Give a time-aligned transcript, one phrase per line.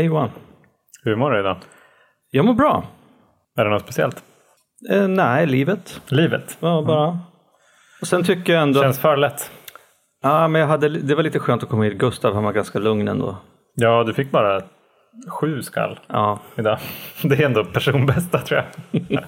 [0.00, 0.30] Hej Johan.
[1.04, 1.56] Hur mår du idag?
[2.30, 2.84] Jag mår bra.
[3.58, 4.24] Är det något speciellt?
[4.90, 6.00] Eh, nej, livet.
[6.08, 6.58] Livet?
[6.60, 7.18] Ja, bara.
[8.00, 8.82] Och sen tycker jag ändå...
[8.82, 9.50] Känns för lätt.
[10.22, 11.98] Ja, men jag hade, det var lite skönt att komma hit.
[11.98, 13.36] Gustav han var ganska lugn ändå.
[13.74, 14.62] Ja, du fick bara
[15.28, 16.38] sju skall Ja.
[16.56, 16.78] idag.
[17.22, 19.02] Det är ändå personbästa tror jag.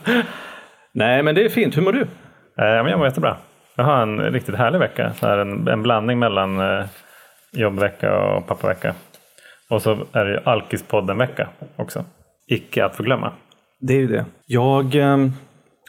[0.94, 1.76] Nej, men det är fint.
[1.76, 2.00] Hur mår du?
[2.00, 2.06] Eh,
[2.56, 3.36] men jag mår jättebra.
[3.76, 5.12] Jag har en riktigt härlig vecka.
[5.20, 6.84] Så här en, en blandning mellan eh,
[7.52, 8.94] jobbvecka och pappavecka.
[9.72, 12.04] Och så är det ju Alkispodden-vecka också.
[12.46, 13.32] Icke att förglömma.
[13.80, 14.24] Det är ju det.
[14.46, 15.16] Jag eh,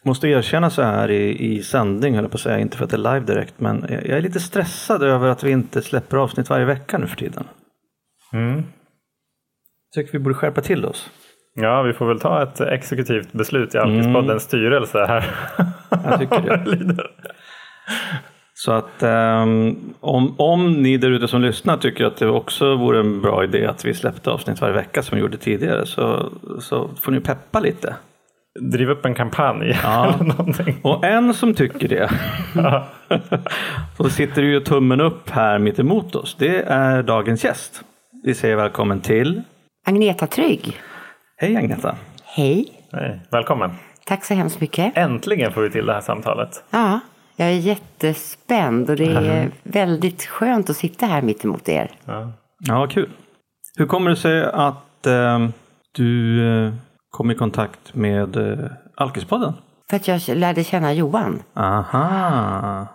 [0.03, 2.89] måste erkänna så här i, i sändning, höll jag på att säga, inte för att
[2.89, 6.49] det är live direkt, men jag är lite stressad över att vi inte släpper avsnitt
[6.49, 7.43] varje vecka nu för tiden.
[8.33, 8.63] Mm.
[9.95, 11.09] Tycker vi borde skärpa till oss.
[11.55, 15.25] Ja, vi får väl ta ett exekutivt beslut i Alkispoddens styrelse här.
[15.89, 17.03] Jag tycker det.
[18.55, 22.99] Så att ehm, om, om ni där ute som lyssnar tycker att det också vore
[22.99, 26.89] en bra idé att vi släppte avsnitt varje vecka som vi gjorde tidigare så, så
[27.01, 27.95] får ni peppa lite.
[28.71, 30.13] Driv upp en kampanj Ja.
[30.19, 30.75] eller någonting.
[30.81, 32.09] Och en som tycker det,
[33.97, 36.35] så sitter ju tummen upp här mitt emot oss.
[36.39, 37.83] Det är dagens gäst.
[38.23, 39.41] Vi säger välkommen till,
[39.85, 40.77] Agneta Trygg.
[41.37, 41.95] hej Agneta.
[42.23, 42.65] Hej.
[42.91, 43.71] Nej, välkommen.
[44.05, 44.97] Tack så hemskt mycket.
[44.97, 46.63] Äntligen får vi till det här samtalet.
[46.69, 46.99] Ja,
[47.35, 51.91] jag är jättespänd och det är väldigt skönt att sitta här mitt emot er.
[52.05, 52.31] Ja.
[52.59, 53.09] Ja, kul.
[53.77, 55.53] Hur kommer det sig att ehm,
[55.91, 56.73] du eh,
[57.09, 59.53] kom i kontakt med uh, Alkispodden?
[59.89, 61.43] För att jag lärde känna Johan.
[61.53, 62.87] Aha.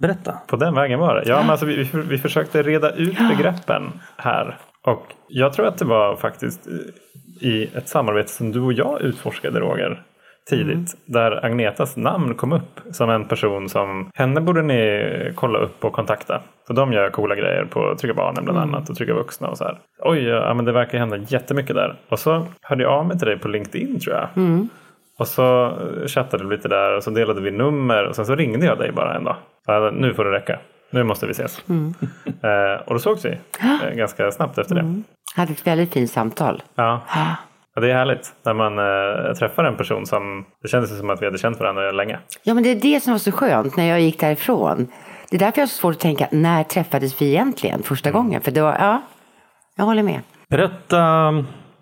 [0.00, 0.38] Berätta.
[0.46, 1.28] På den vägen var det.
[1.28, 4.58] Ja, men alltså, vi, vi, vi försökte reda ut begreppen här.
[4.86, 9.00] Och jag tror att det var faktiskt eh, i ett samarbete som du och jag
[9.02, 10.02] utforskade Roger
[10.50, 10.96] tidigt.
[11.04, 15.92] Där Agnetas namn kom upp som en person som henne borde ni kolla upp och
[15.92, 16.40] kontakta.
[16.66, 19.64] För de gör coola grejer på Trygga Barnen bland annat och Trygga Vuxna och så
[19.64, 19.78] här.
[19.98, 21.96] Oj, ja, men det verkar hända jättemycket där.
[22.08, 24.28] Och så hörde jag av mig till dig på LinkedIn tror jag.
[25.18, 25.72] Och så
[26.06, 28.92] chattade vi lite där och så delade vi nummer och sen så ringde jag dig
[28.92, 29.36] bara en dag.
[29.94, 30.58] Nu får det räcka.
[30.90, 31.64] Nu måste vi ses.
[32.42, 33.28] Eh, och då sågs vi
[33.60, 35.02] eh, ganska snabbt efter det.
[35.36, 36.62] Hade ett väldigt fint samtal.
[36.74, 37.00] Ja.
[37.74, 41.22] Ja, det är härligt när man eh, träffar en person som det kändes som att
[41.22, 42.18] vi hade känt varandra länge.
[42.42, 44.86] Ja, men det är det som var så skönt när jag gick därifrån.
[45.30, 48.40] Det är därför jag har så svårt att tänka, när träffades vi egentligen första gången?
[48.40, 49.02] För då, ja,
[49.76, 50.20] jag håller med.
[50.48, 50.96] Berätta,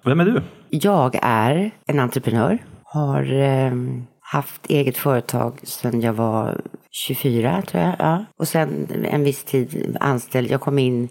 [0.04, 0.43] vem är du?
[0.71, 2.59] Jag är en entreprenör.
[2.84, 3.72] Har eh,
[4.21, 6.60] haft eget företag sedan jag var
[6.91, 7.94] 24 tror jag.
[7.98, 8.25] Ja.
[8.38, 10.50] Och sen en viss tid anställd.
[10.50, 11.09] Jag kom in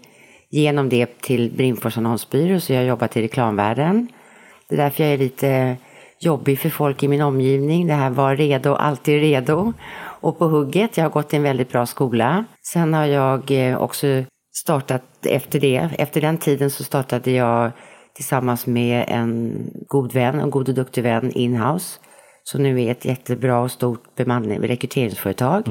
[0.50, 4.08] genom det till Brimfors annonsbyrå så jag har jobbat i reklamvärlden.
[4.68, 5.76] Det är därför jag är lite
[6.20, 7.86] jobbig för folk i min omgivning.
[7.86, 9.72] Det här var redo, alltid redo
[10.20, 10.96] och på hugget.
[10.96, 12.44] Jag har gått i en väldigt bra skola.
[12.72, 14.06] Sen har jag eh, också
[14.52, 15.88] startat efter det.
[15.98, 17.70] Efter den tiden så startade jag
[18.14, 19.52] tillsammans med en
[19.88, 22.00] god vän, en god och duktig vän, Inhouse.
[22.42, 25.68] Som nu är ett jättebra och stort bemanning, rekryteringsföretag.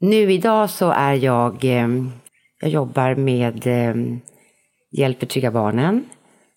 [0.00, 1.88] Nu idag så är jag, eh,
[2.60, 3.94] jag jobbar med eh,
[4.98, 6.04] Hjälper Trygga Barnen.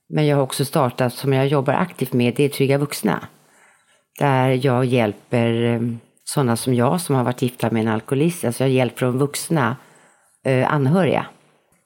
[0.09, 3.28] Men jag har också startat, som jag jobbar aktivt med, det är Trygga Vuxna.
[4.20, 5.81] Där jag hjälper eh,
[6.24, 8.46] sådana som jag som har varit gifta med en alkoholist.
[8.46, 9.75] Alltså jag hjälper de vuxna
[10.46, 11.25] eh, anhöriga.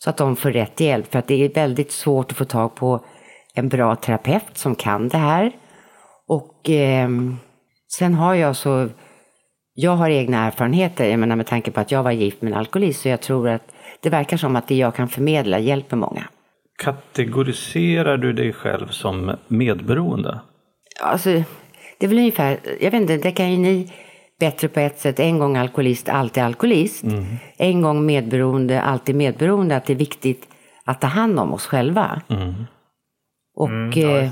[0.03, 1.11] Så att de får rätt hjälp.
[1.11, 3.05] För att det är väldigt svårt att få tag på
[3.53, 5.51] en bra terapeut som kan det här.
[6.27, 7.09] Och eh,
[7.97, 8.89] sen har jag så,
[9.73, 12.59] jag har egna erfarenheter, jag menar med tanke på att jag var gift med en
[12.59, 13.01] alkoholist.
[13.01, 16.27] Så jag tror att det verkar som att det jag kan förmedla hjälper många.
[16.77, 20.39] Kategoriserar du dig själv som medberoende?
[21.01, 21.29] Alltså,
[21.99, 23.91] det är väl ungefär, jag vet inte, det kan ju ni
[24.39, 25.19] bättre på ett sätt.
[25.19, 27.03] En gång alkoholist, alltid alkoholist.
[27.57, 29.75] En gång medberoende, alltid medberoende.
[29.75, 30.47] Att det är viktigt
[30.85, 32.21] att ta hand om oss själva.
[33.55, 34.29] Och, eh,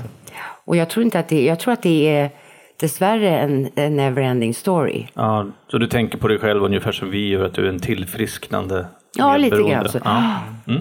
[0.64, 2.30] och jag tror inte att det, jag tror att det är
[2.80, 5.06] dessvärre en, en never-ending story.
[5.14, 7.80] Ja, så du tänker på dig själv ungefär som vi gör, att du är en
[7.80, 8.86] tillfrisknande
[9.18, 9.98] Ja, lite grann så.
[10.04, 10.40] Ja.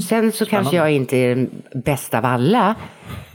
[0.09, 1.49] Sen så kanske jag inte är den
[1.85, 2.75] bästa av alla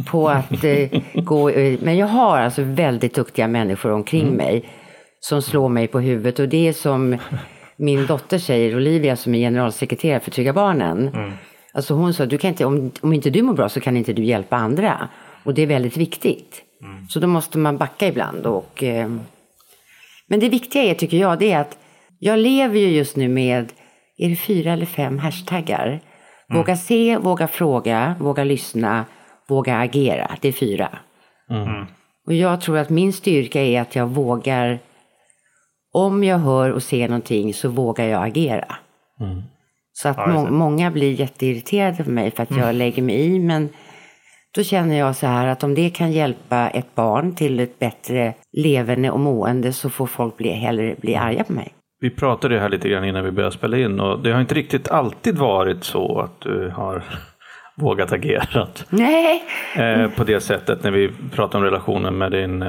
[0.07, 1.51] på att eh, gå,
[1.81, 4.65] men jag har alltså väldigt duktiga människor omkring mig
[5.21, 7.17] som slår mig på huvudet och det är som
[7.77, 11.11] min dotter säger, Olivia som är generalsekreterare för Trygga Barnen.
[11.75, 14.13] Alltså hon sa, du kan inte, om, om inte du mår bra så kan inte
[14.13, 15.09] du hjälpa andra.
[15.45, 16.63] Och det är väldigt viktigt.
[17.09, 18.47] Så då måste man backa ibland.
[18.47, 19.11] Och, eh,
[20.29, 21.79] men det viktiga är, tycker jag, det är att
[22.19, 23.73] jag lever ju just nu med,
[24.19, 26.01] är det fyra eller fem hashtaggar?
[26.49, 29.05] Våga se, våga fråga, våga lyssna,
[29.49, 30.31] våga agera.
[30.41, 30.89] Det är fyra.
[32.27, 34.79] Och jag tror att min styrka är att jag vågar,
[35.93, 38.77] om jag hör och ser någonting så vågar jag agera.
[39.93, 43.39] Så att Ja, må- många blir jätteirriterade på mig för att jag lägger mig i.
[43.39, 43.69] Men
[44.55, 48.35] Då känner jag så här att om det kan hjälpa ett barn till ett bättre
[48.53, 51.73] levande och mående så får folk bli, hellre bli arga på mig.
[52.01, 54.55] Vi pratade ju här lite grann innan vi började spela in och det har inte
[54.55, 57.03] riktigt alltid varit så att du har
[57.77, 59.45] vågat agera Nej,
[59.77, 62.69] eh, på det sättet när vi pratar om relationen med din, eh,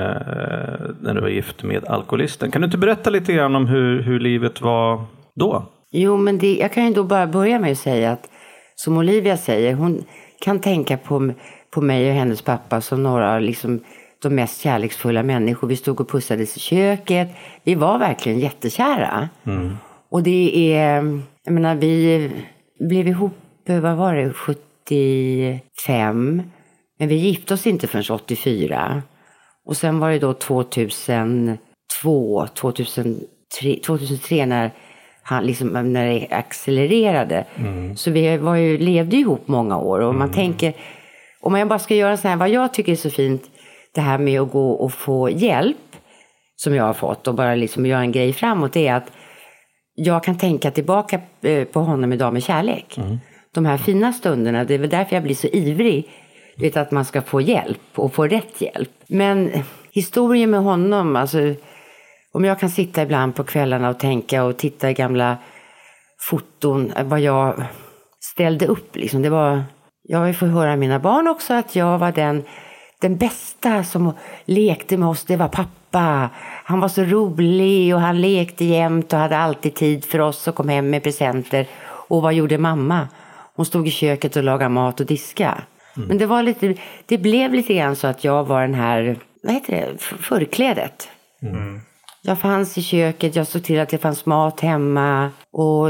[1.01, 2.51] när du var gift med alkoholisten.
[2.51, 5.65] Kan du inte berätta lite grann om hur, hur livet var då?
[5.91, 8.29] Jo, men det, jag kan ju då bara börja med att säga att
[8.75, 10.03] som Olivia säger, hon
[10.41, 11.33] kan tänka på,
[11.71, 13.79] på mig och hennes pappa som några liksom,
[14.21, 15.67] de mest kärleksfulla människor.
[15.67, 17.29] Vi stod och pussades i köket.
[17.63, 19.29] Vi var verkligen jättekära.
[20.09, 22.31] Och det är, jag menar, vi
[22.79, 26.41] blev ihop, vad var det, 75.
[26.99, 29.01] Men vi gifte oss inte förrän 84.
[29.65, 33.19] Och sen var det då 2002, 2003,
[33.85, 34.71] 2003 när
[35.23, 37.45] han liksom, när det accelererade.
[37.95, 40.73] Så vi var ju, levde ihop många år och man tänker,
[41.41, 43.43] om jag bara ska göra så här, vad jag tycker är så fint,
[43.97, 45.95] det här med att gå och få hjälp
[46.55, 49.11] som jag har fått och bara liksom göra en grej framåt, är att
[49.95, 52.99] jag kan tänka tillbaka eh, på honom idag med kärlek.
[53.53, 56.09] De här fina stunderna, det är väl därför jag blir så ivrig.
[56.55, 58.91] Du vet att man ska få hjälp och få rätt hjälp.
[59.07, 59.51] Men
[59.91, 61.53] historien med honom, alltså
[62.33, 65.37] om jag kan sitta ibland på kvällarna och tänka och titta i gamla
[66.29, 67.63] foton, eh, vad jag
[68.33, 69.21] ställde upp liksom.
[69.21, 69.63] Det var,
[70.03, 72.43] jag får höra mina barn också att jag var den,
[73.01, 74.13] den bästa som
[74.45, 76.29] lekte med oss, det var pappa.
[76.63, 80.55] Han var så rolig och han lekte jämt och hade alltid tid för oss och
[80.55, 81.67] kom hem med presenter.
[81.83, 83.07] Och vad gjorde mamma?
[83.55, 85.61] Hon stod i köket och lagade mat och diska.
[86.07, 89.53] Men det var lite, det blev lite grann så att jag var den här, vad
[89.53, 91.09] heter det, förklädet.
[92.21, 95.87] Jag fanns i köket, jag såg till att det fanns mat hemma och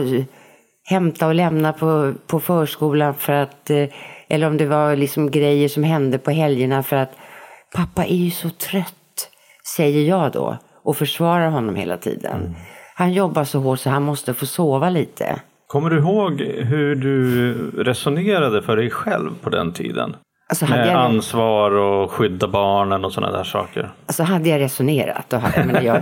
[0.83, 3.86] hämta och lämna på, på förskolan för att, eh,
[4.30, 7.12] eller om det var liksom grejer som hände på helgerna för att
[7.76, 9.30] pappa är ju så trött,
[9.76, 12.56] säger jag då och försvarar honom hela tiden.
[12.96, 15.40] Han jobbar så hårt så han måste få sova lite.
[15.68, 17.54] Kommer du ihåg hur du
[17.84, 20.16] resonerade för dig själv på den tiden?
[20.50, 23.90] Alltså hade, Med jag, ansvar och skydda barnen och sådana där saker.
[24.06, 26.02] alltså hade jag resonerat, då, hade- jag, menar, jag,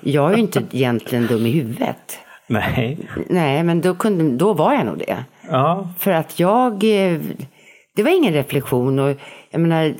[0.00, 2.18] jag är ju inte egentligen dum i huvudet.
[2.46, 2.98] Nej.
[3.28, 5.24] Nej, men då, kunde, då var jag nog det.
[5.50, 6.84] Ja, För att jag...
[7.96, 9.16] Det var ingen reflektion och
[9.50, 9.94] jag menar...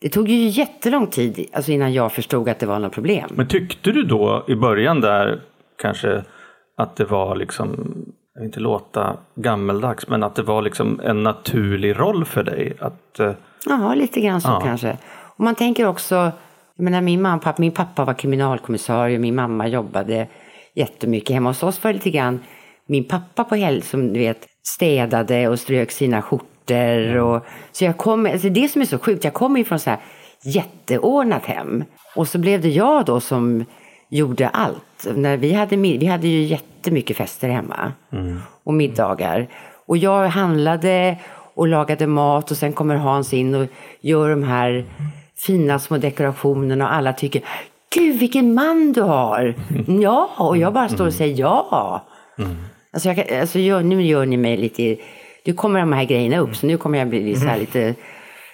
[0.00, 3.30] Det tog ju jättelång tid alltså innan jag förstod att det var något problem.
[3.34, 5.40] men tyckte du då i början där
[5.82, 6.24] kanske
[6.76, 7.68] att det var liksom,
[8.34, 12.76] jag vill inte låta gammeldags, men att det var liksom en naturlig roll för dig
[12.80, 13.32] att eh,
[13.66, 14.60] Ja, lite grann så Ja.
[14.64, 14.96] kanske.
[15.36, 16.14] Och man tänker också...
[16.76, 20.26] Jag menar, min, mamma, pappa, min pappa var kriminalkommissarie, min mamma jobbade
[20.74, 21.34] jättemycket.
[21.34, 22.40] Hemma hos oss var det lite grann
[22.86, 26.48] min pappa på helg som du vet städade och strök sina skjortor.
[27.18, 29.90] Och, så jag kom, alltså det som är så sjukt, jag kommer ju från så
[29.90, 29.98] här
[30.42, 31.84] jätteordnat hem.
[32.16, 33.64] Och så blev det jag då som
[34.08, 35.06] gjorde allt.
[35.14, 37.92] När vi, hade, vi hade ju jättemycket fester hemma
[38.64, 39.48] och middagar.
[39.86, 41.16] Och jag handlade
[41.54, 43.66] och lagade mat och sen kommer Hans in och
[44.00, 44.84] gör de här
[45.36, 47.42] fina små dekorationerna och alla tycker
[47.94, 49.54] Gud vilken man du har!
[50.02, 52.04] Ja, och jag bara står och säger ja.
[52.92, 54.96] Alltså, jag, alltså gör, nu gör ni mig lite...
[55.48, 57.94] Nu kommer de här grejerna upp så nu kommer jag bli så här lite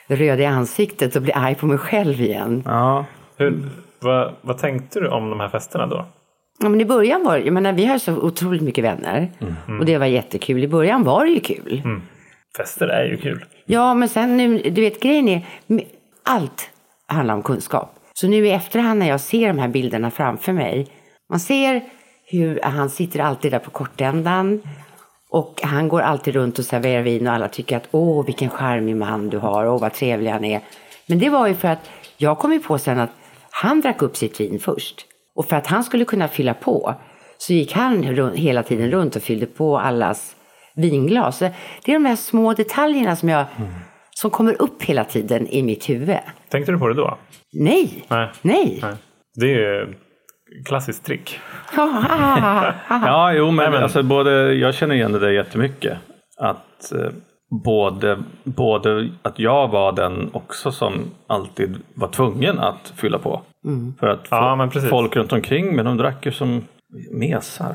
[0.07, 2.63] röd i ansiktet och bli arg på mig själv igen.
[2.67, 3.05] ja,
[3.37, 3.69] Hur,
[4.01, 6.07] vad, vad tänkte du om de här festerna då?
[6.59, 9.31] Ja, men I början var det, jag menar, vi har så otroligt mycket vänner
[9.81, 10.65] och det var jättekul.
[10.65, 11.83] I början var det ju kul.
[12.57, 13.45] Fester är ju kul.
[13.67, 15.43] Ja, men sen nu, du vet grejen är,
[16.25, 16.71] allt
[17.07, 17.95] handlar om kunskap.
[18.13, 20.87] Så nu i efterhand när jag ser de här bilderna framför mig,
[21.31, 21.81] man ser
[22.27, 24.63] hur han sitter alltid där på kortändan
[25.35, 28.97] och han går alltid runt och serverar vin och alla tycker att åh vilken charmig
[28.97, 30.61] man du har, åh vad trevlig han är.
[31.07, 33.11] Men det var ju för att jag kom ju på sen att
[33.51, 35.07] han drack upp sitt vin först.
[35.35, 36.95] Och för att han skulle kunna fylla på
[37.39, 38.03] så gick han
[38.35, 40.37] hela tiden runt och fyllde på allas
[40.75, 41.39] vinglas.
[41.39, 41.45] Så
[41.85, 43.47] Det är de här små detaljerna som, jag,
[44.11, 46.19] som kommer upp hela tiden i mitt huvud.
[46.49, 47.19] Tänkte du på det då?
[47.53, 48.29] Nej, Nej.
[48.43, 48.79] nej.
[48.83, 48.95] Nej.
[49.35, 50.04] Det är
[50.65, 51.41] klassiskt trick.
[52.89, 55.99] ja jo men, Nej, men- Alltså, både, jag känner igen det där jättemycket.
[56.39, 57.09] Att eh,
[57.65, 63.43] både, både att jag var den också som alltid var tvungen att fylla på.
[64.01, 64.91] För att Ja, precis.
[64.91, 66.65] folk runt omkring men de drack ju som
[67.13, 67.75] mesar.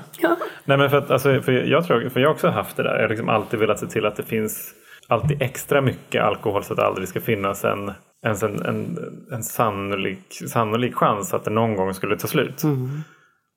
[0.66, 2.96] Nej, men för att, alltså, för jag tror, för jag har också haft det där.
[2.96, 4.74] Jag har liksom alltid velat se till att det finns
[5.08, 7.92] alltid extra mycket alkohol så att det aldrig ska finnas en,
[8.26, 8.98] ens en, en,
[9.32, 12.64] en sannolik, sannolik chans att det någon gång skulle ta slut.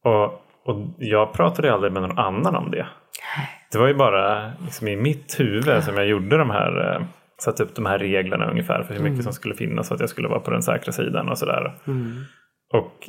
[0.04, 0.25] Och,
[0.64, 2.87] och jag pratade aldrig med någon annan om det.
[3.73, 7.07] Det var ju bara liksom i mitt huvud som jag gjorde de här eh,
[7.38, 10.09] satt upp de här reglerna ungefär för hur mycket som skulle finnas så att jag
[10.09, 11.75] skulle vara på den säkra sidan och sådär.
[12.75, 13.09] Och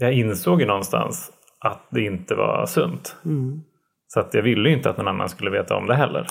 [0.00, 3.16] jag insåg ju någonstans att det inte var sunt.
[4.06, 6.26] Så att jag ville ju inte att någon annan skulle veta om det heller.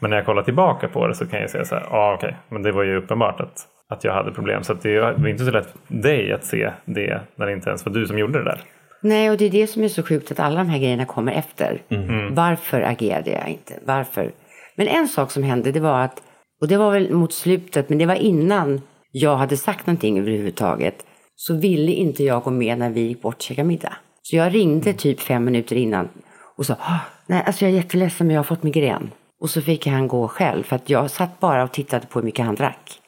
[0.00, 2.14] Men när jag kollar tillbaka på det så kan jag säga så här, ja ah,
[2.14, 2.38] okej, okay.
[2.48, 4.62] men det var ju uppenbart att, att jag hade problem.
[4.64, 7.86] Så det var inte så lätt för dig att se det när det inte ens
[7.86, 8.60] var du som gjorde det där.
[9.02, 11.32] Nej, och det är det som är så sjukt att alla de här grejerna kommer
[11.32, 11.82] efter.
[11.88, 12.34] Mm.
[12.34, 13.74] Varför agerade jag inte?
[13.84, 14.30] Varför?
[14.76, 16.22] Men en sak som hände, det var att,
[16.60, 21.06] och det var väl mot slutet, men det var innan jag hade sagt någonting överhuvudtaget,
[21.36, 23.92] så ville inte jag gå med när vi gick bort och käkade middag.
[24.22, 26.08] Så jag ringde typ fem minuter innan
[26.56, 29.10] och sa, "Ah, nej alltså jag är jätteledsen men jag har fått migrän.
[29.40, 32.24] Och så fick han gå själv för att jag satt bara och tittade på hur
[32.24, 33.00] mycket han drack.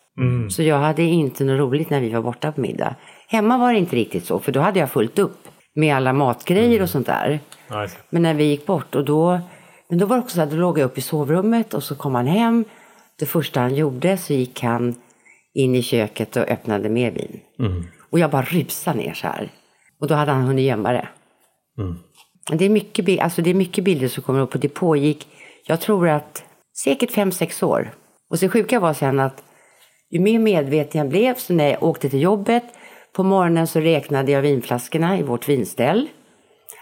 [0.50, 2.94] Så jag hade inte något roligt när vi var borta på middag.
[3.28, 6.82] Hemma var det inte riktigt så för då hade jag fullt upp med alla matgrejer
[6.82, 7.40] och sånt där.
[7.82, 7.96] Nice.
[8.10, 9.40] Men när vi gick bort och då,
[9.88, 11.94] men då var det också så att då låg jag upp i sovrummet och så
[11.94, 12.64] kom han hem.
[13.18, 14.94] Det första han gjorde så gick han
[15.54, 17.40] in i köket och öppnade mer vin.
[18.10, 19.50] Och jag bara rusade ner så här.
[20.00, 21.08] Och då hade han hunnit gömma det.
[22.52, 25.28] Det är, mycket, alltså det är mycket bilder som kommer upp och det pågick,
[25.66, 26.44] jag tror att
[26.84, 27.90] säkert fem sex år.
[28.30, 29.42] Och så sjuka var sen att
[30.10, 32.64] ju mer medveten jag blev, så när jag åkte till jobbet,
[33.12, 36.08] på morgonen så räknade jag vinflaskorna i vårt vinställ.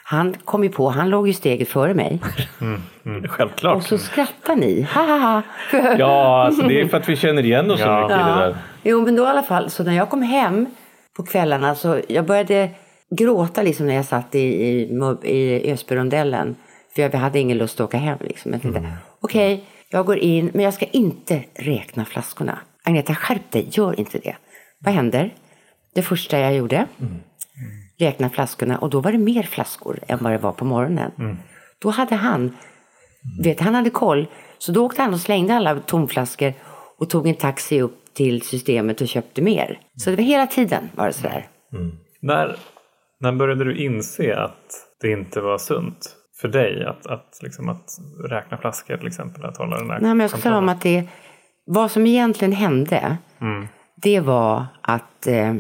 [0.07, 2.21] Han kom ju på, han låg ju steget före mig.
[3.29, 3.77] Självklart.
[3.77, 5.43] Och så skrattar ni, ha ha ha.
[5.99, 8.01] Ja, alltså det är för att vi känner igen oss så Ja.
[8.01, 8.57] mycket i det där.
[8.83, 10.67] Jo, men då i alla fall, så när jag kom hem
[11.17, 12.71] på kvällarna så jag började
[13.11, 14.89] gråta liksom när jag satt i, i,
[15.23, 16.57] i Ösbyrondellen.
[16.95, 18.19] För jag hade ingen lust att åka hem.
[18.21, 18.53] Liksom.
[18.53, 22.59] Jag tänkte, okej, jag går in, men jag ska inte räkna flaskorna.
[22.85, 24.37] Agneta, skärp dig, gör inte det.
[24.79, 25.35] Vad händer?
[25.95, 26.87] Det första jag gjorde,
[27.99, 31.11] räkna flaskorna och då var det mer flaskor än vad det var på morgonen.
[31.79, 32.57] Då hade han,
[33.43, 34.27] vet, han hade koll,
[34.59, 36.53] så då åkte han och slängde alla tomflaskor
[36.99, 39.81] och tog en taxi upp till systemet och köpte mer.
[39.97, 41.47] Så det var hela tiden var det sådär.
[42.21, 42.57] När,
[43.21, 47.99] när började du inse att det inte var sunt för dig att, att, liksom, att
[48.31, 49.45] räkna flaskor till exempel?
[49.45, 51.09] Att hålla den här Nej, men jag tala om att det,
[51.67, 53.17] vad som egentligen hände,
[54.03, 55.55] det var att eh,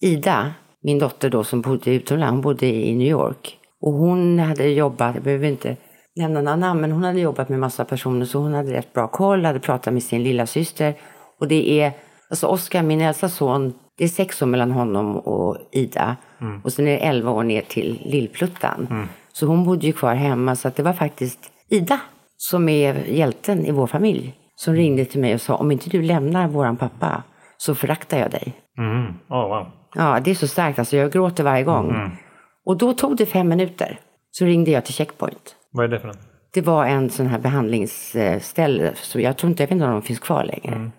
[0.00, 0.52] Ida,
[0.82, 3.56] min dotter då som bodde utomlands, hon bodde i New York.
[3.80, 5.76] Och hon hade jobbat, jag behöver inte
[6.16, 9.08] nämna några namn, men hon hade jobbat med massa personer så hon hade rätt bra
[9.08, 10.94] koll, hade pratat med sin lilla syster.
[11.40, 11.92] Och det är,
[12.30, 16.16] alltså Oskar, min äldsta son, det är sex år mellan honom och Ida.
[16.64, 19.08] Och sen är det elva år ner till Lillpluttan.
[19.32, 21.38] Så hon bodde ju kvar hemma, så att det var faktiskt
[21.68, 22.00] Ida
[22.36, 24.34] som är hjälten i vår familj.
[24.60, 27.22] Som ringde till mig och sa, om inte du lämnar våran pappa
[27.56, 28.52] så föraktar jag dig.
[28.78, 29.06] Mm.
[29.28, 29.66] Oh, wow.
[29.94, 30.78] Ja, det är så starkt.
[30.78, 32.18] Alltså, jag gråter varje gång.
[32.66, 33.98] Och då tog det fem minuter.
[34.30, 35.56] Så ringde jag till Checkpoint.
[35.72, 36.18] Vad är det för något?
[36.52, 38.92] Det var en sån här behandlingsställe.
[38.94, 40.90] Så jag tror inte, jag vet inte om de finns kvar längre.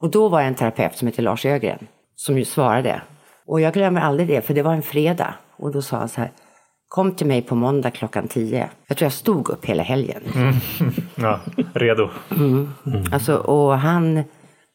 [0.00, 1.86] Och då var det en terapeut som heter Lars Ögren.
[2.14, 3.02] Som ju svarade.
[3.46, 5.34] Och jag glömmer aldrig det, för det var en fredag.
[5.56, 6.30] Och då sa han så här.
[6.90, 8.70] Kom till mig på måndag klockan tio.
[8.86, 10.22] Jag tror jag stod upp hela helgen.
[11.14, 11.40] Ja,
[11.72, 12.08] redo.
[13.12, 14.22] Alltså, och han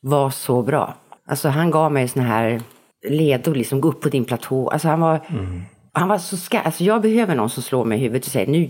[0.02, 0.94] var så bra.
[1.28, 2.62] Alltså han gav mig såna här
[3.10, 4.70] ledord, liksom gå upp på din platå.
[4.70, 5.20] Alltså han var,
[5.92, 8.48] han var så ska, alltså jag behöver någon som slår mig i huvudet och säger
[8.48, 8.70] nu,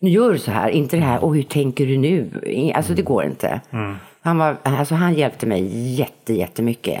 [0.00, 2.30] nu gör du så här, inte det här, och hur tänker du nu?
[2.74, 3.60] Alltså det går inte.
[4.20, 7.00] Han, var, alltså, han hjälpte mig jätte, jättemycket.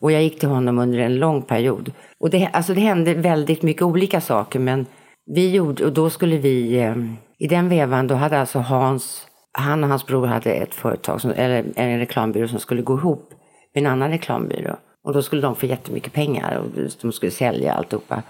[0.00, 1.92] Och jag gick till honom under en lång period.
[2.20, 4.86] Och det, alltså det hände väldigt mycket olika saker, men
[5.34, 6.96] vi gjorde, och då skulle vi, eh,
[7.38, 11.30] i den vevan, då hade alltså Hans, han och hans bror hade ett företag, som,
[11.30, 13.30] eller en reklambyrå som skulle gå ihop
[13.74, 14.76] med en annan reklambyrå.
[15.04, 18.22] Och då skulle de få jättemycket pengar och de skulle sälja alltihopa.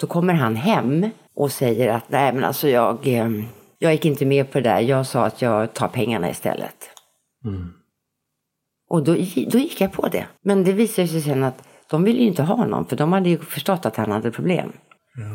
[0.00, 3.30] Då kommer han hem och säger att nej men alltså jag, eh,
[3.78, 4.80] jag gick inte med på det där.
[4.80, 6.90] Jag sa att jag tar pengarna istället.
[7.44, 7.77] Mm.
[8.88, 9.12] Och då,
[9.50, 10.26] då gick jag på det.
[10.42, 13.28] Men det visade sig sen att de ville ju inte ha honom för de hade
[13.28, 14.72] ju förstått att han hade problem.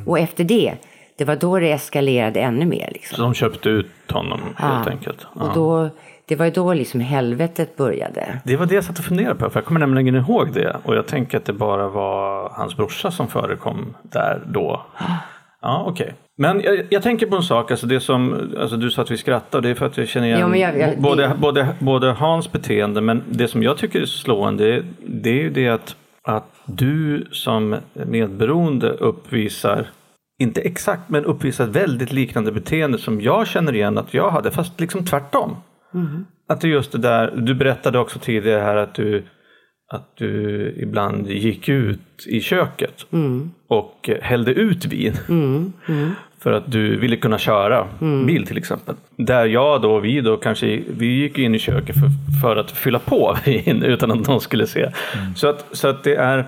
[0.06, 0.74] Och efter det,
[1.18, 2.90] det var då det eskalerade ännu mer.
[2.94, 3.16] Liksom.
[3.16, 5.28] Så de köpte ut honom helt enkelt.
[5.36, 5.42] Ja.
[5.42, 5.90] Och då,
[6.26, 8.42] det var ju då liksom helvetet började.
[8.44, 10.78] Det var det jag satt och funderade på, för jag kommer nämligen ihåg det.
[10.84, 14.86] Och jag tänker att det bara var hans brorsa som förekom där då.
[15.64, 16.14] Ja, okej.
[16.38, 19.18] Men jag, jag tänker på en sak, alltså det som, alltså du sa att vi
[19.18, 22.12] skrattar, det är för att jag känner igen Ja, jag- jag- både, det- både, både
[22.12, 26.46] Hans beteende, men det som jag tycker är slående, det är ju det att, att
[26.66, 29.86] du som medberoende uppvisar,
[30.42, 34.80] inte exakt, men uppvisar väldigt liknande beteende som jag känner igen att jag hade, fast
[34.80, 35.56] liksom tvärtom.
[36.48, 39.24] Att det är just det där, du berättade också tidigare här att du
[39.92, 43.06] att du ibland gick ut i köket
[43.68, 45.14] och hällde ut vin.
[46.40, 47.88] För att du ville kunna köra
[48.26, 48.96] bil till exempel.
[49.18, 53.00] Där jag då, vi då kanske, vi gick in i köket för, för att fylla
[53.00, 54.92] på vin utan att någon skulle se.
[55.36, 56.46] Så, att, så att det är,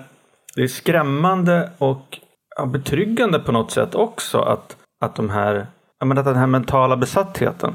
[0.56, 2.18] det är skrämmande och
[2.56, 5.66] ja, betryggande på något sätt också att, att, de här,
[5.98, 7.72] jag menar, att den här mentala besattheten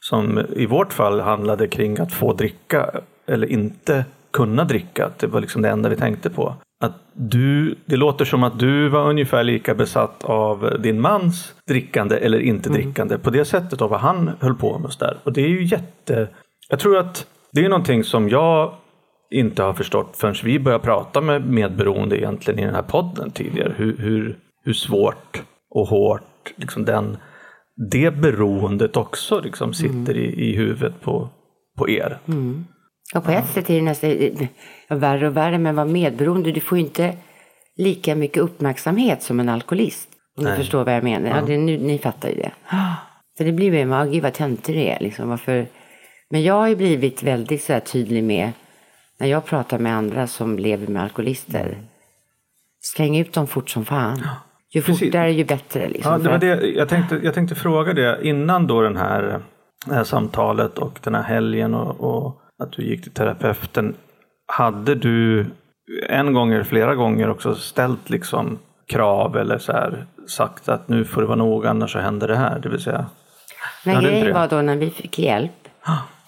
[0.00, 2.90] som i vårt fall handlade kring att få dricka
[3.26, 5.10] eller inte kunna dricka.
[5.18, 6.54] Det var liksom det enda vi tänkte på.
[6.84, 12.16] Att du, det låter som att du var ungefär lika besatt av din mans drickande
[12.16, 14.92] eller inte drickande på det sättet och vad han höll på med.
[14.92, 15.18] Så där.
[15.24, 16.28] Och det är ju jätte...
[16.68, 18.74] Jag tror att det är någonting som jag
[19.30, 23.74] inte har förstått förrän vi började prata med medberoende egentligen i den här podden tidigare.
[23.76, 27.16] Hur, hur, hur svårt och hårt liksom den,
[27.90, 31.28] det beroendet också liksom sitter i, i huvudet på,
[31.78, 32.18] på er.
[33.14, 34.48] Och på ett sätt är det nästan
[34.88, 37.16] ja, värre och värre, men vara medberoende, du får ju inte
[37.76, 40.08] lika mycket uppmärksamhet som en alkoholist.
[40.38, 41.28] Om du förstår vad jag menar.
[41.28, 41.42] Ja.
[41.46, 42.52] det, nu, ni fattar ju det.
[43.38, 45.00] För det blir ju, gud vad töntig det är.
[45.00, 45.28] Liksom.
[45.28, 45.66] Varför?
[46.30, 48.52] Men jag har ju blivit väldigt så här tydlig med,
[49.18, 51.78] när jag pratar med andra som lever med alkoholister,
[52.80, 54.22] släng ut dem fort som fan.
[54.70, 55.08] Ju Precis.
[55.08, 55.88] fortare ju bättre.
[55.88, 56.12] Liksom.
[56.12, 56.66] Ja, det var det.
[56.66, 59.42] Jag, tänkte, jag tänkte fråga det innan då den här,
[59.86, 63.94] det här samtalet och den här helgen och, och att du gick till terapeuten.
[64.46, 65.46] Hade du
[66.08, 71.04] en gång eller flera gånger också ställt liksom krav eller så här sagt att nu
[71.04, 72.58] får det vara nog annars så händer det här.
[72.58, 73.06] Det vill säga.
[73.86, 74.32] Inte grejen det?
[74.32, 75.68] var då när vi fick hjälp.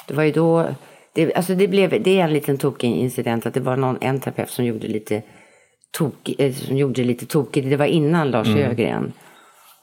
[0.09, 0.69] Det var ju då,
[1.13, 4.21] det, alltså det, blev, det är en liten tokig incident att det var någon, en
[4.21, 5.23] terapeut som gjorde lite
[5.99, 7.71] tok, eh, som gjorde lite tokigt.
[7.71, 8.71] Det var innan Lars Mm.
[8.71, 9.13] Ögren.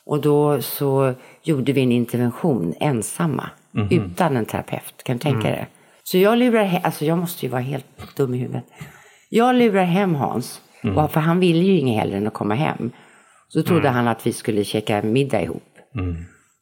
[0.05, 3.50] Och då så gjorde vi en intervention ensamma.
[3.72, 3.88] Mhm.
[3.91, 5.03] Utan en terapeut.
[5.03, 5.51] Kan du tänka Mm.
[5.51, 5.67] dig?
[6.12, 8.63] Så jag lurar he- alltså jag måste ju vara helt dum i huvudet.
[9.30, 10.62] Jag lurar hem Hans.
[10.84, 11.08] Mm.
[11.08, 12.91] För han ville ju inget hellre än att komma hem.
[13.48, 15.64] Så trodde han att vi skulle käka middag ihop.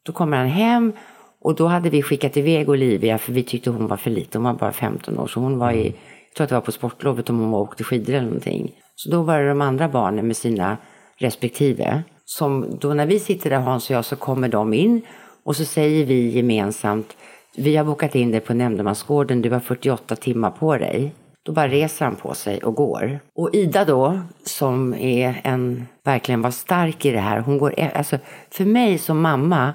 [0.06, 0.92] Då kommer han hem
[1.40, 4.44] och då hade vi skickat iväg Olivia för vi tyckte hon var för liten.
[4.44, 6.72] Hon var bara 15 år så hon var i, jag tror att det var på
[6.72, 8.72] sportlovet om hon var och åkte skidor eller någonting.
[8.94, 10.76] Så då var det de andra barnen med sina
[11.18, 12.02] respektive.
[12.24, 15.02] Som då när vi sitter där Hans och jag så kommer de in
[15.44, 17.16] och så säger vi gemensamt
[17.60, 21.14] vi har bokat in dig på nämndemansgården, du har 48 timmar på dig.
[21.42, 23.20] Då bara reser han på sig och går.
[23.34, 27.40] Och Ida då, som är en, verkligen var stark i det här.
[27.40, 28.18] Hon går, alltså
[28.50, 29.74] för mig som mamma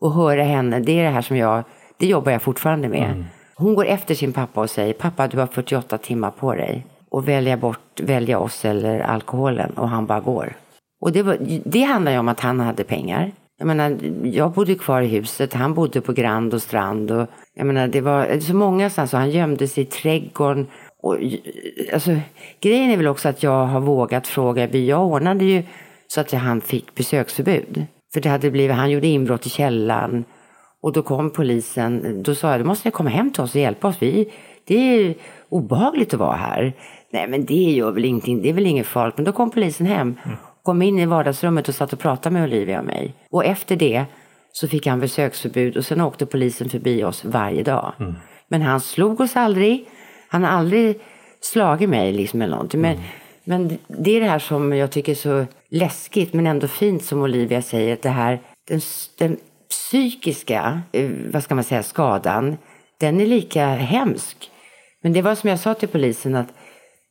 [0.00, 1.64] och höra henne, det är det här som jag,
[1.98, 3.24] det jobbar jag fortfarande med.
[3.54, 6.86] Hon går efter sin pappa och säger, pappa du har 48 timmar på dig.
[7.10, 9.70] Och välja bort, välja oss eller alkoholen.
[9.70, 10.56] Och han bara går.
[11.00, 13.32] Och det, var, det handlar ju om att han hade pengar.
[13.58, 17.10] Jag menar, jag bodde kvar i huset, han bodde på Grand och Strand.
[17.10, 20.66] Och, jag menar, det var så många ställen, så han gömde sig i trädgården.
[21.02, 21.16] Och,
[21.92, 22.16] alltså,
[22.60, 24.68] grejen är väl också att jag har vågat fråga.
[24.68, 25.62] Jag ordnade ju
[26.06, 27.86] så att han fick besöksförbud.
[28.14, 30.24] För det hade blivit, han gjorde inbrott i källaren.
[30.82, 32.22] Och då kom polisen.
[32.22, 33.96] Då sa jag, du måste komma hem till oss och hjälpa oss.
[34.00, 34.32] Vi,
[34.64, 35.14] det är
[35.48, 36.72] obehagligt att vara här.
[37.12, 39.16] Nej men det gör väl ingenting, det är väl inget farligt.
[39.16, 40.14] Men då kom polisen hem.
[40.24, 40.36] Mm.
[40.64, 43.14] Kom in i vardagsrummet och satt och pratade med Olivia och mig.
[43.30, 44.04] Och efter det
[44.52, 47.92] så fick han besöksförbud och sen åkte polisen förbi oss varje dag.
[48.48, 49.88] Men han slog oss aldrig.
[50.28, 51.00] Han har aldrig
[51.40, 52.80] slagit mig liksom eller någonting.
[52.80, 52.96] Men,
[53.44, 57.22] men det är det här som jag tycker är så läskigt men ändå fint som
[57.22, 57.92] Olivia säger.
[57.92, 58.80] Att det här, den,
[59.18, 59.36] den
[59.70, 62.56] psykiska, eh, vad ska man säga, skadan,
[63.00, 64.50] den är lika hemsk.
[65.02, 66.48] Men det var som jag sa till polisen att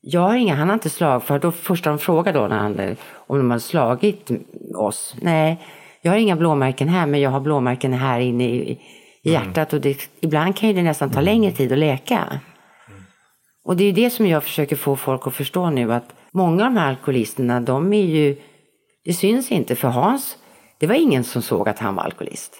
[0.05, 2.95] jag har inga, han har inte slag för då första de frågade då när han,
[3.15, 4.31] om de hade slagit
[4.75, 5.15] oss.
[5.21, 5.61] Nej,
[6.01, 8.79] jag har inga blåmärken här men jag har blåmärken här inne i,
[9.21, 12.39] i hjärtat och det, ibland kan ju det nästan ta längre tid att läka.
[13.65, 16.73] Och det är det som jag försöker få folk att förstå nu att många av
[16.73, 18.35] de här alkoholisterna de är ju,
[19.05, 20.37] det syns inte för Hans,
[20.79, 22.55] det var ingen som såg att han var alkoholist.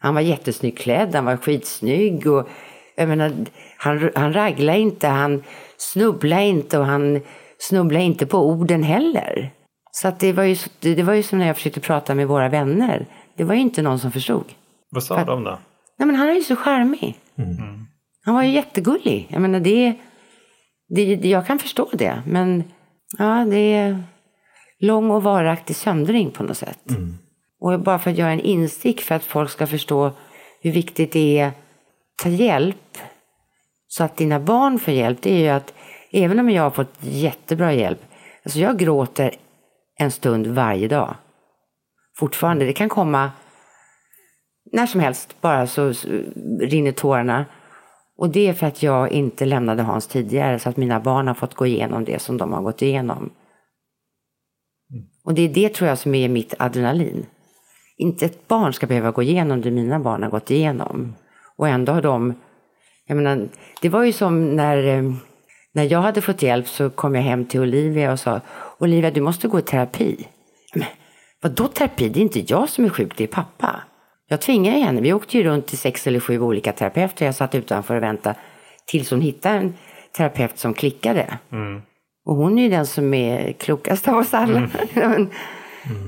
[0.00, 2.48] Han var jättesnyggt klädd, han var skitsnygg och
[2.96, 3.32] jag menar,
[3.82, 5.42] han, han raglade inte, han
[5.76, 7.20] snubblade inte och han
[7.58, 9.52] snubblade inte på orden heller.
[9.92, 12.48] Så att det, var ju, det var ju som när jag försökte prata med våra
[12.48, 13.06] vänner.
[13.36, 14.44] Det var ju inte någon som förstod.
[14.90, 15.58] Vad sa För- de då?
[15.98, 17.16] Nej men han är ju så charmig.
[18.24, 19.26] Han var ju jättegullig.
[19.30, 19.94] Jag menar det,
[20.88, 22.22] det, jag kan förstå det.
[22.26, 22.64] Men
[23.18, 24.02] ja, det är
[24.80, 26.82] lång och varaktig söndring på något sätt.
[27.60, 30.12] Och bara för att göra en insikt för att folk ska förstå
[30.62, 31.54] hur viktigt det är att
[32.22, 32.98] ta hjälp.
[33.92, 35.22] Så att dina barn får hjälp.
[35.22, 35.74] Det är ju att
[36.10, 38.00] även om jag har fått jättebra hjälp.
[38.44, 39.34] Alltså jag gråter
[39.98, 41.14] en stund varje dag.
[42.16, 42.64] Fortfarande.
[42.64, 43.30] Det kan komma
[44.72, 45.92] när som helst bara så
[46.60, 47.44] rinner tårarna.
[48.16, 51.34] Och det är för att jag inte lämnade Hans tidigare så att mina barn har
[51.34, 53.30] fått gå igenom det som de har gått igenom.
[55.24, 57.26] Och det är det tror jag som är mitt adrenalin.
[57.96, 61.14] Inte ett barn ska behöva gå igenom det mina barn har gått igenom.
[61.56, 62.34] Och ändå har de...
[63.10, 63.48] Jag menar,
[63.80, 65.12] det var ju som när, eh,
[65.72, 68.40] när jag hade fått hjälp så kom jag hem till Olivia och sa
[68.78, 70.26] Olivia, du måste gå i terapi.
[70.74, 70.86] Men
[71.42, 72.08] vadå terapi?
[72.08, 73.82] Det är inte jag som är sjuk, det är pappa.
[74.28, 75.00] Jag tvingade henne.
[75.00, 77.26] Vi åkte ju runt till sex eller sju olika terapeuter.
[77.26, 78.34] Jag satt utanför och väntade
[78.86, 79.74] tills hon hittade en
[80.16, 81.38] terapeut som klickade.
[82.26, 84.60] Och hon är ju den som är klokast av oss alla.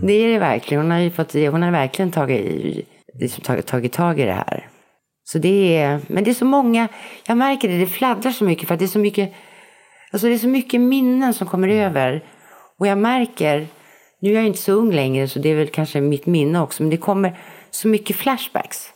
[0.02, 0.82] det är det verkligen.
[0.82, 4.68] Hon har ju fått, hon har verkligen tagit, liksom tagit, tagit tag i det här.
[5.24, 6.88] Så det är, men det är så många,
[7.26, 9.32] jag märker det, det fladdrar så mycket för att det är så mycket,
[10.12, 12.24] alltså det är så mycket minnen som kommer över.
[12.78, 13.66] Och jag märker,
[14.20, 16.82] nu är jag inte så ung längre så det är väl kanske mitt minne också,
[16.82, 17.38] men det kommer
[17.70, 18.92] så mycket flashbacks.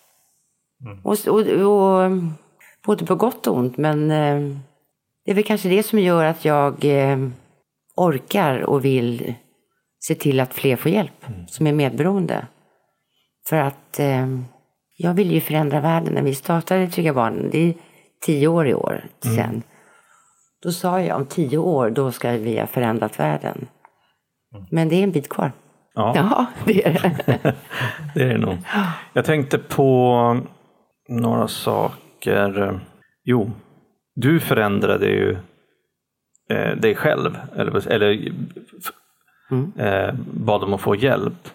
[1.04, 2.10] Och, och, och,
[2.86, 4.56] både på gott och ont, men eh,
[5.24, 7.18] det är väl kanske det som gör att jag eh,
[7.96, 9.34] orkar och vill
[10.00, 12.46] se till att fler får hjälp som är medberoende.
[13.48, 14.26] För att eh,
[14.96, 16.14] jag vill ju förändra världen.
[16.14, 17.74] När vi startade Trygga Barnen, det är
[18.20, 19.04] tio år i år
[19.36, 19.62] sen.
[20.62, 23.68] Då sa jag om tio år, då ska vi ha förändrat världen.
[24.70, 25.52] Men det är en bit kvar.
[25.94, 26.12] Ja.
[26.16, 27.54] Ja, det är det.
[28.14, 28.56] Det är det nog.
[29.12, 30.40] Jag tänkte på
[31.08, 32.80] några saker.
[33.24, 33.50] Jo,
[34.14, 35.36] du förändrade ju
[36.50, 37.38] eh, dig själv.
[37.56, 38.32] Eller, eller
[39.78, 41.48] eh, bad om att få hjälp.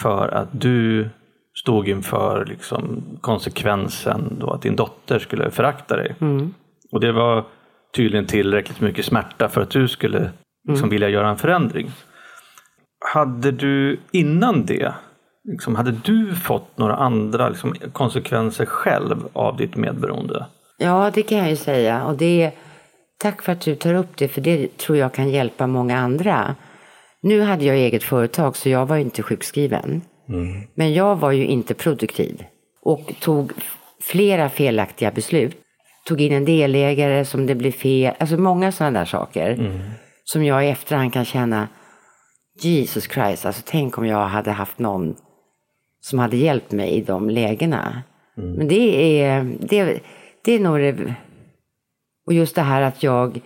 [0.00, 1.08] För att du
[1.62, 6.14] stod inför liksom, konsekvensen då att din dotter skulle förakta dig.
[6.92, 7.44] Och det var
[7.96, 10.30] tydligen tillräckligt mycket smärta för att du skulle
[10.68, 11.90] liksom, vilja göra en förändring.
[13.14, 14.92] Hade du innan det,
[15.44, 20.46] liksom, hade du fått några andra liksom, konsekvenser själv av ditt medberoende?
[20.78, 22.04] Ja, det kan jag ju säga.
[22.04, 22.52] Och det är,
[23.18, 26.54] tack för att du tar upp det, för det tror jag kan hjälpa många andra.
[27.20, 30.02] Nu hade jag eget företag, så jag var ju inte sjukskriven.
[30.74, 32.44] Men jag var ju inte produktiv
[32.82, 33.52] och tog
[34.00, 35.56] flera felaktiga beslut.
[36.06, 39.56] Tog in en delägare som det blev fel, alltså många sådana där saker.
[40.24, 41.68] Som jag i efterhand kan känna,
[42.60, 45.16] Jesus Christ, alltså tänk om jag hade haft någon
[46.00, 48.02] som hade hjälpt mig i de lägena.
[48.34, 50.00] Men det är, det,
[50.44, 51.14] det är nog det,
[52.26, 53.40] och just det här att jag,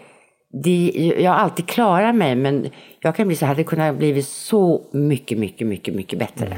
[0.65, 2.69] det, jag alltid klarat mig men
[3.01, 6.57] jag kan bli så här, det kunde ha blivit så mycket, mycket, mycket, mycket bättre.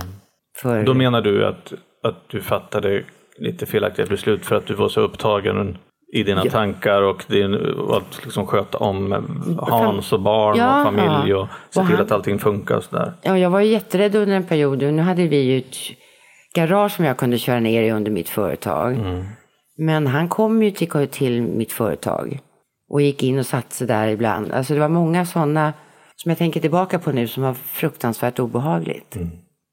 [0.62, 1.72] För, Då menar du att,
[2.02, 3.04] att du fattade
[3.38, 5.78] lite felaktiga beslut för att du var så upptagen
[6.12, 7.54] i dina tankar och din,
[7.90, 9.12] att liksom sköta om
[9.58, 12.84] Hans och barn Ja, och familj och se och till han- att allting funkar och
[12.84, 13.12] sådär.
[13.22, 14.78] Ja, jag var jätterädd under en period.
[14.82, 15.76] Nu hade vi ju ett
[16.54, 18.98] garage som jag kunde köra ner i under mitt företag.
[19.78, 22.38] Men han kom ju till, till mitt företag
[22.90, 24.52] och gick in och satte sig där ibland.
[24.52, 25.72] Alltså det var många sådana
[26.16, 29.16] som jag tänker tillbaka på nu som var fruktansvärt obehagligt.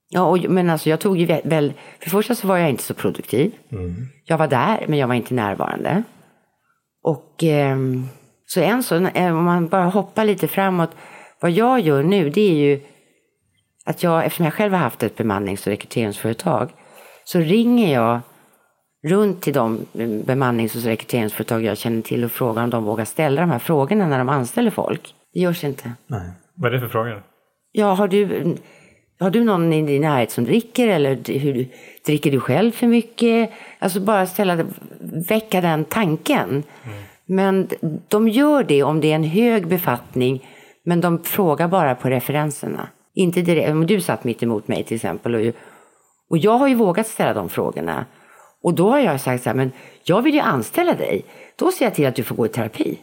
[0.09, 2.69] Ja, och, men alltså jag tog ju vä- väl, för det första så var jag
[2.69, 3.51] inte så produktiv.
[4.25, 6.03] Jag var där, men jag var inte närvarande.
[7.03, 8.05] Och ehm,
[8.45, 10.89] så en sån, eh, om man bara hoppar lite framåt,
[11.39, 12.81] vad jag gör nu det är ju
[13.85, 16.69] att jag, eftersom jag själv har haft ett bemannings och rekryteringsföretag,
[17.23, 18.19] så ringer jag
[19.07, 19.85] runt till de
[20.25, 24.07] bemannings och rekryteringsföretag jag känner till och frågar om de vågar ställa de här frågorna
[24.07, 25.13] när de anställer folk.
[25.33, 25.91] Det görs inte.
[26.07, 26.29] Nej.
[26.55, 27.23] Vad är det för frågor?
[27.71, 28.55] Ja, har du,
[29.19, 31.67] har du någon i din närhet som dricker eller hur,
[32.05, 33.51] dricker du själv för mycket?
[33.79, 34.65] Alltså bara ställa,
[35.29, 36.63] väcka den tanken.
[37.25, 37.67] Men
[38.07, 40.47] de gör det om det är en hög befattning,
[40.85, 42.87] men de frågar bara på referenserna.
[43.13, 45.53] Inte direkt, om du satt mitt emot mig till exempel och,
[46.29, 48.05] och jag har ju vågat ställa de frågorna.
[48.67, 49.71] Och då har jag sagt så här, men
[50.03, 51.25] jag vill ju anställa dig.
[51.55, 52.99] Då ser jag till att du får gå i terapi.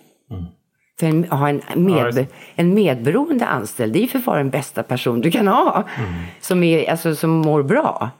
[1.00, 4.82] För en, ha en, med, en medberoende anställd, det är ju för fan den bästa
[4.82, 5.84] person du kan ha.
[6.40, 8.10] Som, är, alltså, som mår bra.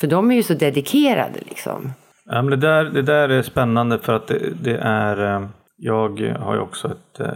[0.00, 1.92] För de är ju så dedikerade liksom.
[2.24, 6.36] Ja, men det, där, det där är spännande för att det, det är eh, jag
[6.40, 7.26] har ju också ett eh,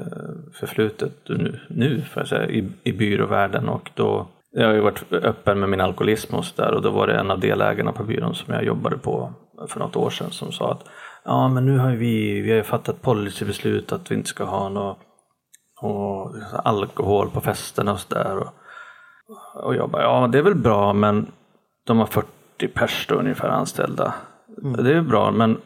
[0.60, 5.12] förflutet nu, nu får jag säga, i, i byråvärlden och då jag har ju varit
[5.12, 8.04] öppen med min alkoholism och så där och då var det en av delägarna på
[8.04, 9.32] byrån som jag jobbade på
[9.68, 10.84] för något år sedan som sa att
[11.24, 14.98] ja men nu har vi, vi har fattat policybeslut att vi inte ska ha något
[15.80, 18.36] och alkohol på festerna och sådär.
[18.38, 18.54] Och,
[19.64, 21.26] och jag bara, ja det är väl bra men
[21.86, 24.14] de har 40 pers ungefär anställda.
[24.78, 25.56] Det är bra men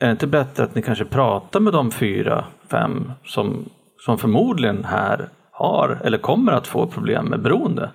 [0.00, 3.64] är det inte bättre att ni kanske pratar med de fyra, fem som,
[3.98, 7.90] som förmodligen här har eller kommer att få problem med beroende.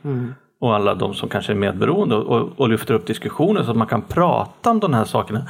[0.65, 3.87] Och alla de som kanske är medberoende och, och, lyfter upp diskussioner så att man
[3.87, 5.47] kan prata om de här sakerna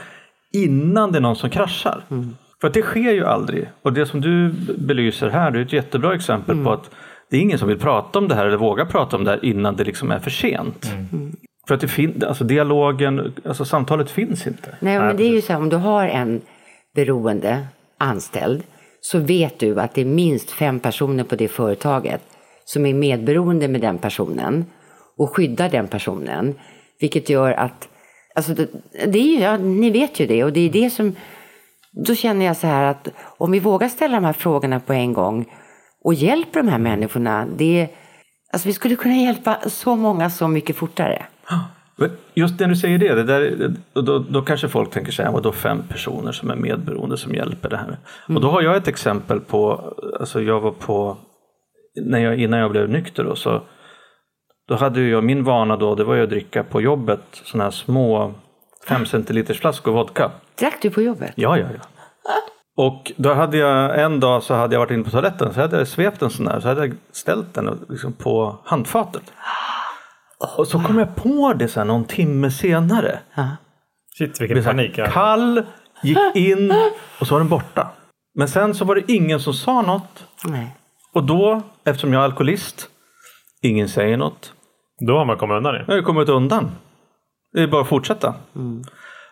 [0.53, 2.03] innan det är någon som kraschar.
[2.07, 2.23] För
[2.61, 3.69] För att det sker ju aldrig.
[3.81, 6.91] Och det som du belyser här, det är ett jättebra exempel på att
[7.29, 9.45] det är ingen som vill prata om det här eller vågar prata om det här
[9.45, 10.93] innan det liksom är för sent.
[11.67, 14.75] För att det fin- alltså dialogen, alltså samtalet finns inte.
[14.79, 16.41] Nej, men det är ju så här, om du har en
[16.95, 18.63] beroende anställd
[19.01, 22.21] så vet du att det är minst fem personer på det företaget
[22.65, 24.65] som är medberoende med den personen
[25.17, 26.55] och skyddar den personen.
[26.99, 27.89] Vilket gör att,
[28.35, 28.67] alltså det,
[29.07, 31.15] det är ja, ni vet ju det och det är det som,
[32.05, 35.13] då känner jag så här att om vi vågar ställa de här frågorna på en
[35.13, 35.45] gång
[36.03, 37.87] och hjälper de här människorna, det,
[38.53, 41.25] alltså vi skulle kunna hjälpa så många så mycket fortare.
[42.33, 45.31] Just när du säger det, det där, då, då kanske folk tänker så här.
[45.31, 47.97] vadå fem personer som är medberoende som hjälper det här?
[48.27, 51.17] Och då har jag ett exempel på, alltså jag var på,
[52.05, 53.61] när jag, innan jag blev nykter då, så
[54.67, 57.71] då hade jag min vana då, det var ju att dricka på jobbet sådana här
[57.71, 58.33] små
[58.87, 60.31] fem centiliters flaskor vodka.
[60.59, 61.31] Drack du på jobbet?
[61.35, 61.81] Ja, ja, ja.
[62.77, 65.77] Och då hade jag en dag så hade jag varit inne på toaletten så hade
[65.77, 69.33] jag svept en sån där så hade jag ställt den liksom på handfatet.
[70.57, 73.19] Och så kom jag på det så här någon timme senare.
[74.17, 74.97] Shit vilken blev så panik.
[74.97, 75.11] här, Ja.
[75.11, 75.63] kall,
[76.03, 76.73] gick in
[77.19, 77.87] och så var den borta.
[78.35, 80.25] Men sen så var det ingen som sa något.
[80.45, 80.75] Nej.
[81.13, 82.89] Och då, eftersom jag är alkoholist,
[83.61, 84.53] ingen säger något.
[84.99, 85.85] Då har man kommit undan det.
[85.87, 86.71] Jag har kommit undan.
[87.53, 88.33] Det är bara att fortsätta.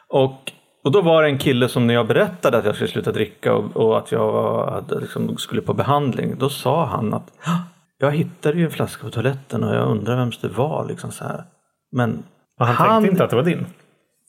[0.10, 0.52] Och,
[0.84, 3.54] och då var det en kille som när jag berättade att jag skulle sluta dricka
[3.54, 6.36] och, och att jag var, liksom, skulle på behandling.
[6.38, 7.58] Då sa han att "Ah,
[7.97, 10.86] jag hittade ju en flaska på toaletten och jag undrar vems det var.
[10.88, 11.43] Liksom så här.
[11.91, 12.23] Men
[12.60, 13.65] Och han, tänkte inte att det var din.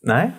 [0.03, 0.31] Nej.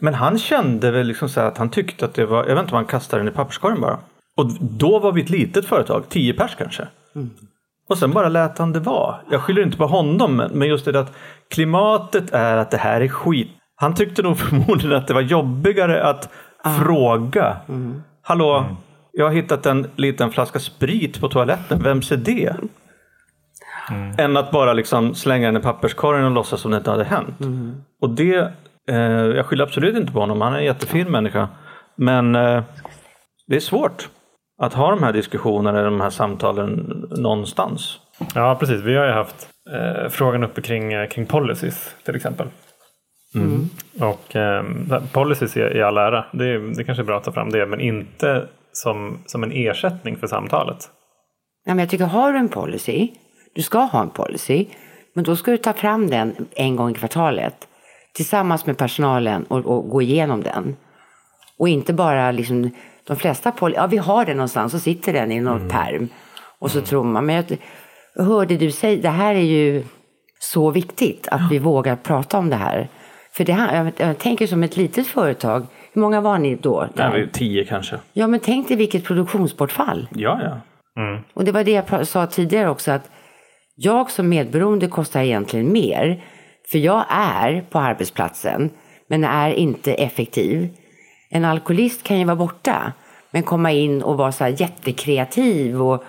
[0.00, 2.62] Men han kände väl liksom så här att han tyckte att det var, jag vet
[2.62, 3.98] inte om han kastade den i papperskorgen bara.
[4.36, 6.88] Och då var vi ett litet företag, tio pers kanske.
[7.88, 9.16] Och sen bara lät han det vara.
[9.30, 11.12] Jag skyller inte på honom, men- just det att
[11.50, 13.48] klimatet är att det här är skit.
[13.76, 16.28] Han tyckte nog förmodligen att det var jobbigare att
[16.84, 17.56] fråga.
[18.22, 18.64] Hallå,
[19.12, 22.54] jag har hittat en liten flaska sprit på toaletten, vems är det?
[24.18, 27.36] Än att bara liksom slänga den i papperskorgen och låtsas som det inte hade hänt.
[28.00, 28.52] Och det,
[28.90, 28.96] eh,
[29.36, 31.48] jag skyller absolut inte på honom, han är en jättefin människa.
[31.96, 32.62] Men eh,
[33.46, 34.08] det är svårt
[34.58, 36.70] att ha de här diskussionerna, de här samtalen
[37.10, 37.98] någonstans.
[38.34, 42.46] Ja precis, vi har ju haft eh, frågan uppe kring, eh, kring policies till exempel.
[44.00, 44.64] Och eh,
[45.12, 47.80] policies i, i all ära, det, det kanske är bra att ta fram det, men
[47.80, 50.90] inte som, som en ersättning för samtalet.
[51.64, 53.08] Ja, men jag tycker, har du en policy,
[53.54, 54.66] du ska ha en policy,
[55.14, 57.68] men då ska du ta fram den en gång i kvartalet
[58.14, 60.76] tillsammans med personalen och, och gå igenom den.
[61.58, 62.70] Och inte bara liksom,
[63.08, 66.08] de flesta policy, ja vi har den någonstans och sitter den i någon perm.
[66.58, 69.84] Och så tror man, men jag, hörde du säga, det här är ju
[70.38, 72.88] så viktigt att vi vågar prata om det här.
[73.32, 76.88] För det här, jag, jag tänker som ett litet företag, hur många var ni då?
[76.94, 77.96] Nej, vi är tio kanske.
[78.12, 80.08] Ja men tänk dig vilket produktionsbortfall.
[80.14, 80.60] Ja, ja.
[81.34, 83.10] Och det var det jag sa tidigare också att
[83.76, 86.24] jag som medberoende kostar egentligen mer.
[86.70, 88.70] För jag är på arbetsplatsen
[89.08, 90.68] men är inte effektiv.
[91.30, 92.92] En alkoholist kan ju vara borta
[93.30, 96.04] men komma in och vara så här jättekreativ och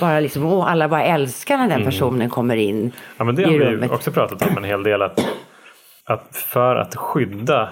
[0.00, 3.50] bara liksom, åh, alla bara älskar när den personen kommer in Ja, men det har
[3.52, 5.02] vi också pratat om en hel del.
[5.02, 5.20] Att,
[6.04, 7.68] att för att skydda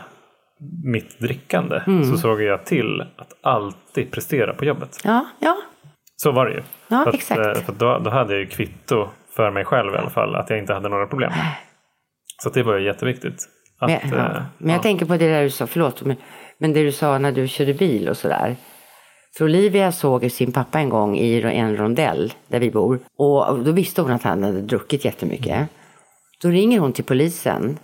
[0.85, 2.05] mitt drickande Mm.
[2.05, 4.99] så såg jag till att alltid prestera på jobbet.
[5.05, 5.57] Ja, ja,
[6.17, 6.63] Så var det ju.
[6.89, 7.41] Ja, för att, exakt.
[7.41, 10.51] eh, För då, då hade jag ju kvitto för mig själv i alla fall att
[10.51, 11.33] jag inte hade några problem.
[12.43, 13.45] Så att det var ju jätteviktigt.
[13.79, 14.17] Att, Men, ja.
[14.17, 14.83] eh, men jag ja.
[14.83, 16.17] tänker på det där du sa, förlåt, men,
[16.59, 18.57] men det du sa när du körde bil och sådär.
[19.37, 23.01] För Olivia såg sin pappa en gång i en rondell där vi bor.
[23.17, 25.69] Och då visste hon att han hade druckit jättemycket.
[26.43, 27.79] Då ringer hon till polisen.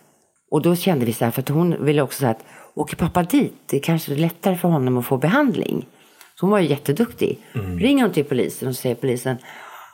[0.50, 3.22] Och då kände vi så här, för att hon ville också säga att åker pappa
[3.22, 5.86] dit, det är kanske lättare för honom att få behandling.
[6.34, 7.38] Så hon var ju jätteduktig.
[7.80, 9.36] Ringer hon till polisen och säger polisen,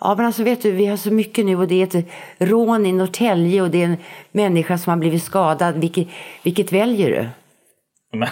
[0.00, 2.86] ja men alltså vet du, vi har så mycket nu och det är ett rån
[2.86, 3.96] i Norrtälje och det är en
[4.32, 5.78] människa som har blivit skadad.
[5.78, 6.08] Vilket,
[6.42, 7.28] vilket väljer du?
[8.18, 8.28] Men,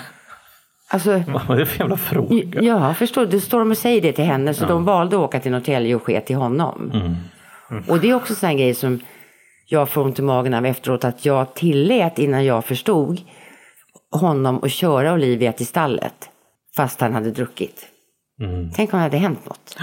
[0.90, 1.10] Alltså,
[1.48, 2.62] vad är det för jävla fråga?
[2.62, 3.40] Ja, förstår du.
[3.40, 6.02] står de och säger det till henne så de valde att åka till Norrtälje och
[6.02, 6.92] ske till honom.
[7.88, 9.00] Och det är också en sån grej som
[9.68, 13.20] jag får ont i magen av efteråt att jag tillät innan jag förstod
[14.10, 16.28] honom att köra Olivia till stallet
[16.76, 17.86] fast han hade druckit.
[18.76, 19.76] Tänk om det hade hänt något.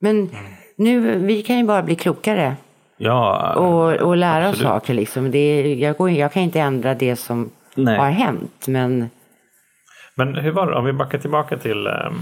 [0.00, 0.30] Men
[0.76, 2.56] nu, vi kan ju bara bli klokare
[2.96, 4.68] Ja, och, och lära oss absolut.
[4.68, 4.94] saker.
[4.94, 5.30] Liksom.
[5.30, 7.98] Det, jag, går, jag kan inte ändra det som Nej.
[7.98, 9.10] har hänt, men
[10.16, 12.14] Men hur var det, om vi backar tillbaka till ehm,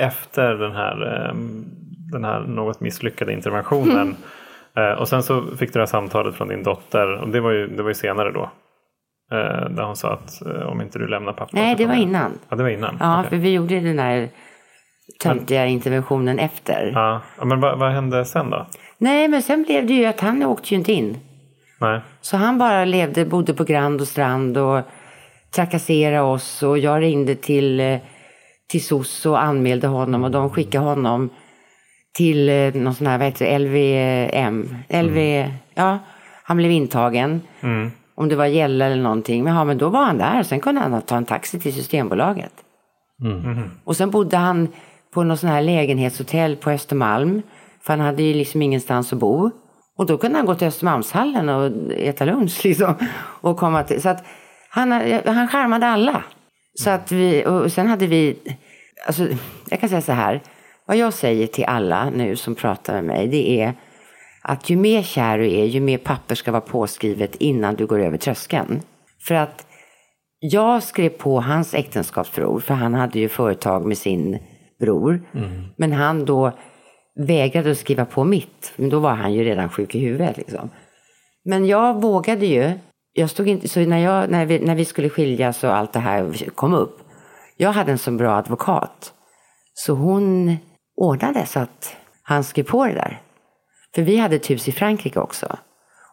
[0.00, 1.64] efter den här, ehm,
[2.12, 4.16] den här något misslyckade interventionen.
[4.76, 7.50] Eh, och sen så fick du det här samtalet från din dotter och det var
[7.50, 8.50] ju, det var ju senare då.
[9.32, 11.50] Eh, där hon sa att eh, om inte du lämnar pappa.
[11.52, 12.38] Nej, det var jag- innan.
[12.48, 12.96] Ja, det var innan.
[13.00, 13.30] Ja, Okej.
[13.30, 14.28] för vi gjorde den där
[15.22, 16.90] töntiga interventionen efter.
[16.94, 18.66] Ja, men vad, vad hände sen då?
[18.98, 21.16] Nej, men sen blev det ju att han åkte ju inte in.
[21.80, 22.00] Nej.
[22.20, 24.80] Så han bara levde, bodde på Grand och Strand och
[25.54, 26.62] trakasserade oss.
[26.62, 27.98] Och jag ringde till, eh,
[28.70, 31.30] till SOS och anmälde honom och de skickade honom
[32.14, 34.76] till eh, någon sån här, vad heter det, LVM.
[34.88, 35.98] LV, ja,
[36.44, 37.40] han blev intagen.
[38.14, 39.44] Om det var Gälla eller någonting.
[39.44, 40.42] Men, ja, men då var han där.
[40.42, 42.52] Sen kunde han ta en taxi till Systembolaget.
[43.84, 44.68] Och sen bodde han
[45.14, 47.42] på någon sån här lägenhetshotell på Östermalm.
[47.80, 49.50] För han hade ju liksom ingenstans att bo.
[49.98, 52.94] Och då kunde han gå till Östermalmshallen och äta lunch liksom.
[53.40, 54.24] Och komma till, så att
[54.74, 54.92] han,
[55.26, 56.24] han charmade alla.
[56.74, 58.36] Så att vi, och sen hade vi,
[59.06, 59.26] alltså
[59.70, 60.40] jag kan säga så här.
[60.86, 63.74] Vad jag säger till alla nu som pratar med mig det är
[64.42, 68.00] att ju mer kär du är, ju mer papper ska vara påskrivet innan du går
[68.00, 68.82] över tröskeln.
[69.26, 69.66] För att
[70.38, 74.38] jag skrev på hans äktenskapsförord, för han hade ju företag med sin
[74.80, 75.22] bror.
[75.76, 76.52] Men han då
[77.26, 78.72] vägrade att skriva på mitt.
[78.76, 80.36] Men då var han ju redan sjuk i huvudet.
[80.36, 80.70] Liksom.
[81.44, 82.72] Men jag vågade ju.
[83.12, 85.98] Jag stod inte, så när, jag, när, vi, när vi skulle skiljas och allt det
[85.98, 86.98] här kom upp.
[87.56, 89.12] Jag hade en så bra advokat.
[89.74, 90.56] Så hon
[90.96, 93.20] ordnade så att han skrev på det där.
[93.94, 95.56] För vi hade ett hus i Frankrike också.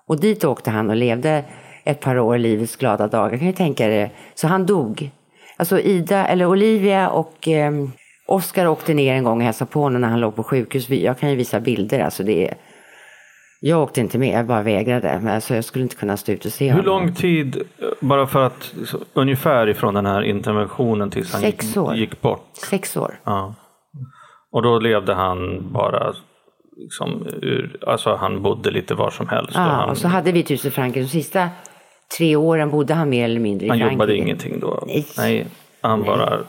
[0.07, 1.43] Och dit åkte han och levde
[1.83, 3.37] ett par år, livets glada dagar.
[3.37, 4.11] Kan ju tänka det.
[4.35, 5.11] Så han dog.
[5.57, 7.71] Alltså Ida, eller Olivia och eh,
[8.25, 10.89] Oscar åkte ner en gång och hälsade på honom när han låg på sjukhus.
[10.89, 11.99] Jag kan ju visa bilder.
[11.99, 12.57] Alltså det är...
[13.61, 15.19] Jag åkte inte med, jag bara vägrade.
[15.23, 16.85] Men alltså jag skulle inte kunna stå ut och se Hur honom.
[16.85, 17.61] lång tid,
[17.99, 18.73] bara för att
[19.13, 21.95] ungefär ifrån den här interventionen tills han Sex gick, år.
[21.95, 22.45] gick bort?
[22.53, 23.19] Sex år.
[23.23, 23.53] Ja.
[24.51, 26.13] Och då levde han bara
[26.77, 29.49] liksom ur, alltså han bodde lite var som helst.
[29.49, 30.99] och Ja, han, och så hade vi i Frankrike.
[30.99, 31.49] De sista
[32.17, 33.93] tre åren bodde han mer eller mindre i han Frankrike.
[33.95, 34.83] jobbade ingenting då?
[35.17, 35.47] Nej.
[35.81, 36.39] han bara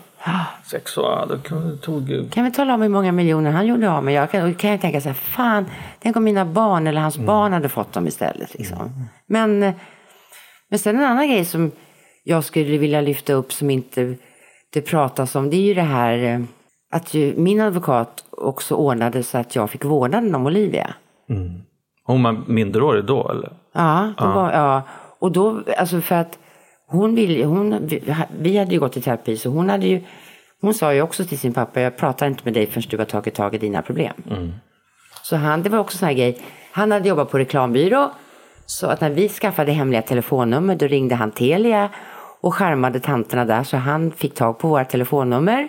[0.64, 4.04] sex år, ja, då tog Kan vi tala om hur många miljoner han gjorde av
[4.04, 4.14] med?
[4.14, 5.66] Jag kan, kan jag tänka så här, fan,
[5.98, 8.54] tänk om mina barn eller hans barn hade fått dem istället.
[8.54, 9.08] Liksom.
[9.26, 9.74] Men, eh,
[10.68, 11.70] men sen en annan grej som
[12.24, 14.14] jag skulle vilja lyfta upp som inte
[14.72, 16.40] det pratas om, det är ju det här eh,
[16.92, 20.94] att ju, min advokat också ordnade så att jag fick vårdnaden om Olivia.
[22.04, 23.52] Hon var minderårig då eller?
[23.72, 24.82] Ja, det Var, ja.
[25.18, 26.38] och då, alltså för att
[26.90, 27.88] hon ville, hon,
[28.38, 30.00] vi, hade ju gått i terapi så hon hade ju,
[30.60, 33.04] hon sa ju också till sin pappa, jag pratar inte med dig förrän du har
[33.04, 34.14] tagit tag i dina problem.
[35.22, 36.38] Så han, det var också sån här grej,
[36.72, 38.10] han hade jobbat på reklambyrå,
[38.66, 41.90] så att när vi skaffade hemliga telefonnummer då ringde han Telia
[42.40, 45.68] och skärmade tanterna där så han fick tag på våra telefonnummer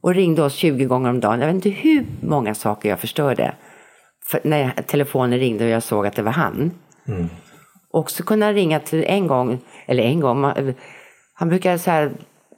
[0.00, 1.40] och ringde oss 20 gånger om dagen.
[1.40, 3.54] Jag vet inte hur många saker jag förstörde.
[4.26, 6.70] För när telefonen ringde och jag såg att det var han.
[7.06, 7.43] Och
[7.94, 10.52] Också kunde han ringa till en gång, eller en gång,
[11.34, 12.12] han brukar så här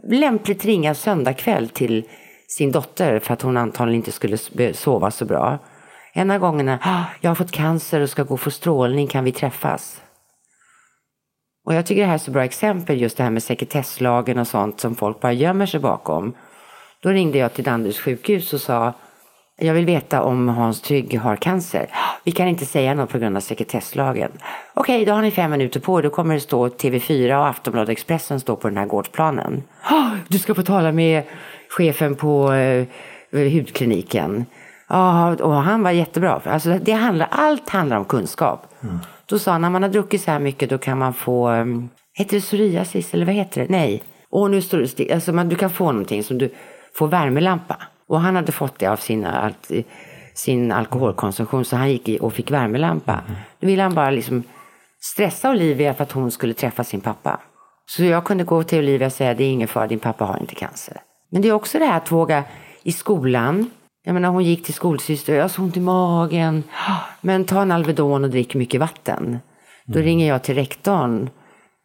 [0.09, 2.05] lämpligt ringa söndag kväll till
[2.49, 5.59] sin dotter för att hon antagligen inte skulle sova så bra.
[6.13, 9.25] En av gångerna, ah, jag har fått cancer och ska gå och få strålning, kan
[9.25, 10.03] vi träffas?
[11.65, 14.49] Och jag tycker det här är så bra exempel, just det här med sekretesslagen och
[14.49, 16.35] sånt som folk bara gömmer sig bakom.
[17.03, 18.93] Då ringde jag till Danderyds sjukhus och sa
[19.59, 21.87] jag vill veta om Hans Trygg har cancer.
[22.25, 24.31] Vi kan inte säga något på grund av sekretesslagen.
[24.75, 26.03] Okej, då har ni fem minuter på er.
[26.03, 29.63] Då kommer det stå TV4 och Aftonbladet Expressen står på den här gårdsplanen.
[29.83, 31.23] "Ah, Du ska få tala med
[31.71, 32.87] chefen på eh,
[33.53, 34.45] hudkliniken.
[34.89, 36.41] Ja, och han var jättebra.
[36.45, 38.67] Alltså, det handlar, allt handlar om kunskap.
[39.27, 41.89] Då sa han, när man har druckit så här mycket då kan man få, um,
[42.15, 43.67] heter det psoriasis eller vad heter det?
[43.71, 44.03] Nej.
[44.31, 45.13] Och nu står det still.
[45.13, 46.55] Alltså man, du kan få någonting som du
[46.95, 47.77] får värmelampa.
[48.09, 49.53] Och han hade fått det av sina,
[50.35, 53.21] sin alkoholkonsumtion så han gick och fick värmelampa.
[53.61, 54.43] Då ville han bara liksom
[55.01, 57.41] stressa Olivia för att hon skulle träffa sin pappa.
[57.87, 60.39] Så jag kunde gå till Olivia och säga det är ingen fara, din pappa har
[60.41, 60.97] inte cancer.
[61.31, 62.45] Men det är också det här att våga
[62.83, 63.71] i skolan.
[64.05, 66.63] Jag menar hon gick till skolsyster jag har så ont i magen.
[67.21, 69.39] Men ta en Alvedon och drick mycket vatten.
[69.87, 71.31] Då ringer jag till rektorn.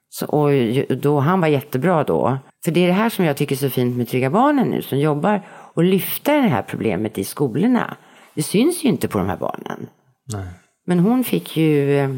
[0.10, 0.49] Så, och
[0.97, 2.38] då, han var jättebra då.
[2.65, 4.81] För det är det här som jag tycker är så fint med Trygga Barnen nu
[4.81, 5.41] som jobbar
[5.74, 7.98] och lyfter det här problemet i skolorna.
[8.36, 9.88] Det syns ju inte på de här barnen.
[10.86, 12.10] Men hon fick ju eh,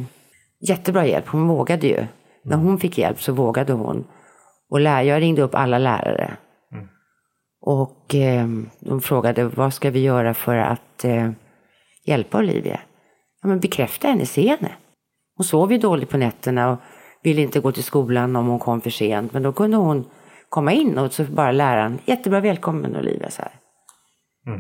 [0.60, 1.28] jättebra hjälp.
[1.28, 2.06] Hon vågade ju.
[2.44, 4.08] När hon fick hjälp så vågade hon.
[4.70, 6.38] Och jag ringde upp alla lärare.
[7.62, 8.48] Och eh,
[8.80, 11.32] de frågade vad ska vi göra för att eh,
[12.06, 12.80] hjälpa Olivia?
[13.42, 14.72] Ja, men bekräfta henne, se henne.
[15.36, 16.80] Hon sov ju dåligt på nätterna och
[17.24, 19.34] ville inte gå till skolan om hon kom för sent.
[19.34, 20.06] Men då kunde hon
[20.54, 23.30] komma in och så bara läraren, jättebra välkommen Olivia.
[23.30, 23.52] Så, här.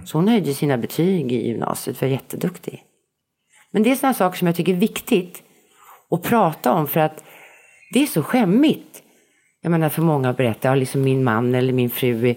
[0.06, 2.84] så hon höjde sina betyg i gymnasiet, var jätteduktig.
[3.72, 5.44] Men det är sådana saker som jag tycker är viktigt
[6.12, 7.24] att prata om för att
[7.94, 9.04] Det är så skämmigt.
[9.62, 12.36] Jag menar för många att berätta, ja, liksom min man eller min fru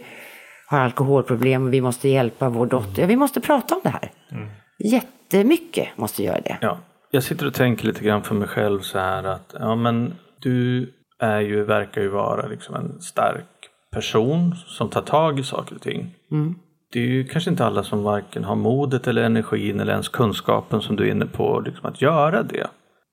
[0.67, 3.03] har alkoholproblem och vi måste hjälpa vår dotter.
[3.03, 4.13] Ja, vi måste prata om det här.
[4.33, 4.49] Mm.
[4.79, 6.59] Jättemycket måste göra det.
[6.61, 6.79] Ja.
[7.11, 10.93] Jag sitter och tänker lite grann för mig själv så här att ja, men du
[11.19, 13.45] är ju, verkar ju vara liksom en stark
[13.93, 16.15] person som tar tag i saker och ting.
[16.33, 16.55] Mm.
[16.93, 20.81] Det är ju kanske inte alla som varken har modet eller energin eller ens kunskapen
[20.81, 22.67] som du är inne på liksom att göra det.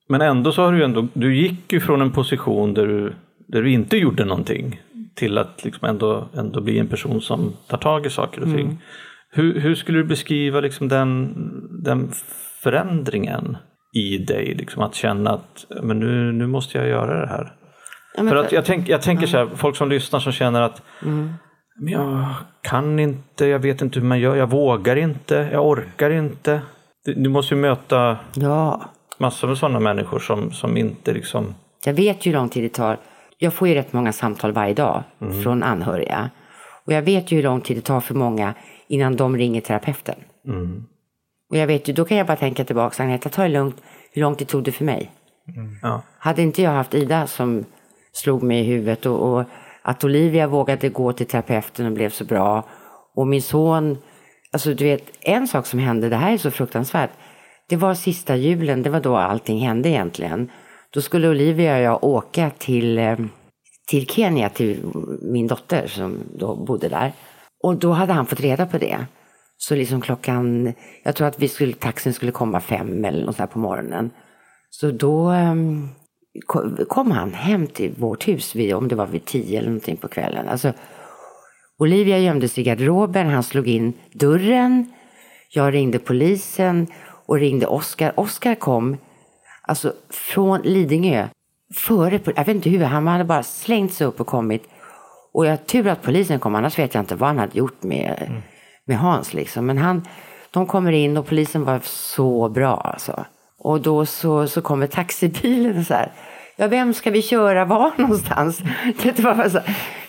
[0.08, 3.14] Men ändå så har du ju ändå, du gick ju från en position där du,
[3.48, 4.80] där du inte gjorde någonting
[5.14, 8.66] till att liksom ändå, ändå bli en person som tar tag i saker och ting.
[8.66, 8.78] Mm.
[9.30, 11.34] Hur, hur skulle du beskriva liksom den,
[11.84, 12.10] den
[12.62, 13.56] förändringen
[13.92, 14.54] i dig?
[14.54, 17.52] Liksom att känna att men nu, nu måste jag göra det här.
[18.16, 20.82] Ja, för att jag, tänk, jag tänker så här, folk som lyssnar som känner att
[21.02, 21.34] mm.
[21.80, 22.24] men jag
[22.62, 26.60] kan inte, jag vet inte hur man gör, jag vågar inte, jag orkar inte.
[27.04, 28.82] Du, du måste ju möta ja.
[29.18, 31.54] massor med sådana människor som, som inte liksom...
[31.84, 32.98] Jag vet ju hur lång tid det tar.
[33.38, 35.42] Jag får ju rätt många samtal varje dag mm.
[35.42, 36.30] från anhöriga.
[36.86, 38.54] Och jag vet ju hur lång tid det tar för många
[38.88, 40.14] innan de ringer terapeuten.
[40.46, 40.84] Mm.
[41.50, 43.82] Och jag vet ju, då kan jag bara tänka tillbaka, Agneta, ta det lugnt.
[44.12, 45.10] Hur lång tid tog det för mig?
[45.82, 46.02] Ja.
[46.18, 47.64] Hade inte jag haft Ida som
[48.14, 49.44] slog mig i huvudet och, och,
[49.82, 52.64] att Olivia vågade gå till terapeuten och blev så bra.
[53.14, 53.98] Och min son,
[54.52, 57.10] alltså du vet, en sak som hände, det här är så fruktansvärt.
[57.68, 60.50] Det var sista julen, det var då allting hände egentligen.
[60.90, 63.18] Då skulle Olivia och jag åka till, eh,
[63.88, 64.84] till Kenya, till
[65.22, 67.12] min dotter som då bodde där.
[67.62, 69.06] Och då hade han fått reda på det.
[69.56, 73.50] Så liksom klockan, jag tror att vi skulle, taxin skulle komma fem eller något sånt
[73.50, 74.10] på morgonen.
[74.70, 75.88] Så då um,
[76.88, 80.08] kom han hem till vårt hus, vid, om det var vid tio eller någonting på
[80.08, 80.48] kvällen.
[80.48, 80.72] Alltså,
[81.78, 84.92] Olivia gömde sig i garderoben, han slog in dörren.
[85.50, 86.86] Jag ringde polisen
[87.26, 88.20] och ringde Oskar.
[88.20, 88.96] Oskar kom
[89.62, 91.28] alltså, från Lidingö.
[91.74, 94.64] Före, jag vet inte hur, han hade bara slängt sig upp och kommit.
[95.32, 98.24] Och jag tur att polisen kom, annars vet jag inte vad han hade gjort med,
[98.26, 98.42] mm.
[98.84, 99.34] med Hans.
[99.34, 99.66] Liksom.
[99.66, 100.08] Men han,
[100.50, 103.24] de kommer in och polisen var så bra alltså.
[103.64, 106.12] Och då så, så kommer taxibilen så här.
[106.56, 108.62] Ja, vem ska vi köra var någonstans?
[109.02, 109.60] Det var så.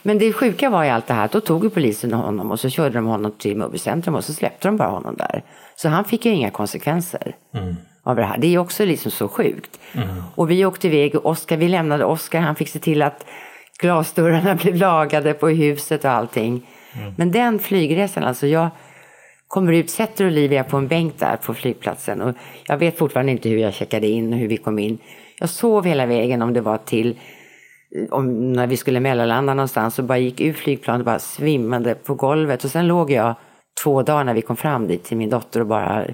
[0.01, 2.95] Men det sjuka var i allt det här, då tog polisen honom och så körde
[2.95, 5.43] de honom till Mobilcentrum och så släppte de bara honom där.
[5.75, 7.75] Så han fick ju inga konsekvenser mm.
[8.03, 8.37] av det här.
[8.37, 9.79] Det är också liksom så sjukt.
[9.93, 10.23] Mm.
[10.35, 13.25] Och vi åkte iväg och Oskar, vi lämnade Oskar, han fick se till att
[13.79, 16.67] glasdörrarna blev lagade på huset och allting.
[16.93, 17.13] Mm.
[17.17, 18.69] Men den flygresan, alltså jag
[19.55, 22.35] kommer ut, sätter Olivia på en bänk där på flygplatsen och
[22.67, 24.97] jag vet fortfarande inte hur jag checkade in och hur vi kom in.
[25.39, 27.19] Jag sov hela vägen om det var till
[28.11, 32.15] om, när vi skulle mellanlanda någonstans och bara gick ur flygplanet och bara svimmade på
[32.15, 33.35] golvet och sen låg jag
[33.83, 36.05] två dagar när vi kom fram dit till min dotter och bara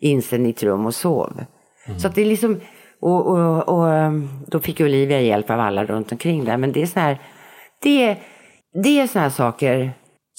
[0.00, 1.32] instängd i ett rum och sov.
[1.86, 1.98] Mm.
[1.98, 2.60] Så att det är liksom,
[3.00, 4.12] och, och, och,
[4.46, 6.56] då fick Olivia hjälp av alla runt omkring där.
[6.56, 7.18] Men det är sådana här,
[7.82, 8.16] det,
[8.82, 9.92] det är såna här saker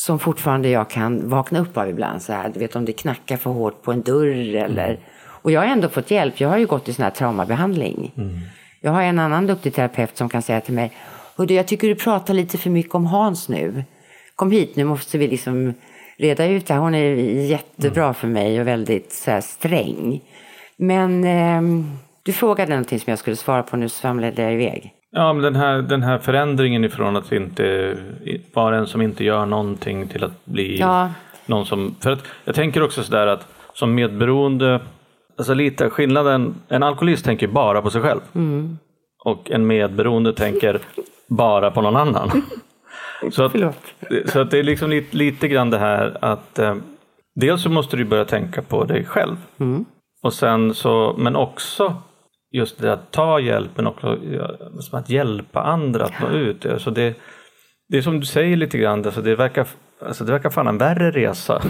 [0.05, 2.21] som fortfarande jag kan vakna upp av ibland.
[2.21, 4.89] Så här, du vet om det knackar för hårt på en dörr eller...
[4.89, 5.01] Mm.
[5.43, 6.39] Och jag har ändå fått hjälp.
[6.39, 8.11] Jag har ju gått i sån här traumabehandling.
[8.17, 8.39] Mm.
[8.81, 10.91] Jag har en annan duktig terapeut som kan säga till mig,
[11.37, 13.83] Hördu, jag tycker du pratar lite för mycket om Hans nu.
[14.35, 15.73] Kom hit, nu måste vi liksom
[16.17, 16.81] reda ut det här.
[16.81, 18.13] Hon är jättebra mm.
[18.13, 20.21] för mig och väldigt så här, sträng.
[20.77, 21.85] Men eh,
[22.23, 24.93] du frågade någonting som jag skulle svara på, nu svamlade jag iväg.
[25.11, 27.97] Ja, men den här, den här förändringen ifrån att inte
[28.53, 31.09] vara en som inte gör någonting till att bli ja.
[31.45, 31.95] någon som...
[31.99, 34.79] För att jag tänker också sådär att som medberoende,
[35.37, 38.19] alltså lite skillnaden, en alkoholist tänker bara på sig själv.
[38.35, 38.77] Mm.
[39.25, 40.79] Och en medberoende tänker
[41.27, 42.29] bara på någon annan.
[43.31, 43.55] Så att,
[44.25, 46.75] så att det är liksom lite, lite grann det här att eh,
[47.35, 49.35] dels så måste du börja tänka på dig själv.
[49.59, 49.85] Mm.
[50.23, 51.95] Och sen så, men också
[52.51, 53.99] just det att ta hjälpen och
[54.79, 56.65] som att hjälpa andra att nå ut.
[56.65, 57.15] Alltså det,
[57.89, 59.67] det är som du säger lite grann, alltså det, verkar,
[60.05, 61.61] alltså det verkar fan en värre resa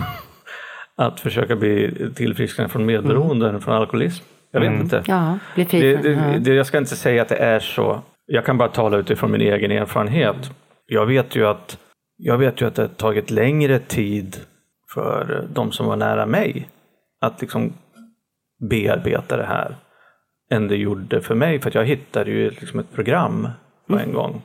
[0.95, 3.55] att försöka bli tillfrisknad från medberoende mm.
[3.55, 4.25] än från alkoholism.
[4.51, 4.81] Jag vet mm.
[4.81, 5.03] inte.
[5.07, 8.01] Ja, bli det, det, det, jag ska inte säga att det är så.
[8.25, 10.51] Jag kan bara tala utifrån min egen erfarenhet.
[10.87, 11.77] Jag vet ju att,
[12.17, 14.37] jag vet ju att det har tagit längre tid
[14.93, 16.69] för de som var nära mig
[17.21, 17.73] att liksom
[18.69, 19.75] bearbeta det här
[20.51, 21.61] än det gjorde för mig.
[21.61, 23.47] För att jag hittade ju liksom ett program
[23.87, 24.15] på en mm.
[24.15, 24.41] gång.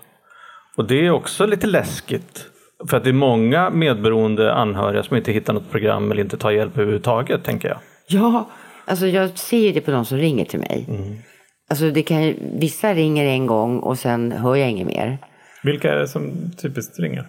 [0.76, 2.46] Och det är också lite läskigt.
[2.88, 6.50] För att det är många medberoende anhöriga som inte hittar något program eller inte tar
[6.50, 7.78] hjälp överhuvudtaget, tänker jag.
[8.08, 8.48] Ja,
[8.84, 10.86] alltså jag ser det på de som ringer till mig.
[10.88, 11.16] Mm.
[11.70, 15.18] Alltså det kan, vissa ringer en gång och sen hör jag inget mer.
[15.62, 16.32] Vilka är det som
[16.62, 17.26] typiskt ringer?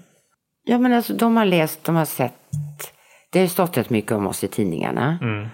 [0.63, 2.33] Ja, men alltså de har läst, de har sett.
[3.31, 5.19] Det har stått rätt mycket om oss i tidningarna.
[5.21, 5.47] Mm.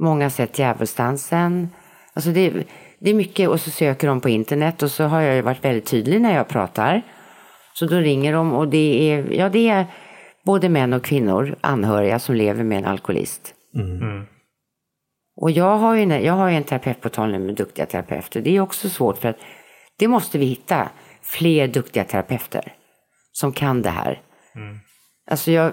[0.00, 1.68] Många har sett Djävulsdansen.
[2.20, 2.66] Alltså det,
[2.98, 5.64] det är mycket och så söker de på internet och så har jag ju varit
[5.64, 7.02] väldigt tydlig när jag pratar.
[7.72, 9.86] Så då ringer de och det är, ja, det är
[10.44, 13.54] både män och kvinnor, anhöriga som lever med en alkoholist.
[15.36, 18.40] Och jag har ju en, jag har ju en terapeutportal nu med duktiga terapeuter.
[18.40, 19.38] Det är också svårt för att
[19.98, 20.88] det måste vi hitta
[21.22, 22.72] fler duktiga terapeuter
[23.32, 24.20] som kan det här.
[25.30, 25.72] Alltså jag,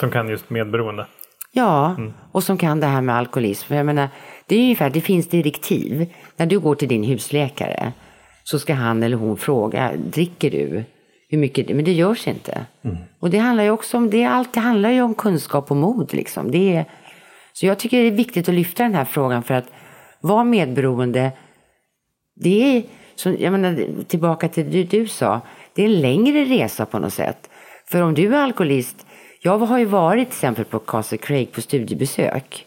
[0.00, 1.06] Som kan just medberoende.
[1.52, 1.96] Ja,
[2.32, 3.68] och som kan det här med alkoholism.
[3.68, 4.08] För jag menar,
[4.48, 6.12] det är ungefär, det finns direktiv.
[6.36, 7.92] När du går till din husläkare
[8.44, 10.84] så ska han eller hon fråga, dricker du?
[11.28, 11.76] Hur mycket?
[11.76, 12.66] Men det görs inte.
[13.20, 16.14] Och det handlar ju också om, det, allt, det handlar ju om kunskap och mod
[16.14, 16.50] liksom.
[16.50, 16.84] Det är,
[17.52, 19.66] så jag tycker det är viktigt att lyfta den här frågan för att
[20.20, 21.32] vara medberoende,
[22.36, 22.82] det är,
[23.14, 25.40] som, jag menar, tillbaka till det du sa,
[25.74, 27.50] det är en längre resa på något sätt.
[27.86, 29.06] För om du är alkoholist,
[29.42, 32.65] jag har ju varit till exempel på Castle Craig på studiebesök.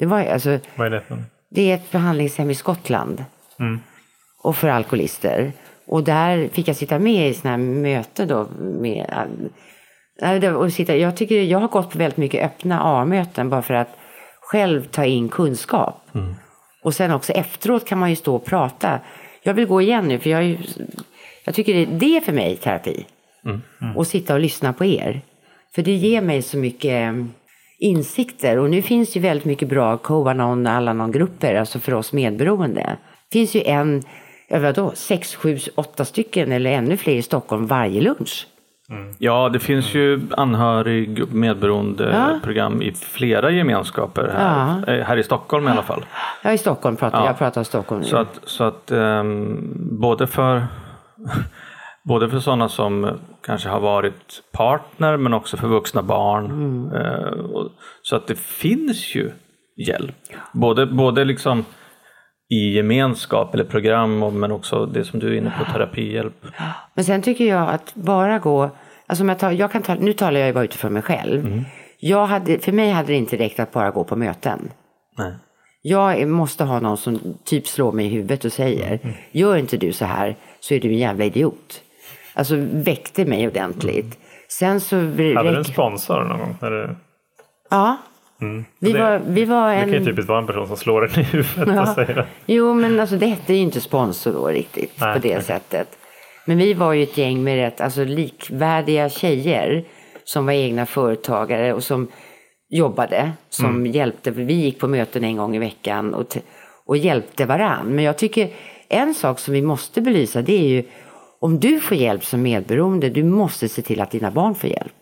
[0.00, 3.24] Det, var, alltså, Vad är det för det är ett behandlingshem i Skottland.
[4.42, 5.52] Och för alkoholister.
[5.86, 8.48] Och där fick jag sitta med i sådana här möten då.
[8.58, 9.26] Med,
[10.56, 13.96] och sitta, jag, tycker, jag har gått på väldigt mycket öppna A-möten bara för att
[14.40, 16.06] själv ta in kunskap.
[16.82, 19.00] Och sen också efteråt kan man ju stå och prata.
[19.42, 20.58] Jag vill gå igen nu för jag,
[21.44, 23.06] jag tycker det, det är för mig terapi.
[23.96, 25.20] Och sitta och lyssna på er.
[25.74, 27.14] För det ger mig så mycket
[27.80, 28.58] insikter.
[28.58, 32.96] Och nu finns ju väldigt mycket bra Covanon och Alanon-grupper, alltså för oss medberoende.
[33.30, 34.02] Det finns ju en,
[34.48, 38.46] ja vadå, sex, sju, åtta stycken eller ännu fler i Stockholm varje lunch.
[39.18, 42.72] Ja, det finns ju anhörig medberoende Ja.
[42.82, 46.04] i flera gemenskaper här, eh, här i Stockholm i alla fall.
[46.44, 47.26] Ja, i Stockholm pratar Ja.
[47.26, 47.38] jag.
[47.38, 48.06] pratar om Stockholm nu.
[48.06, 50.66] Så att, så att ehm, både för
[52.10, 56.50] Både för sådana som kanske har varit partner men också för vuxna barn.
[56.94, 57.70] Eh, och,
[58.02, 59.30] så att det finns ju
[59.76, 60.16] hjälp.
[60.52, 61.64] Både, både liksom
[62.48, 66.46] i gemenskap eller program men också det som du är inne på, terapihjälp.
[66.94, 68.70] Men sen tycker jag att bara gå,
[69.06, 71.64] alltså om jag tar, jag kan ta, nu talar jag ju bara utifrån mig själv.
[72.00, 74.70] Jag hade, för mig hade det inte räckt att bara gå på möten.
[75.18, 75.32] Nej.
[75.82, 78.98] Jag måste ha någon som typ slår mig i huvudet och säger,
[79.32, 81.82] gör inte du så här så är du en jävla idiot.
[82.34, 84.18] Alltså väckte mig ordentligt.
[84.48, 84.96] Sen så...
[84.96, 86.56] Hade du en sponsor någon gång?
[86.60, 86.96] När du...
[87.70, 87.96] Ja.
[88.78, 89.90] Vi, Det- var, vi var Det en...
[89.92, 92.26] kan ju typiskt vara en person som slår en i huvudet och säger det.
[92.46, 95.42] Jo, men alltså det hette ju inte sponsor då riktigt Nej, på det okej.
[95.44, 95.88] sättet.
[96.46, 99.84] Men vi var ju ett gäng med rätt alltså, likvärdiga tjejer
[100.24, 102.08] som var egna företagare och som
[102.70, 103.86] jobbade, som Mm.
[103.92, 104.30] hjälpte.
[104.30, 106.36] Vi gick på möten en gång i veckan och,
[106.86, 107.86] och hjälpte varann.
[107.86, 108.48] Men jag tycker
[108.88, 110.84] en sak som vi måste belysa det är ju
[111.40, 114.96] om du får hjälp som medberoende, du måste se till att dina barn får hjälp.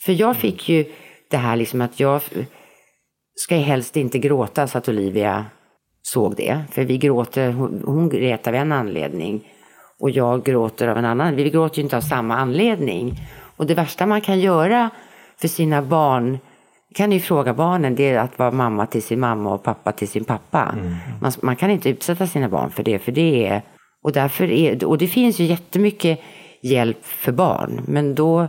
[0.00, 0.84] För jag fick ju
[1.30, 2.22] det här liksom att jag
[3.34, 5.46] ska helst inte gråta så att Olivia
[6.02, 6.64] såg det.
[6.70, 9.48] För vi gråter, hon, hon grät av en anledning
[10.00, 11.36] och jag gråter av en annan.
[11.36, 13.20] Vi gråter ju inte av samma anledning.
[13.56, 14.90] Och det värsta man kan göra
[15.40, 16.38] för sina barn,
[16.94, 20.08] kan ju fråga barnen, det är att vara mamma till sin mamma och pappa till
[20.08, 20.74] sin pappa.
[21.20, 23.62] Man, man kan inte utsätta sina barn för det, för det är...
[24.02, 26.20] Och, därför är, och det finns ju jättemycket
[26.62, 28.48] hjälp för barn, men då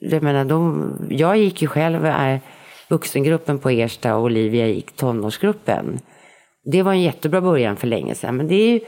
[0.00, 2.40] jag menar, de, jag gick ju själv äh,
[2.88, 5.98] vuxengruppen på Ersta och Olivia gick tonårsgruppen.
[6.64, 8.36] Det var en jättebra början för länge sedan.
[8.36, 8.80] Men det är ju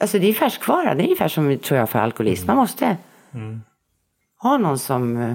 [0.00, 0.94] alltså det är färskvara.
[0.94, 2.46] Det är ungefär som tror jag för alkoholist.
[2.46, 2.96] Man måste
[4.42, 5.16] ha någon som...
[5.16, 5.34] eh,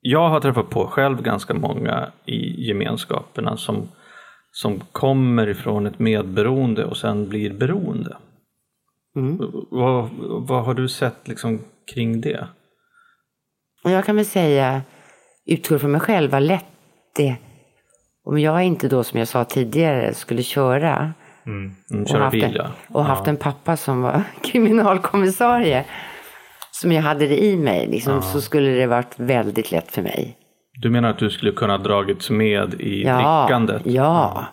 [0.00, 3.88] Jag har träffat på själv ganska många i gemenskaperna som,
[4.52, 8.16] som kommer ifrån ett medberoende och sen blir beroende.
[9.70, 10.08] Vad,
[10.48, 11.60] vad har du sett liksom
[11.94, 12.48] kring det?
[13.84, 14.82] Och jag kan väl säga,
[15.46, 16.64] utgår från mig själv, vad lätt
[17.16, 17.36] det
[18.24, 21.12] om jag inte då, som jag sa tidigare, skulle köra
[21.46, 22.70] Mm, och köra haft, bil en, ja.
[22.88, 25.84] och haft en pappa som var kriminalkommissarie
[26.72, 30.36] som jag hade det i mig, liksom, så skulle det varit väldigt lätt för mig.
[30.82, 33.82] Du menar att du skulle kunna dragits med i Ja, drickandet?
[33.84, 34.46] ja.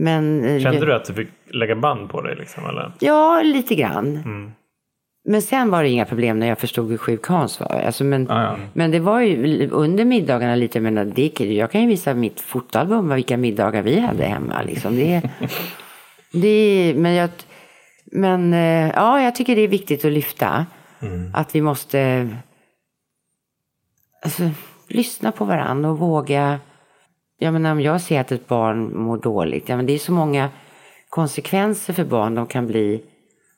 [0.00, 2.36] Men, eh, Kände du att du fick lägga band på dig?
[2.36, 2.92] Liksom, eller?
[3.00, 4.52] Ja, lite grann.
[5.24, 7.82] Men sen var det inga problem när jag förstod hur sjuk Hans var.
[7.86, 8.56] Alltså, men, Ja, ja.
[8.72, 13.14] men det var ju under middagarna lite, menar, det, jag kan ju visa mitt fotoalbum,
[13.14, 14.62] vilka middagar vi hade hemma.
[14.62, 14.96] Liksom.
[14.96, 15.22] Det,
[16.32, 17.30] det, men jag,
[18.04, 20.66] men eh, ja, jag tycker det är viktigt att lyfta.
[21.34, 22.28] Att vi måste
[24.24, 24.50] alltså,
[24.88, 26.60] lyssna på varandra och våga.
[27.38, 30.12] Jag menar, om jag ser att ett barn mår dåligt, ja, men det är så
[30.12, 30.50] många
[31.08, 32.34] konsekvenser för barn.
[32.34, 33.02] De kan bli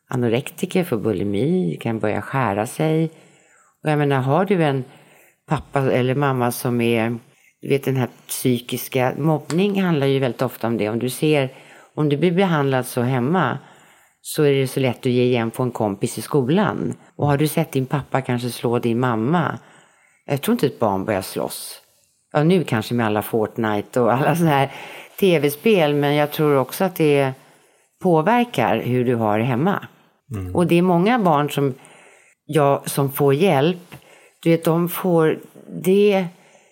[0.08, 3.10] anorektiker, få bulimi, kan börja skära sig.
[3.82, 4.84] Och jag menar, har du en
[5.48, 7.18] pappa eller mamma som är
[7.60, 10.88] du vet den här psykiska, mobbning handlar ju väldigt ofta om det.
[10.88, 11.48] Om du ser,
[11.94, 13.58] om du blir behandlad så hemma
[14.22, 16.94] så är det så lätt att ge igen på en kompis i skolan.
[17.16, 19.58] Och har du sett din pappa kanske slå din mamma,
[20.26, 21.79] jag tror inte ett barn börjar slåss.
[22.32, 24.72] Ja, nu kanske med alla Fortnite och alla sådana här
[25.20, 27.32] tv-spel, men jag tror också att det
[28.02, 29.86] påverkar hur du har det hemma.
[30.54, 31.74] Och det är många barn som,
[32.46, 33.96] ja, som får hjälp.
[34.42, 35.38] Du vet, de får,
[35.82, 36.26] det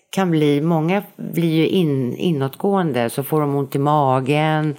[0.09, 4.75] kan bli, många blir ju in, inåtgående, så får de ont i magen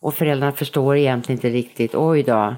[0.00, 2.54] och föräldrarna förstår egentligen inte riktigt, oj då.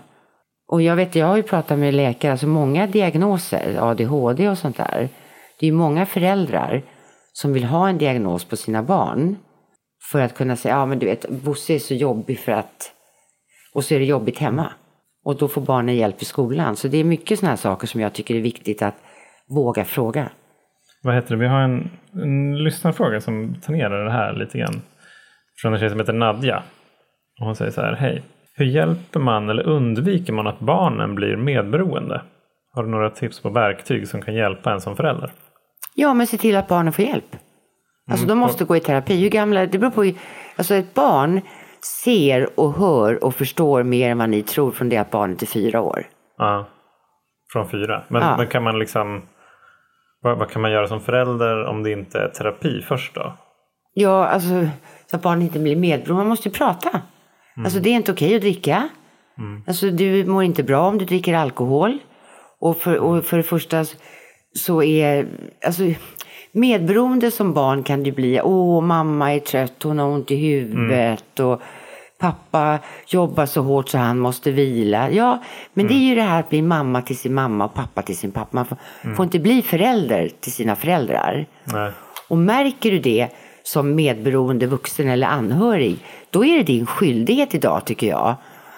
[0.69, 4.77] Och jag vet, jag har ju pratat med läkare, alltså många diagnoser, ADHD och sånt
[4.77, 5.09] där.
[5.61, 6.83] Det är ju många föräldrar
[7.33, 9.37] som vill ha en diagnos på sina barn.
[10.11, 12.93] För att kunna säga, ja men du vet, Bosse är så jobbig för att...
[13.75, 14.73] Och så är det jobbigt hemma.
[15.25, 16.77] Och då får barnen hjälp i skolan.
[16.77, 18.95] Så det är mycket sådana här saker som jag tycker är viktigt att
[19.49, 20.31] våga fråga.
[21.03, 21.41] Vad heter det?
[21.41, 24.83] Vi har en, en lyssnarfråga som tangerar det här lite grann.
[25.63, 26.63] Från en tjej som heter Nadja.
[27.41, 28.23] Och hon säger så här, hej.
[28.55, 32.23] Hur hjälper man eller undviker man att barnen blir medberoende?
[32.73, 35.31] Har du några tips på verktyg som kan hjälpa en som förälder?
[36.01, 37.37] Ja, men se till att barnen får hjälp.
[38.11, 39.17] Alltså de måste gå i terapi.
[39.23, 40.19] Hur gamla, det beror på,
[40.57, 41.41] alltså ett barn
[42.05, 45.47] ser och hör och förstår mer än vad ni tror från det att barnet är
[45.47, 46.07] fyra år.
[46.39, 46.69] Ja,
[47.53, 48.03] från fyra.
[48.09, 48.37] Men, Ja.
[48.37, 49.23] men kan man liksom...
[50.23, 53.33] Vad, vad kan man göra som förälder om det inte är terapi först då?
[53.95, 54.49] Ja, alltså
[55.07, 56.15] så att barnet inte blir medberoende.
[56.25, 57.01] Man måste ju prata.
[57.65, 58.89] Alltså det är inte okej att dricka.
[59.67, 61.99] Alltså du mår inte bra om du dricker alkohol.
[62.61, 63.85] Och för, och för det första
[64.55, 65.27] så är,
[65.65, 65.83] alltså
[66.53, 71.41] medberoende som barn kan du bli, åh mamma är trött, hon har ont i huvudet
[71.41, 71.63] och
[72.19, 75.11] pappa jobbar så hårt så han måste vila.
[75.11, 75.43] Ja,
[75.75, 78.17] men det är ju det här att bli mamma till sin mamma och pappa till
[78.17, 78.49] sin pappa.
[78.51, 78.77] Man får,
[79.17, 81.47] får inte bli förälder till sina föräldrar.
[81.65, 81.93] Nej.
[82.29, 83.29] Och märker du det
[83.63, 85.99] som medberoende vuxen eller anhörig,
[86.31, 88.35] då är det din skyldighet idag tycker jag,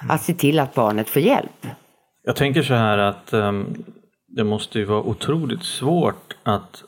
[0.09, 1.67] att se till att barnet får hjälp.
[2.25, 3.85] Jag tänker så här att ehm,
[4.37, 6.85] det måste ju vara otroligt svårt att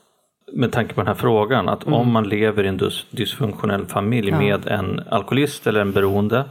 [0.52, 2.80] med tanke på den här frågan att om man lever i en
[3.10, 4.38] dysfunktionell familj Ja.
[4.38, 6.44] med en alkoholist eller en beroende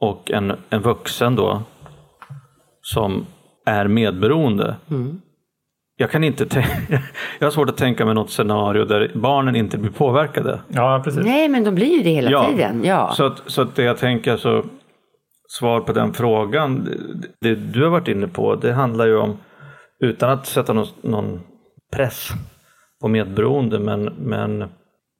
[0.00, 1.62] och en, en vuxen då
[2.82, 3.26] som
[3.66, 4.76] är medberoende.
[5.96, 6.46] Jag kan inte
[7.38, 10.60] jag har svårt att tänka mig något scenario där barnen inte blir påverkade.
[10.68, 11.24] Ja, precis.
[11.24, 12.84] Nej, men de blir ju det hela tiden.
[12.84, 13.12] Ja.
[13.14, 14.64] Så, att, så att det jag tänker, så
[15.48, 16.84] svar på den frågan,
[17.40, 19.36] det, det du har varit inne på, det handlar ju om,
[20.00, 21.40] utan att sätta någon, någon
[21.92, 22.28] press
[23.00, 24.58] på medberoende, men, men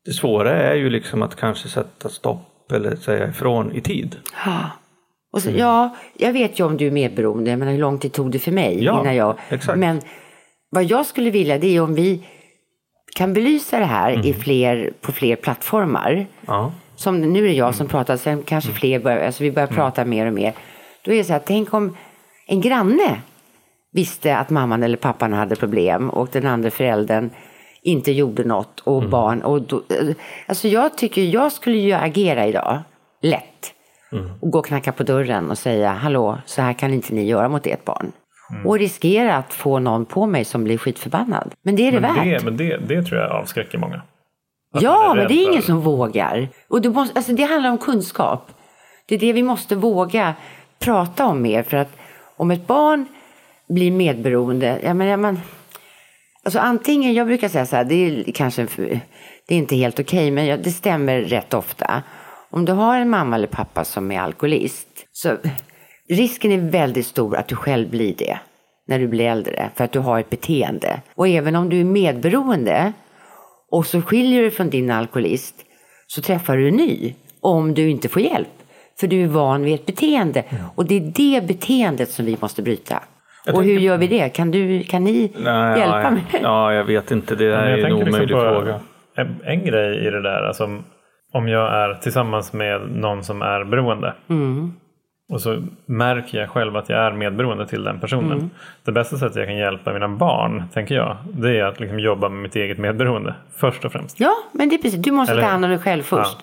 [0.05, 4.17] det svåra är ju liksom att kanske sätta stopp eller säga ifrån i tid.
[4.45, 4.71] Ja.
[5.33, 8.13] Och så, ja, jag vet ju om du är medberoende, jag menar hur lång tid
[8.13, 9.37] tog det för mig Ja, innan jag...
[9.49, 9.79] exakt.
[9.79, 10.01] Men
[10.71, 12.23] vad jag skulle vilja det är om vi
[13.17, 14.27] kan belysa det här Mm.
[14.27, 16.27] i fler, på fler plattformar.
[16.47, 16.73] Ja.
[16.97, 20.05] Som nu är det jag som pratar, sen kanske fler börjar, alltså vi börjar prata
[20.05, 20.55] mer och mer.
[21.05, 21.97] Då är det så här, tänk om
[22.47, 23.21] en granne
[23.97, 27.31] visste att mamman eller pappan hade problem och den andra föräldern
[27.83, 29.43] inte gjorde något och barn.
[29.43, 29.83] Och då,
[30.47, 32.79] alltså jag tycker, jag skulle ju agera idag,
[33.23, 33.73] lätt.
[34.41, 37.49] Och gå och knacka på dörren och säga, hallå, så här kan inte ni göra
[37.49, 38.13] mot ert barn.
[38.65, 41.55] Och riskera att få någon på mig som blir skitförbannad.
[41.63, 42.25] Men det är det Men, värt.
[42.25, 44.03] det, men det, det tror jag avskräcker många.
[44.75, 46.49] Att Ja, men det är ingen som vågar.
[46.69, 48.51] Och du måste, alltså det handlar om kunskap.
[49.09, 50.35] Det är det vi måste våga
[50.79, 51.63] prata om mer.
[51.63, 51.97] För att
[52.37, 53.07] om ett barn
[53.69, 55.41] blir medberoende, jag menar, man,
[56.45, 58.67] alltså antingen, jag brukar säga så här, det är kanske
[59.49, 62.03] det är inte helt okej, men jag- det stämmer rätt ofta.
[62.51, 65.37] Om du har en mamma eller pappa som är alkoholist, så
[66.09, 68.39] risken är väldigt stor att du själv blir det
[68.89, 71.01] när du blir äldre, för att du har ett beteende.
[71.15, 72.93] Och även om du är medberoende,
[73.71, 75.55] och så skiljer du från din alkoholist
[76.07, 78.49] så träffar du en ny om du inte får hjälp.
[79.01, 80.45] För du är van vid ett beteende
[80.75, 83.03] och det är det beteendet som vi måste bryta.
[83.55, 84.29] Och hur gör vi det?
[84.29, 86.25] Kan, du, kan ni Nej, hjälpa ja, mig?
[86.43, 87.35] Ja, jag vet inte.
[87.35, 88.81] Det är en liksom omöjlig på fråga.
[89.17, 90.65] En, en grej i det där, alltså
[91.33, 94.15] om- jag är tillsammans med någon som är beroende.
[94.29, 94.73] Mm.
[95.33, 98.33] Och så märker jag själv att jag är medberoende till den personen.
[98.33, 98.51] Mm.
[98.85, 102.29] Det bästa sättet jag kan hjälpa mina barn, tänker jag, det är att liksom jobba
[102.29, 103.35] med mitt eget medberoende.
[103.57, 104.21] Först och främst.
[104.21, 105.01] Ja, men det är precis.
[105.01, 106.37] Du måste Eller- ta hand om dig själv först.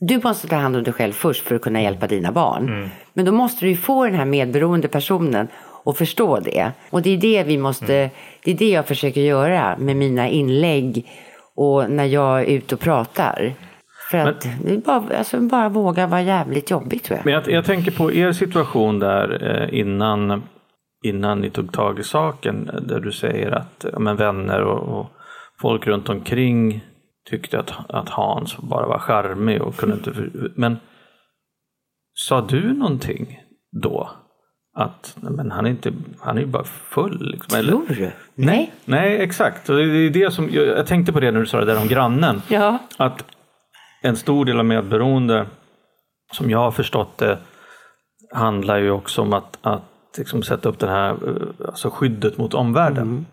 [0.00, 2.90] Du måste ta hand om dig själv först för att kunna hjälpa dina barn.
[3.12, 5.48] Men då måste du ju få den här medberoende personen
[5.84, 6.72] att förstå det.
[6.90, 8.10] Och det är det vi måste,
[8.44, 11.06] det är det jag försöker göra med mina inlägg
[11.54, 13.54] och när jag är ute och pratar.
[14.10, 17.24] För att det är bara, alltså, bara våga vara jävligt jobbigt tror jag.
[17.24, 20.42] Men jag, jag tänker på er situation där eh, innan,
[21.04, 22.70] innan ni tog tag i saken.
[22.88, 25.06] Där du säger att ja, men vänner och, och
[25.60, 26.84] folk runt omkring
[27.30, 30.12] tyckte att, att Hans bara var charmig och kunde inte...
[30.54, 30.76] Men
[32.14, 33.40] sa du någonting
[33.82, 34.10] då?
[34.76, 37.30] Att nej, men han, är inte, han är ju bara full.
[37.32, 37.72] Liksom, eller?
[37.72, 38.10] Tror du?
[38.34, 38.72] Nej.
[38.84, 39.66] Nej, exakt.
[39.66, 41.88] Det är det som, jag, jag tänkte på det när du sa det där om
[41.88, 42.42] grannen.
[42.48, 42.78] Ja.
[42.96, 43.24] Att
[44.02, 45.46] en stor del av medberoende,
[46.32, 47.38] som jag har förstått det,
[48.34, 49.82] handlar ju också om att, att
[50.18, 53.26] liksom sätta upp det här eh, alltså skyddet mot omvärlden.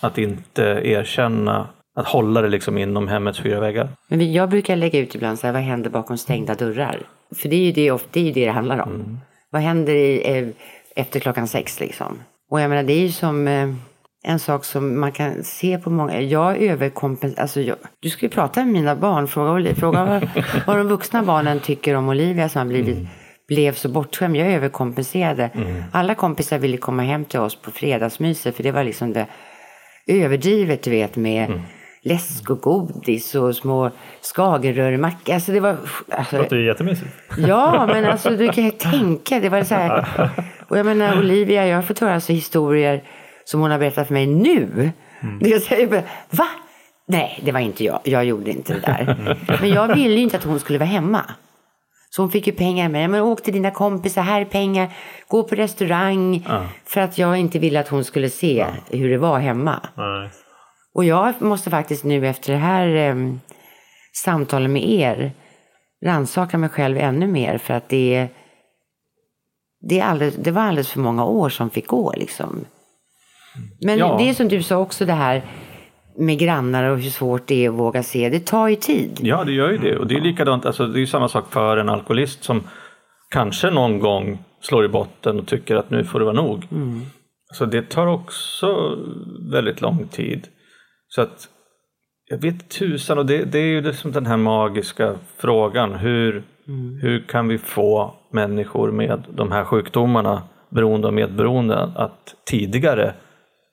[0.00, 3.88] Att inte erkänna, att hålla det liksom inom hemmets fyra väggar.
[4.08, 7.06] Men jag brukar lägga ut ibland så här, vad händer bakom stängda dörrar?
[7.36, 9.20] För det är ju det, det, är ju det det handlar om.
[9.56, 10.48] Vad händer i, eh,
[10.96, 12.18] efter klockan sex liksom?
[12.50, 13.68] Och jag menar, det är ju som eh,
[14.24, 16.20] en sak som man kan se på många.
[16.20, 20.28] Jag överkompenserar, alltså jag, du ska ju prata med mina barn, fråga, fråga vad,
[20.66, 22.98] vad de vuxna barnen tycker om Olivia som har blivit
[23.48, 24.36] blev så bortskämd.
[24.36, 25.50] Jag överkompenserade.
[25.92, 29.26] Alla kompisar ville komma hem till oss på fredagsmyset för det var liksom det
[30.06, 31.62] överdrivet du vet med
[32.06, 33.90] läsk och godis och små
[34.22, 35.34] skagenrörmackor.
[35.34, 35.76] Alltså det var...
[36.10, 37.10] Alltså, Det låter ju jättemysigt.
[37.36, 39.40] Ja, men alltså du kan ju tänka.
[39.40, 40.06] Det var så här.
[40.68, 43.02] Och jag menar Olivia, jag har fått höra alltså historier
[43.44, 44.90] som hon har berättat för mig nu.
[45.40, 46.46] Det jag säger bara, va?
[47.08, 48.00] Nej, det var inte jag.
[48.04, 49.36] Jag gjorde inte det där.
[49.60, 51.22] Men jag ville ju inte att hon skulle vara hemma.
[52.10, 53.10] Så hon fick ju pengar med.
[53.10, 54.88] Men åk till dina kompisar, här är pengar.
[55.28, 56.46] Gå på restaurang.
[56.84, 59.80] För att jag inte ville att hon skulle se hur det var hemma.
[59.94, 60.30] Nej.
[60.96, 63.34] Och jag måste faktiskt nu efter det här eh,
[64.24, 65.32] samtalet med er
[66.04, 68.28] rannsaka mig själv ännu mer för att det,
[69.88, 72.64] det, är alldeles, det var alldeles för många år som fick gå liksom.
[73.80, 74.16] Men Ja.
[74.18, 75.42] det är som du sa också det här
[76.18, 78.28] med grannar och hur svårt det är att våga se.
[78.28, 79.18] Det tar ju tid.
[79.22, 79.96] Ja, det gör ju det.
[79.98, 82.62] Och det är likadant, alltså, det är samma sak för en alkoholist som
[83.30, 86.64] kanske någon gång slår i botten och tycker att nu får det vara nog.
[87.52, 88.96] Så det tar också
[89.52, 90.48] väldigt lång tid.
[91.16, 91.48] Så att
[92.28, 95.94] jag vet tusan, och det, det är ju liksom den här magiska frågan.
[95.94, 96.42] Hur,
[97.02, 103.14] hur kan vi få människor med de här sjukdomarna, beroende och medberoende, att tidigare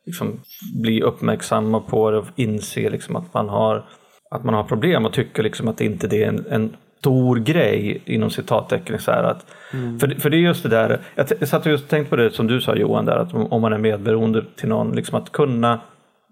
[0.05, 0.39] liksom
[0.83, 3.85] bli uppmärksamma på det och inse liksom att, man har,
[4.31, 8.01] att man har problem och tycker liksom att inte det är en, en stor grej
[8.05, 8.99] inom citattecken.
[8.99, 9.45] Så här, att,
[9.99, 12.15] för, det- för det är just det där, jag, jag satt och just tänkte på
[12.15, 15.17] det som du sa Johan, där, att om, om man är medberoende till någon, liksom
[15.17, 15.79] att kunna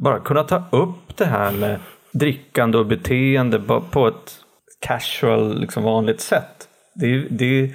[0.03, 1.79] bara kunna ta upp det här med
[2.13, 3.59] drickande och beteende
[3.91, 4.39] på ett
[4.79, 6.67] casual, liksom vanligt sätt.
[6.95, 7.69] Det är, det är,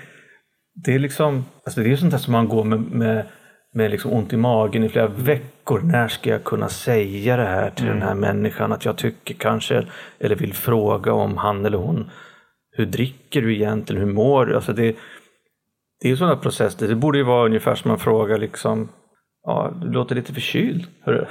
[0.85, 3.27] det är liksom, alltså det är sånt där som man går med, med,
[3.75, 5.81] med liksom ont i magen i flera veckor.
[5.81, 8.73] När ska jag kunna säga det här till den här människan?
[8.73, 9.87] Att jag tycker kanske,
[10.19, 12.11] eller vill fråga om han eller hon,
[12.71, 14.03] hur dricker du egentligen?
[14.03, 14.55] Hur mår du?
[14.55, 14.97] Alltså det,
[16.01, 16.89] det är ju sådana processer.
[16.89, 18.89] Det borde ju vara ungefär som man frågar liksom,
[19.47, 20.87] ja, du låter lite förkyld.
[21.05, 21.27] Hörru.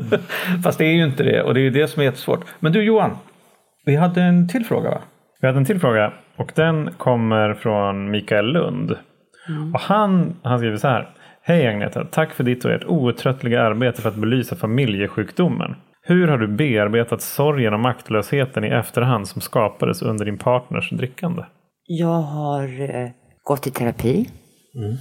[0.64, 2.44] Fast det är ju inte det och det är ju det som är jättesvårt.
[2.60, 3.10] Men du Johan,
[3.84, 5.00] vi hade en till fråga va?
[5.40, 8.96] Vi hade en till fråga och den kommer från Mikael Lund.
[9.74, 11.08] Och han, han skriver så här.
[11.42, 15.74] Hej Agneta, tack för ditt och ert outtröttliga arbete för att belysa familjesjukdomen.
[16.02, 21.42] Hur har du bearbetat sorgen och maktlösheten i efterhand som skapades under din partners drickande?
[21.86, 23.10] Jag har eh,
[23.42, 24.30] gått i terapi.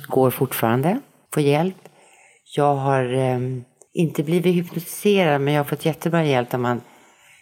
[0.07, 0.99] Går fortfarande.
[1.33, 1.75] Får hjälp.
[2.55, 3.39] Jag har eh,
[3.93, 6.81] inte blivit hypnotiserad men jag har fått jättebra hjälp där man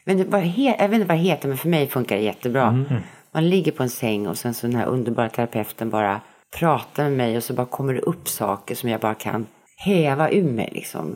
[0.05, 2.15] jag vet, inte vad, he- jag vet inte vad det heter men för mig funkar
[2.15, 2.85] det jättebra.
[3.33, 6.21] Man ligger på en säng och sen så den här underbara terapeuten bara
[6.59, 9.45] pratar med mig och så bara kommer det upp saker som jag bara kan
[9.77, 11.15] häva ur mig liksom.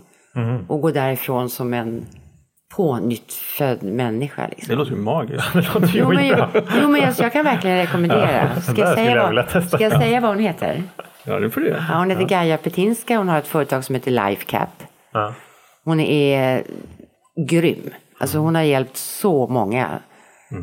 [0.68, 2.06] Och gå därifrån som en
[2.76, 4.48] pånyttfödd människa.
[4.48, 4.68] Liksom.
[4.70, 5.48] Det låter ju magiskt.
[5.54, 6.26] Det låter ju Jo men,
[6.82, 8.62] jo, men alltså, jag kan verkligen rekommendera.
[8.62, 10.84] Ska jag, säga jag vad, ska jag säga vad hon heter?
[11.28, 11.86] Ja, det får du göra.
[11.90, 13.18] Ja, hon heter Gaia Petinska.
[13.18, 14.70] Hon har ett företag som heter Lifecap.
[15.12, 15.34] Ja.
[15.84, 16.64] Hon är
[17.50, 17.90] grym.
[18.20, 20.00] Alltså hon har hjälpt så många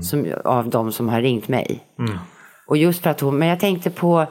[0.02, 1.80] som, av de som har ringt mig.
[2.68, 4.26] Och just för att hon, men jag tänkte på,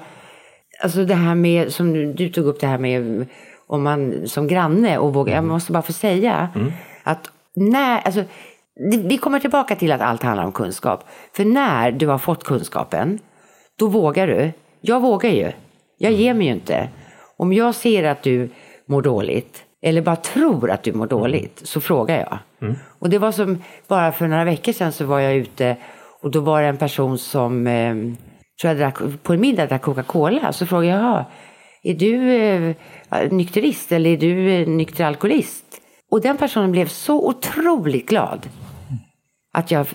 [0.84, 3.26] alltså det här med, som du- du tog upp det här med
[3.68, 6.50] om man som granne och vågar, jag måste bara få säga
[7.04, 8.24] att när, alltså
[9.04, 11.04] vi kommer tillbaka till att allt handlar om kunskap.
[11.34, 13.20] För när du har fått kunskapen,
[13.80, 14.52] då vågar du.
[14.82, 15.52] Jag vågar ju.
[16.04, 16.90] Jag ger mig ju inte.
[17.38, 18.50] Om jag ser att du
[18.86, 22.38] mår dåligt, eller bara tror att du mår dåligt, så frågar jag.
[23.00, 25.78] Och det var som, bara för några veckor sedan så var jag ute
[26.22, 27.94] och då var det en person som, eh,
[28.62, 30.54] tror jag drack, på en middag drack Coca-Cola.
[30.54, 31.26] Så frågade jag, "Jaha,
[31.84, 35.66] är du eh, nykterist eller är du eh, nykter alkoholist?
[36.12, 38.50] Och den personen blev så otroligt glad.
[39.54, 39.88] Att jag,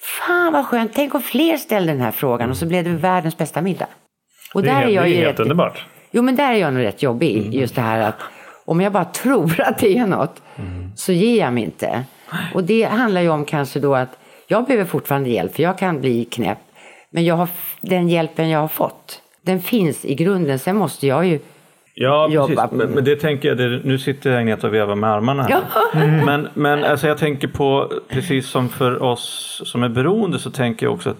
[0.00, 3.38] fan vad skönt, tänk om fler ställde den här frågan och så blev det världens
[3.38, 3.88] bästa middag.
[4.54, 5.84] Och Det är, där är jag ju helt rätt, underbart.
[6.10, 7.54] Jo men där är jag nog rätt jobbig.
[7.54, 8.16] Just det här att
[8.64, 10.42] om jag bara tror att det är något
[10.96, 12.04] så ger jag mig inte.
[12.54, 16.00] Och det handlar ju om kanske då att Jag behöver fortfarande hjälp för jag kan
[16.00, 16.58] bli knäpp.
[17.10, 17.48] Men jag har,
[17.80, 20.58] den hjälpen jag har fått, den finns i grunden.
[20.58, 21.38] Sen måste jag ju
[21.94, 22.46] Ja, jobba.
[22.68, 22.78] precis.
[22.78, 25.60] Men, men det tänker jag, det, nu sitter jag Agneta och vevar med armarna här.
[26.24, 30.86] Men, men alltså jag tänker på, precis som för oss som är beroende så tänker
[30.86, 31.16] jag också att,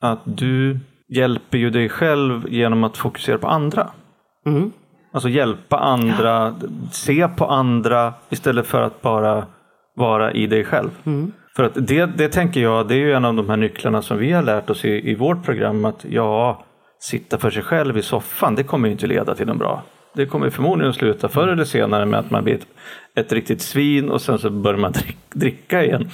[0.00, 0.78] att du
[1.10, 3.90] hjälper ju dig själv genom att fokusera på andra.
[4.46, 4.72] Mm.
[5.12, 6.54] Alltså hjälpa andra,
[6.92, 9.46] se på andra istället för att bara
[9.96, 10.90] vara i dig själv.
[11.04, 11.32] Mm.
[11.56, 14.18] För att det, det tänker jag, det är ju en av de här nycklarna som
[14.18, 16.64] vi har lärt oss i, i vårt program att ja,
[17.00, 19.82] sitta för sig själv i soffan, det kommer ju inte leda till något bra.
[20.14, 22.66] Det kommer förmodligen att sluta förr eller senare med att man blir ett,
[23.14, 26.10] ett riktigt svin och sen så börjar man drick, dricka igen.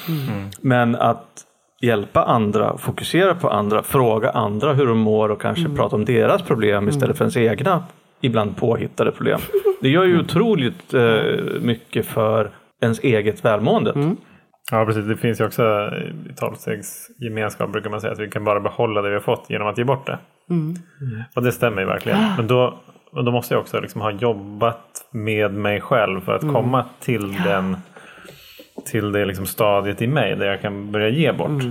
[0.61, 1.46] Men att
[1.81, 6.43] hjälpa andra, fokusera på andra, fråga andra hur de mår och kanske prata om deras
[6.43, 7.85] problem istället för ens egna
[8.21, 9.41] ibland påhittade problem.
[9.81, 11.03] Det gör ju otroligt eh,
[11.61, 12.51] mycket för
[12.83, 13.93] ens eget välmående.
[14.71, 15.05] Ja, precis.
[15.05, 15.91] Det finns ju också
[16.31, 19.69] i tolvstegsgemenskap brukar man säga att vi kan bara behålla det vi har fått genom
[19.69, 20.19] att ge bort det.
[21.35, 22.19] Och det stämmer ju verkligen.
[22.37, 22.79] Men då,
[23.13, 27.33] och då måste jag också liksom ha jobbat med mig själv för att komma till
[27.45, 27.77] den
[28.87, 31.63] till det liksom stadiet i mig där jag kan börja ge bort.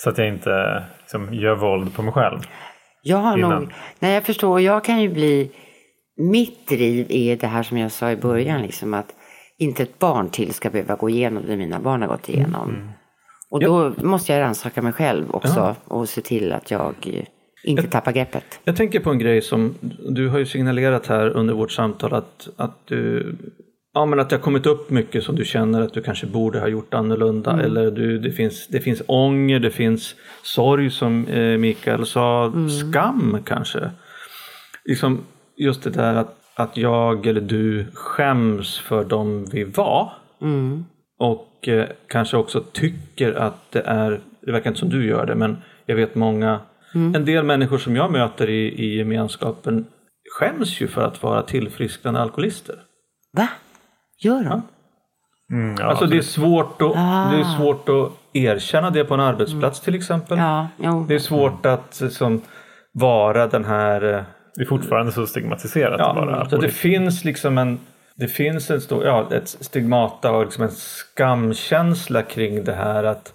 [0.00, 2.38] Så att jag inte liksom, gör våld på mig själv.
[3.02, 3.50] Jag har innan.
[3.50, 5.50] nog, nej jag förstår, jag kan ju bli,
[6.16, 9.14] mitt driv är det här som jag sa i början, liksom att
[9.58, 12.92] inte ett barn till ska behöva gå igenom det mina barn har gått igenom.
[13.50, 16.94] Och då måste jag rannsaka mig själv också och se till att jag
[17.64, 18.60] inte tappar greppet.
[18.64, 19.74] Jag tänker på en grej som
[20.08, 23.34] du har ju signalerat här under vårt samtal att, att du
[23.98, 26.60] Ja men att det har kommit upp mycket som du känner att du kanske borde
[26.60, 31.58] ha gjort annorlunda eller du, det, finns, det finns ånger, det finns sorg som eh,
[31.58, 33.90] Mikael sa, skam kanske.
[34.84, 35.20] Liksom
[35.56, 40.12] just det där att, att jag eller du skäms för dem vi var
[41.18, 45.34] och eh, kanske också tycker att det är, det verkar inte som du gör det
[45.34, 46.60] men jag vet många,
[47.14, 49.86] en del människor som jag möter i, i gemenskapen
[50.38, 52.76] skäms ju för att vara tillfrisknande alkoholister.
[53.32, 53.48] Va?
[54.24, 54.62] Gör de?
[55.52, 56.92] Mm, ja, Alltså det är, svårt att,
[57.32, 60.38] det är svårt att erkänna det på en arbetsplats till exempel.
[60.38, 60.68] Ja.
[61.08, 62.40] Det är svårt att liksom,
[62.92, 64.14] vara den här...
[64.14, 64.22] eh,
[64.54, 66.76] det är fortfarande så stigmatiserat att vara Ja, så det alkoholist.
[66.78, 67.78] finns liksom en...
[68.16, 73.32] Det finns en stor, ja, ett stigmata och liksom en skamkänsla kring det här att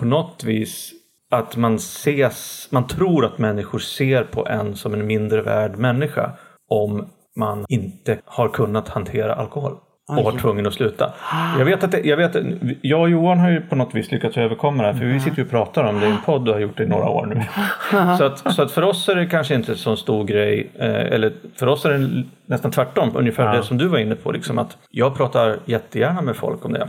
[0.00, 0.92] på något vis
[1.30, 6.30] att man ses, man tror att människor ser på en som en mindre värd människa
[6.68, 7.06] om
[7.36, 9.76] man inte har kunnat hantera alkohol
[10.08, 11.12] och var tvungen att sluta.
[11.58, 12.36] Jag vet att, det, jag, vet,
[12.80, 15.36] jag och Johan har ju på något vis lyckats överkomma det här för vi sitter
[15.36, 17.26] ju och pratar om det i en podd och har gjort det i några år
[17.26, 17.42] nu.
[18.18, 20.88] så, att, så att för oss är det kanske inte en så stor grej, eh,
[20.88, 24.32] eller för oss är det nästan tvärtom, ungefär det som du var inne på.
[24.32, 26.88] Liksom att jag pratar jättegärna med folk om det.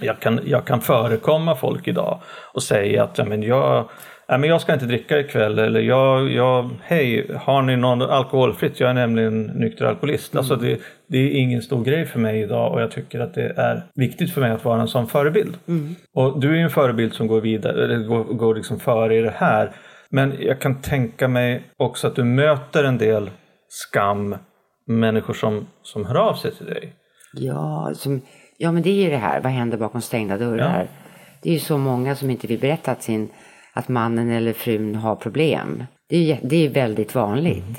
[0.00, 2.20] Jag, kan, jag kan förekomma folk idag
[2.54, 3.88] och säga att ja, men jag,
[4.28, 8.80] ja, men jag ska inte dricka ikväll eller jag, jag, hej, har ni någon alkoholfritt?
[8.80, 10.36] Jag är nämligen nykter alkoholist.
[10.36, 13.52] Alltså det, det är ingen stor grej för mig idag och jag tycker att det
[13.56, 15.56] är viktigt för mig att vara en sån förebild.
[16.14, 19.22] Och du är ju en förebild som går vidare, eller går, går liksom före i
[19.22, 19.72] det här.
[20.10, 23.30] Men jag kan tänka mig också att du möter en del
[23.68, 24.36] skam,
[24.86, 26.92] människor som, som hör av sig till dig.
[27.32, 28.20] Ja, som,
[28.58, 30.88] ja, men det är ju det här, vad händer bakom stängda dörrar?
[31.42, 33.28] Det är ju så många som inte vill berätta att, sin,
[33.78, 35.84] att mannen eller frun har problem.
[36.08, 37.64] Det är, det är väldigt vanligt.
[37.64, 37.74] Mm.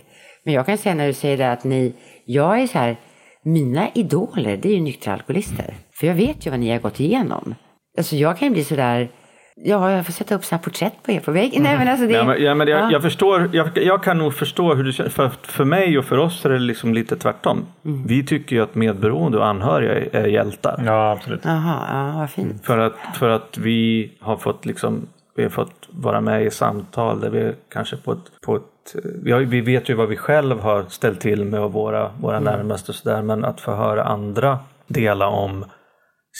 [0.45, 1.93] Men jag kan säga när du säger det att ni,
[2.25, 2.95] jag är så här,
[3.43, 5.73] mina idoler det är ju nyktra alkoholister.
[5.93, 7.55] För jag vet ju vad ni har gått igenom.
[7.97, 9.09] Alltså jag kan ju bli så där,
[9.55, 11.63] ja jag får sätta upp sådana här porträtt på er på väggen.
[11.63, 12.91] Nej men alltså det, Ja, men, ja, men jag, Ja.
[12.91, 15.09] jag, förstår, jag, jag kan nog förstå hur du känner.
[15.09, 17.65] För, för mig och för oss är det liksom lite tvärtom.
[17.85, 18.07] Mm.
[18.07, 20.83] Vi tycker ju att medberoende och anhöriga är, är hjältar.
[20.85, 21.41] Ja, absolut.
[21.43, 22.65] Jaha, ja vad fint.
[22.65, 25.07] För, att, för att vi har fått liksom
[25.39, 29.31] vi har fått vara med i samtal där vi kanske på ett, på ett vi,
[29.31, 32.91] har, vi vet ju vad vi själv har ställt till med och våra, våra närmaste
[32.91, 35.65] och sådär men att få höra andra dela om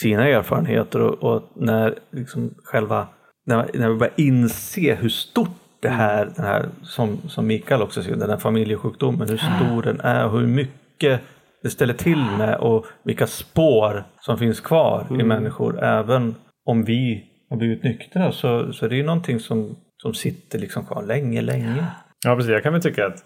[0.02, 3.08] sina erfarenheter och, och när liksom själva
[3.46, 8.04] när, när vi börjar inse hur stort det här, den här som, som Mikael också
[8.04, 11.22] säger, den här familjesjukdomen, hur stor den är och hur mycket
[11.64, 16.36] det ställer till med och vilka spår som finns kvar i människor även
[16.66, 20.86] om vi har blivit nyktra så, så det är ju någonting som, som sitter liksom
[20.86, 21.86] kvar länge, länge.
[22.26, 22.52] Ja, precis.
[22.52, 23.24] Jag kan väl tycka att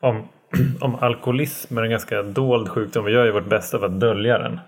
[0.00, 0.28] om,
[0.80, 4.38] om alkoholism är en ganska dold sjukdom, vi gör ju vårt bästa för att dölja
[4.38, 4.60] den,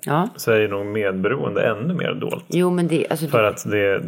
[0.00, 2.44] Ja, så är ju nog medberoende ännu mer dolt.
[2.48, 3.98] jo men det, alltså För att det,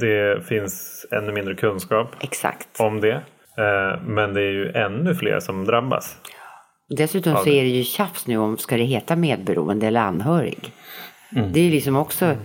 [0.00, 2.68] det finns ännu mindre kunskap exakt.
[2.80, 3.12] om det.
[3.58, 6.16] Eh, Men det är ju ännu fler som drabbas.
[6.88, 10.72] Dessutom så är det ju tjafs nu om ska det heta medberoende eller anhörig.
[11.52, 12.36] Det är liksom också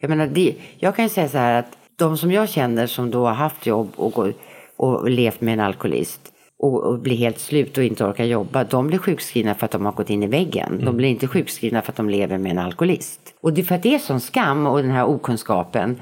[0.00, 3.10] Jag menar, det, jag kan ju säga så här att de som jag känner som
[3.10, 4.28] då har haft jobb och,
[4.76, 8.86] och levt med en alkoholist och, och blir helt slut och inte orkar jobba, de
[8.86, 10.84] blir sjukskrivna för att de har gått in i väggen.
[10.84, 13.20] De blir inte sjukskrivna för att de lever med en alkoholist.
[13.40, 16.00] Och det är för att det är sån skam och den här okunskapen.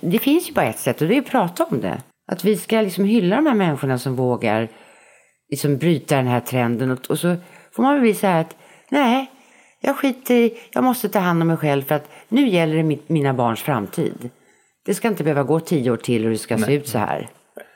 [0.00, 2.02] Det finns ju bara ett sätt och det är att prata om det.
[2.32, 4.68] Att vi ska liksom hylla de här människorna som vågar
[5.50, 6.90] liksom bryta den här trenden.
[6.90, 7.36] Och, och så
[7.72, 8.56] får man väl bli så här att
[8.88, 9.30] nej,
[9.80, 12.82] jag skiter i, jag måste ta hand om mig själv för att nu gäller det
[12.82, 14.30] mitt, mina barns framtid.
[14.84, 17.28] Det ska inte behöva gå tio år till och det ska se ut så här.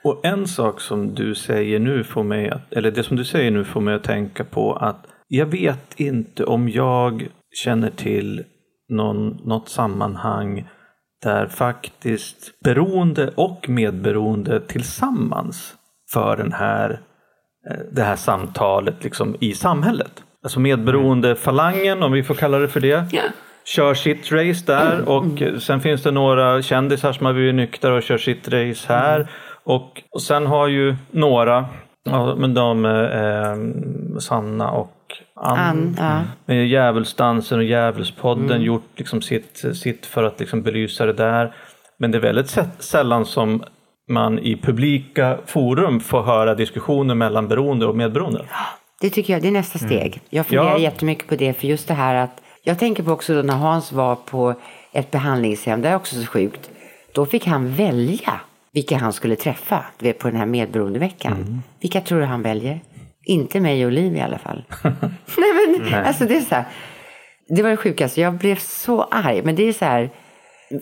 [0.05, 3.51] Och en sak som du säger nu får mig att, eller det som du säger
[3.51, 8.45] nu får mig att tänka på att jag vet inte om jag känner till
[8.89, 10.69] någon, något sammanhang
[11.23, 15.75] där faktiskt beroende och medberoende tillsammans
[16.13, 17.01] för den här,
[17.71, 20.25] eh, det här samtalet liksom i samhället.
[20.45, 23.23] Alltså medberoende falangen, om vi får kalla det för det, Ja.
[23.65, 28.03] kör sitt race där och sen finns det några kändisar som har blivit nyktra och
[28.03, 29.27] kör sitt race här.
[29.65, 31.65] Och, och sen har ju några,
[32.05, 34.91] ja, men de eh, Sanna och
[35.37, 36.21] Ann, Ann, ja.
[36.47, 41.55] med Djävulsdansen och Djävulspodden gjort liksom sitt, sitt för att liksom belysa det där.
[41.99, 43.65] Men det är väldigt sä- sällan som
[44.11, 48.45] man i publika forum får höra diskussioner mellan beroende och medberoende.
[49.01, 50.21] Det tycker jag, det är nästa steg.
[50.31, 50.79] Jag funderar Ja.
[50.79, 53.93] jättemycket på det, för just det här att jag tänker på också då när Hans
[53.93, 54.55] var på
[54.93, 56.71] ett behandlingshem, det är också så sjukt.
[57.15, 58.41] Då fick han välja
[58.73, 61.63] vilka han skulle träffa, du vet på den här medberoendeveckan.
[61.81, 62.81] Vilka tror du han väljer?
[63.25, 64.65] Inte mig och Liv i alla fall.
[64.83, 66.65] Nej men alltså det är så här.
[67.49, 69.43] Det var det sjukaste, jag blev så arg.
[69.43, 70.11] Men det är så här,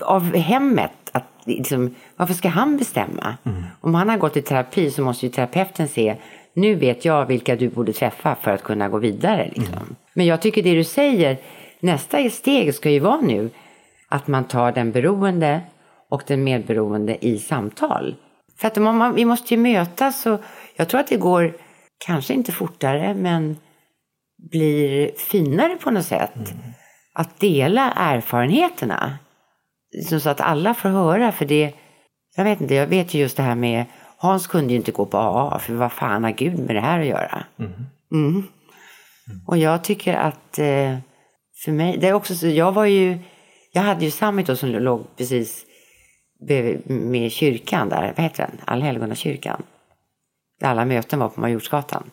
[0.02, 3.36] av hemmet, att liksom, varför ska han bestämma?
[3.80, 6.16] Om han har gått i terapi så måste ju terapeuten se,
[6.54, 9.50] nu vet jag vilka du borde träffa för att kunna gå vidare.
[9.54, 9.96] Liksom.
[10.14, 11.36] Men jag tycker det du säger,
[11.80, 13.50] nästa steg ska ju vara nu
[14.08, 15.60] att man tar den beroende
[16.10, 18.16] och den medberoende i samtal.
[18.58, 20.40] För att man, vi måste ju mötas och
[20.76, 21.52] jag tror att det går,
[22.06, 23.56] kanske inte fortare, men
[24.50, 26.54] blir finare på något sätt.
[27.14, 29.18] Att dela erfarenheterna.
[30.08, 31.32] Så att alla får höra.
[31.32, 31.72] För det,
[32.36, 33.84] jag vet inte, jag vet ju just det här med
[34.22, 37.00] Hans kunde ju inte gå på AA för vad fan har Gud med det här
[37.00, 37.44] att göra?
[38.12, 38.42] Mm.
[39.46, 40.96] Och jag tycker att eh,
[41.64, 43.18] för mig, det är också så, jag var ju,
[43.72, 45.66] jag hade ju Summit då som låg precis
[46.86, 48.60] med kyrkan där, vad heter den?
[48.64, 49.62] Allhelgonakyrkan.
[50.60, 52.10] Där alla möten var på Majorsgatan.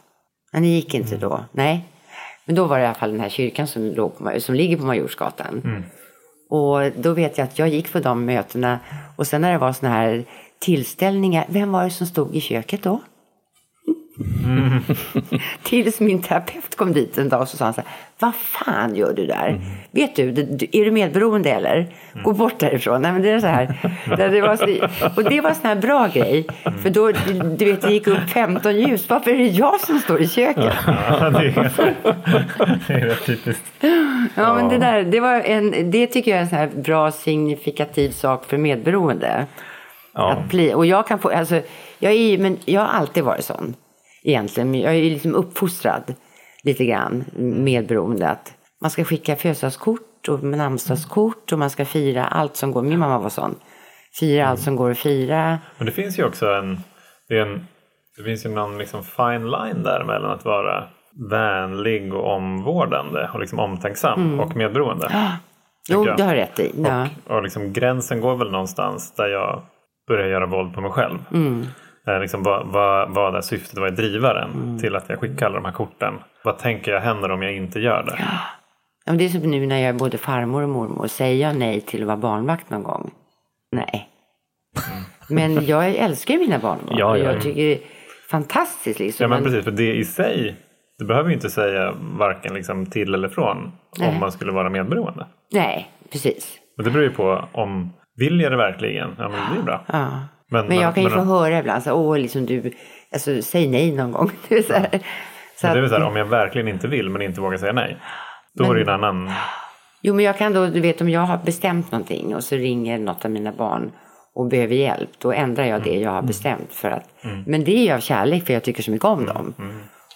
[0.51, 1.86] Men det gick inte då, nej.
[2.45, 4.78] Men då var det i alla fall den här kyrkan som, låg på, som ligger
[4.78, 5.84] på Majorsgatan.
[6.49, 8.80] Och då vet jag att jag gick på de mötena
[9.16, 10.26] och sen när det var såna här
[10.60, 13.01] tillställningar, vem var det som stod i köket då?
[15.64, 17.89] Tills min terapeut kom dit en dag och så sa han så här,
[18.20, 19.62] vad fan gör du där?
[19.91, 20.30] Vet du,
[20.72, 21.88] är du medberoende eller?
[22.24, 23.01] Gå bort därifrån.
[23.01, 23.95] Nej, men det är så här.
[24.18, 24.66] Det, det var så,
[25.16, 26.47] och det var en sån här bra grej.
[26.84, 27.12] För då,
[27.57, 29.10] du vet, det gick upp 15 ljus.
[29.10, 30.74] Varför är det jag som står i köket?
[30.86, 31.95] Ja, det, är,
[32.88, 33.64] det är rätt typiskt.
[34.36, 37.12] Ja, men det där, det, var en, det tycker jag är en sån här bra
[37.12, 39.45] signifikativ sak för medberoende.
[40.14, 40.32] Ja.
[40.32, 41.62] Att bli, och jag kan få, alltså,
[41.99, 43.76] jag, är, men jag har alltid varit sån
[44.24, 44.76] egentligen.
[44.76, 46.16] Jag är liksom uppfostrad
[46.64, 48.30] lite grann medberoende.
[48.30, 52.82] Att man ska skicka födelsedagskort och namnsdagskort och man ska fira allt som går.
[52.82, 53.55] Min mamma var sån.
[54.20, 55.60] Fira allt som går att fira.
[55.78, 56.80] Men det finns ju också en,
[57.28, 57.68] det, är en,
[58.18, 60.84] det finns ju någon liksom fine line där mellan att vara
[61.30, 65.12] vänlig och omvårdande och liksom omtänksam och medberoende.
[65.91, 66.18] Jo, jag.
[66.18, 66.72] det har rätt i.
[66.78, 67.07] Ja.
[67.28, 69.62] Och liksom gränsen går väl någonstans där jag
[70.10, 71.20] börjar göra våld på mig själv.
[72.07, 75.55] Eh, liksom, vad, vad, vad är syftet, vad är drivaren till att jag skickar alla
[75.55, 76.14] de här korten?
[76.43, 78.20] Vad tänker jag händer om jag inte gör det?
[79.05, 81.07] Ja, det är som nu när jag är både farmor och mormor.
[81.07, 83.12] Säger jag nej till att vara barnvakt någon gång?
[83.72, 84.10] Nej.
[85.30, 86.97] Men jag älskar mina barnbarn.
[86.97, 87.32] Ja, ja.
[87.32, 87.80] Jag tycker det är
[88.30, 88.99] fantastiskt.
[88.99, 89.24] Liksom.
[89.24, 90.55] Ja Men- precis, för det i sig,
[90.97, 94.10] du behöver ju inte säga varken liksom till eller från Nej.
[94.10, 95.26] om man skulle vara medberoende.
[95.53, 96.57] Nej, precis.
[96.78, 99.15] Och det beror ju på om, vill jag det verkligen?
[99.17, 99.86] Ja men det är bra.
[99.88, 100.09] Ja.
[100.51, 102.72] Men- Men, jag men- kan ju men- få höra ibland så åh, liksom du,
[103.13, 104.32] alltså, säg nej någon gång.
[104.49, 104.89] Det är så här.
[105.55, 107.57] Så det är väl att- så här, om jag verkligen inte vill men inte vågar
[107.57, 107.97] säga nej.
[108.53, 109.32] Då är det en annan...
[110.01, 112.97] Jo, men jag kan då, du vet om jag har bestämt någonting och så ringer
[112.99, 113.91] något av mina barn
[114.36, 116.74] och behöver hjälp, då ändrar jag det jag har bestämt.
[116.74, 117.03] För att,
[117.45, 119.53] Men det är ju av kärlek för jag tycker så mycket om dem.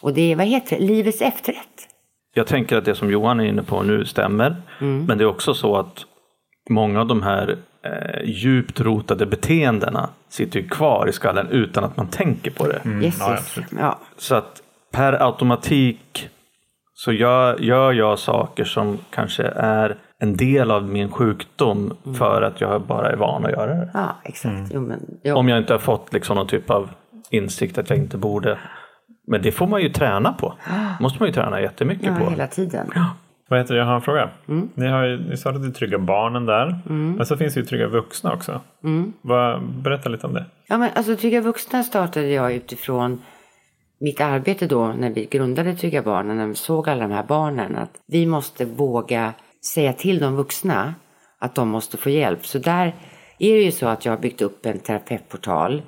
[0.01, 1.88] Och det är, vad heter det, livets efterrätt.
[2.34, 4.56] Jag tänker att det som Johan är inne på nu stämmer.
[4.80, 6.06] Men det är också så att
[6.70, 11.97] många av de här eh, djupt rotade beteendena sitter ju kvar i skallen utan att
[11.97, 12.81] man tänker på det.
[12.86, 12.86] Yes,
[13.19, 13.39] ja, yes.
[13.39, 13.69] absolut.
[13.79, 13.99] Ja.
[14.17, 14.61] Så att
[14.91, 16.29] per automatik
[16.93, 22.61] så gör, gör jag saker som kanske är en del av min sjukdom för att
[22.61, 23.89] jag bara är van att göra det.
[23.93, 24.71] Ja, exakt.
[24.73, 25.36] Jo, men, jo.
[25.36, 26.89] Om jag inte har fått liksom någon typ av
[27.29, 28.59] insikt att jag inte borde.
[29.27, 30.53] Men det får man ju träna på.
[30.99, 32.29] måste man ju träna jättemycket ja, på.
[32.29, 32.91] hela tiden.
[33.54, 33.80] Vad heter det?
[33.80, 34.30] Jag har en fråga.
[34.76, 36.80] Ni, har ju, ni startade Trygga Barnen där.
[37.18, 38.62] Men så finns det ju Trygga Vuxna också.
[39.22, 40.45] Vad, berätta lite om det.
[40.68, 43.22] Ja, men alltså Trygga Vuxna startade jag utifrån
[43.99, 47.76] mitt arbete då när vi grundade Trygga Barnen, när vi såg alla de här barnen,
[47.76, 49.34] att vi måste våga
[49.74, 50.93] säga till de vuxna
[51.39, 52.45] att de måste få hjälp.
[52.45, 52.95] Så där
[53.39, 55.82] är det ju så att jag har byggt upp en terapeutportal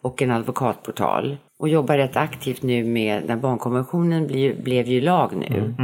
[0.00, 5.36] och en advokatportal och jobbar rätt aktivt nu med, när barnkonventionen blev, blev ju lag
[5.36, 5.74] nu.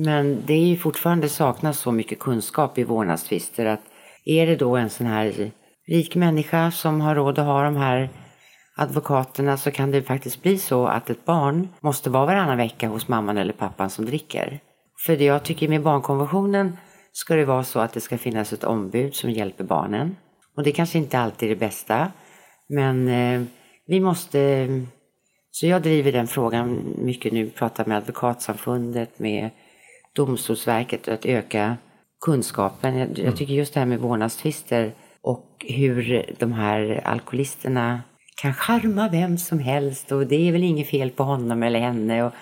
[0.00, 3.80] Men det är ju fortfarande saknas så mycket kunskap i vårdnadstvister att
[4.24, 5.50] är det då en sån här
[5.88, 8.10] rik människa som har råd att ha de här
[8.76, 13.08] advokaterna så kan det faktiskt bli så att ett barn måste vara varannan vecka hos
[13.08, 14.60] mamman eller pappan som dricker.
[15.06, 16.76] För det jag tycker med barnkonventionen
[17.12, 20.16] ska det vara så att det ska finnas ett ombud som hjälper barnen.
[20.56, 22.12] Och det kanske inte alltid är det bästa.
[22.68, 23.42] Men eh,
[23.86, 24.68] vi måste...
[25.50, 29.50] Så jag driver den frågan mycket nu, pratar med Advokatsamfundet, med
[30.18, 31.76] Domstolsverket att öka
[32.20, 32.98] kunskapen.
[32.98, 34.92] Jag, jag tycker just det här med vårdnadstvister
[35.22, 38.00] och hur de här alkoholisterna
[38.42, 42.22] kan charma vem som helst och det är väl inget fel på honom eller henne.
[42.22, 42.32] Och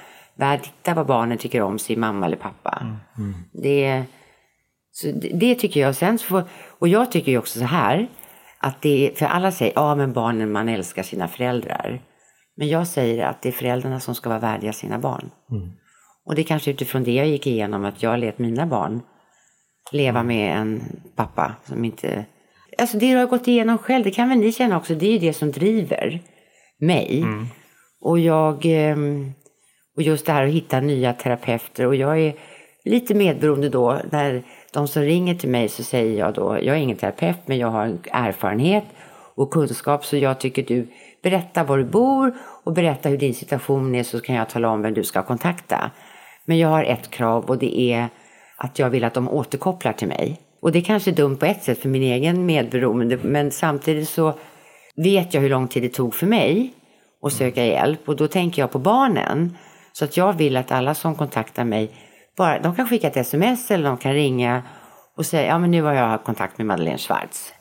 [0.62, 2.98] titta vad barnen tycker om sin mamma eller pappa.
[3.52, 4.04] Det,
[4.92, 5.96] så det, det tycker jag.
[5.96, 6.44] Sen får,
[6.78, 8.08] och jag tycker ju också så här,
[8.58, 12.00] att det är, för alla säger ja men barnen, man älskar sina föräldrar.
[12.56, 15.30] Men jag säger att det är föräldrarna som ska vara värdiga sina barn.
[16.26, 19.00] Och det är kanske utifrån det jag gick igenom, att jag lät mina barn
[19.92, 20.82] leva med en
[21.16, 22.24] pappa som inte...
[22.78, 25.12] Alltså det du har gått igenom själv, det kan väl ni känna också, det är
[25.12, 26.20] ju det som driver
[26.80, 27.24] mig.
[28.00, 28.64] Och jag...
[28.64, 29.32] ehm,
[29.96, 31.86] Och just det här att hitta nya terapeuter.
[31.86, 32.34] Och jag är
[32.84, 34.00] lite medberoende då.
[34.12, 37.58] När de som ringer till mig så säger jag då, jag är ingen terapeut men
[37.58, 38.84] jag har erfarenhet
[39.36, 40.88] och kunskap så jag tycker du
[41.22, 44.82] berätta var du bor och berätta hur din situation är så kan jag tala om
[44.82, 45.90] vem du ska kontakta.
[46.46, 48.08] Men jag har ett krav och det är
[48.56, 50.40] att jag vill att de återkopplar till mig.
[50.62, 54.08] Och det är kanske är dumt på ett sätt för min egen medberoende men samtidigt
[54.08, 54.34] så
[54.96, 56.72] vet jag hur lång tid det tog för mig
[57.22, 59.56] att söka hjälp och då tänker jag på barnen.
[59.92, 61.90] Så att jag vill att alla som kontaktar mig,
[62.36, 64.62] bara, de kan skicka ett sms eller de kan ringa
[65.16, 67.52] och säga ja men nu har jag haft kontakt med Madeleine Schwartz.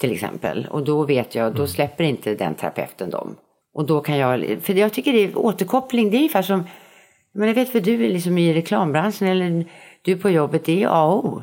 [0.00, 0.66] Till exempel.
[0.70, 3.36] Och då vet jag, då släpper inte den terapeuten dem.
[3.74, 6.64] Och då kan jag, för jag tycker det är återkoppling, det är ungefär som,
[7.34, 9.64] men jag vet för du är liksom i reklambranschen eller
[10.02, 11.42] du på jobbet, det är A och O.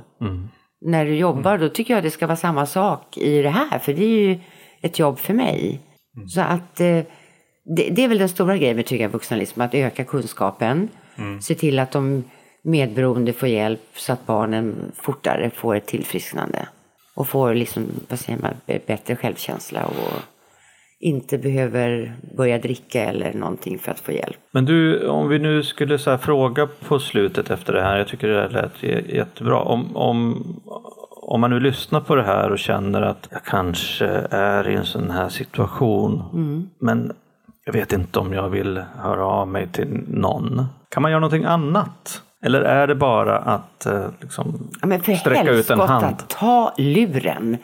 [0.82, 3.94] När du jobbar då tycker jag det ska vara samma sak i det här, för
[3.94, 4.40] det är ju
[4.82, 5.80] ett jobb för mig.
[6.28, 7.02] Så att eh,
[7.76, 10.90] det, det är väl den stora grejen med Trygga Vuxnalism, att öka kunskapen,
[11.42, 12.24] se till att de
[12.64, 16.68] medberoende får hjälp så att barnen fortare får ett tillfrisknande.
[17.16, 18.54] Och får liksom, vad säger man,
[18.86, 20.22] bättre självkänsla och
[21.00, 24.38] inte behöver börja dricka eller någonting för att få hjälp.
[24.52, 28.28] Men du, om vi nu skulle så fråga på slutet efter det här, jag tycker
[28.28, 29.60] det där lät jättebra.
[29.62, 30.44] Om, om,
[31.22, 34.86] om man nu lyssnar på det här och känner att jag kanske är i en
[34.86, 36.24] sån här situation,
[36.80, 37.12] men
[37.66, 40.66] jag vet inte om jag vill höra av mig till någon.
[40.90, 42.22] Kan man göra någonting annat?
[42.46, 46.16] Eller är det bara att eh, liksom, Ja, sträcka ut en hand?
[46.28, 47.58] ta luren.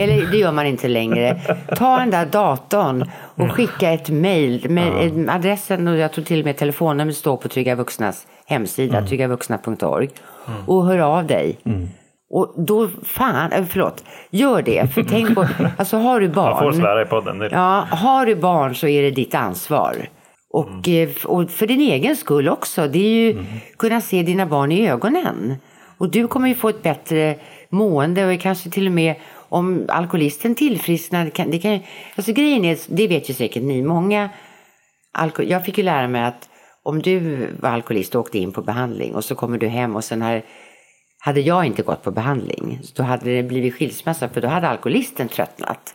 [0.00, 1.40] Eller det gör man inte längre.
[1.76, 4.70] Ta den där datorn och skicka ett mejl.
[4.70, 9.08] Med Adressen och jag tror till och med telefonnumret står på Trygga Vuxnas hemsida, Mm.
[9.08, 10.08] tryggavuxna.org.
[10.66, 11.58] Och hör av dig.
[12.32, 14.94] Och då, fan, äh, förlåt, gör det.
[14.94, 15.46] För tänk på,
[15.76, 16.50] alltså har du barn.
[16.50, 17.48] Man får svära i podden.
[17.52, 19.96] Ja, har du barn så är det ditt ansvar.
[20.52, 22.88] Och, eh, f- och för din egen skull också.
[22.88, 23.44] Det är ju
[23.76, 25.54] kunna se dina barn i ögonen.
[25.98, 27.36] Och du kommer ju få ett bättre
[27.70, 31.30] mående och kanske till och med om alkoholisten tillfrisknar.
[31.30, 31.78] Kan, det kan,
[32.16, 34.30] alltså grejen är, det vet ju säkert ni, många
[35.12, 36.48] alko, Jag fick ju lära mig att
[36.82, 40.04] om du var alkoholist och åkte in på behandling och så kommer du hem och
[40.04, 40.44] sen här
[41.18, 45.28] hade jag inte gått på behandling, då hade det blivit skilsmässa för då hade alkoholisten
[45.28, 45.94] tröttnat.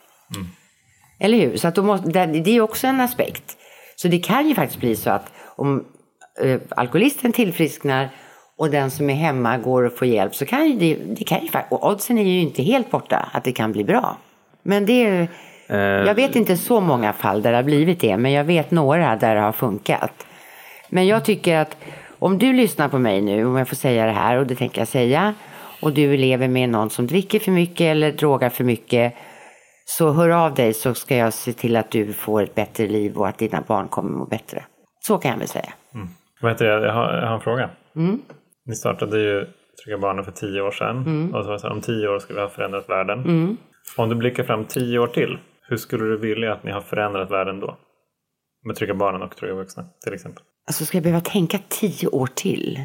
[1.19, 1.57] Eller hur?
[1.57, 3.57] Så att då måste, det det är också en aspekt.
[3.95, 5.85] Så det kan ju faktiskt bli så att om
[6.43, 8.09] eh, alkoholisten tillfrisknar
[8.57, 11.41] och den som är hemma går och får hjälp så kan ju det, det kan
[11.41, 14.17] ju, fa- och oddsen är ju inte helt borta att det kan bli bra.
[14.63, 15.27] Men det är,
[15.67, 18.71] Eh, jag vet inte så många fall där det har blivit det, men jag vet
[18.71, 20.25] några där det har funkat.
[20.89, 21.77] Men jag tycker att
[22.19, 24.81] om du lyssnar på mig nu, om jag får säga det här, och det tänker
[24.81, 25.33] jag säga,
[25.81, 29.13] och du lever med någon som dricker för mycket eller drogar för mycket,
[29.85, 33.17] så hör av dig så ska jag se till att du får ett bättre liv
[33.17, 34.65] och att dina barn kommer må bättre.
[34.99, 35.73] Så kan jag väl säga.
[36.41, 36.85] Vad heter det?
[36.85, 37.69] Jag har, jag har en fråga.
[38.65, 39.47] Ni startade ju
[39.83, 40.97] Trygga Barnen för tio år sedan.
[40.97, 41.35] Mm.
[41.35, 43.57] Och så var det så här, om tio år ska vi ha förändrat världen.
[43.97, 45.37] Om du blickar fram tio år till,
[45.67, 47.77] hur skulle du vilja att ni har förändrat världen då?
[48.63, 50.43] Med Trygga Barnen och Trygga Vuxna till exempel.
[50.67, 52.79] Alltså ska jag behöva tänka tio år till?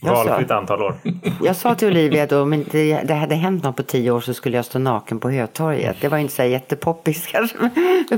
[0.00, 0.94] Jag sa- Valfritt antal år.
[1.42, 4.34] Jag sa till Olivia då, om inte det hade hänt något på tio år så
[4.34, 5.96] skulle jag stå naken på Hötorget.
[6.00, 7.56] Det var inte så här jättepoppis kanske.
[8.10, 8.16] Ja,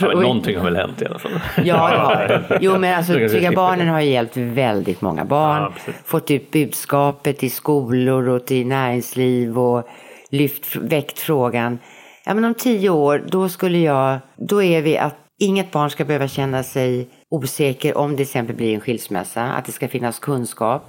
[0.00, 1.32] men någonting har väl hänt i alla fall.
[1.64, 2.58] Ja, det har det.
[2.60, 5.72] Jo, men alltså Trygga Barnen har ju hjälpt väldigt många barn.
[5.86, 9.88] Ja, fått ut budskapet i skolor och till näringsliv och
[10.30, 11.78] lyft, väckt frågan.
[12.26, 16.04] Ja, men om tio år, då skulle jag, då är vi att inget barn ska
[16.04, 19.42] behöva känna sig osäker om det till exempel blir en skilsmässa.
[19.42, 20.82] Att det ska finnas kunskap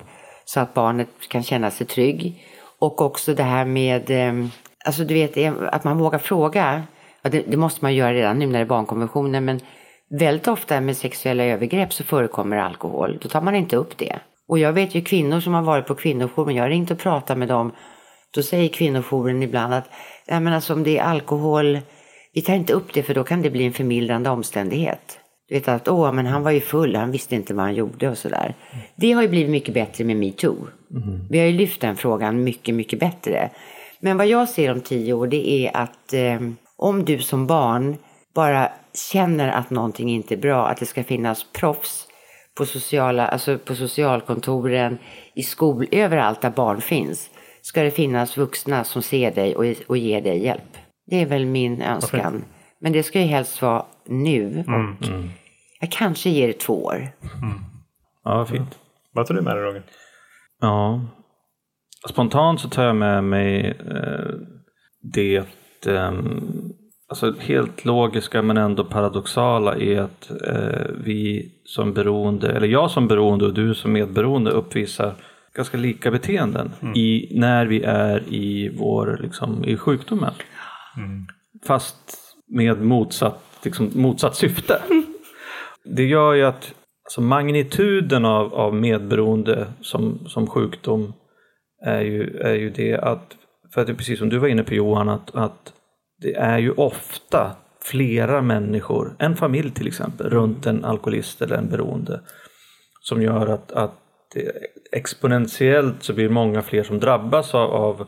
[0.45, 2.43] så att barnet kan känna sig trygg.
[2.79, 4.49] Och också det här med, ehm,
[4.85, 6.83] alltså du vet, eh, att man vågar fråga.
[7.21, 9.59] Ja, det, det måste man göra redan nu när det är barnkonventionen, men
[10.19, 13.17] väldigt ofta med sexuella övergrepp så förekommer alkohol.
[13.21, 14.19] Då tar man inte upp det.
[14.47, 17.37] Och jag vet ju kvinnor som har varit på kvinnojouren, jag har ringt och pratat
[17.37, 17.71] med dem.
[18.33, 19.89] Då säger kvinnojouren ibland att
[20.27, 21.79] Nej, men alltså, om det är alkohol,
[22.33, 25.19] vi tar inte upp det för då kan det bli en förmildrande omständighet.
[25.47, 28.09] Du vet att åh, men han var ju full, han visste inte vad han gjorde
[28.09, 28.55] och sådär.
[28.95, 30.67] Det har ju blivit mycket bättre med metoo.
[31.29, 33.49] Vi har ju lyft den frågan mycket, mycket bättre.
[33.99, 36.39] Men vad jag ser om tio år det är att eh,
[36.77, 37.97] om du som barn
[38.35, 38.71] bara
[39.11, 42.07] känner att någonting inte är bra, att det ska finnas proffs
[42.57, 44.97] på, sociala, alltså på socialkontoren,
[45.35, 47.29] i skol, överallt där barn finns,
[47.61, 50.77] ska det finnas vuxna som ser dig och, och ger dig hjälp.
[51.07, 52.43] Det är väl min önskan.
[52.85, 55.07] Men det ska ju helst vara nu och
[55.79, 57.07] jag kanske ger det två år.
[58.23, 58.79] Ja, vad fint.
[59.13, 59.83] Vad tar du med dig Roger?
[60.61, 61.05] Ja.
[62.09, 64.35] Spontant så tar jag med mig eh,
[65.01, 65.45] det
[65.87, 66.73] ehm,
[67.07, 73.07] alltså helt logiska men ändå paradoxala är att eh, vi som beroende, eller jag som
[73.07, 75.15] beroende och du som medberoende uppvisar
[75.53, 80.33] ganska lika beteenden i, när vi är i vår liksom, i sjukdomen.
[81.67, 84.81] Fast med motsatt, liksom, motsatt syfte.
[85.83, 86.73] Det gör ju att
[87.03, 91.13] alltså magnituden av, av medberoende som, som sjukdom
[91.85, 93.37] är ju, är ju det att,
[93.73, 95.73] för att det är precis som du var inne på Johan, att, att
[96.21, 97.51] det är ju ofta
[97.83, 102.21] flera människor, en familj till exempel, runt en alkoholist eller en beroende
[103.01, 104.01] som gör att, att
[104.91, 108.07] exponentiellt så blir många fler som drabbas av, av,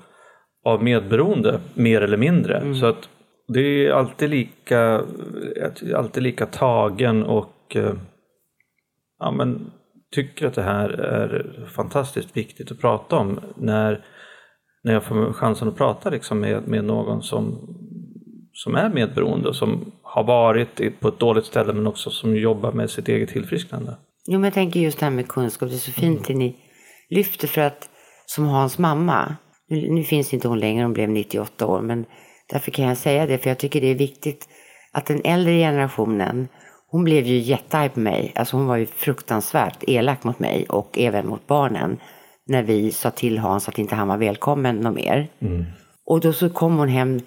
[0.65, 2.75] av medberoende, mer eller mindre.
[2.75, 3.09] Så att
[3.47, 5.05] det är alltid lika,
[5.95, 7.93] alltid lika tagen och eh,
[9.19, 9.71] ja, men,
[10.11, 14.05] tycker att det här är fantastiskt viktigt att prata om när,
[14.83, 17.75] när jag får chansen att prata liksom med, med någon som,
[18.53, 22.71] som är medberoende och som har varit på ett dåligt ställe men också som jobbar
[22.71, 23.97] med sitt eget tillfrisknande.
[24.27, 25.69] Jo, men jag tänker just det här med kunskap.
[25.69, 26.55] Det är så fint det ni
[27.09, 27.89] lyfter för att
[28.25, 29.35] som Hans mamma,
[29.69, 32.05] nu, nu finns inte hon längre, hon blev 98 år, men
[32.49, 34.49] därför kan jag säga det för jag tycker det är viktigt
[34.91, 36.47] att den äldre generationen,
[36.89, 38.31] hon blev ju jättearg på mig.
[38.35, 41.97] Alltså hon var ju fruktansvärt elak mot mig och även mot barnen
[42.47, 45.27] när vi sa till Hans att inte han var välkommen något mer.
[46.05, 47.19] Och då så kom hon hem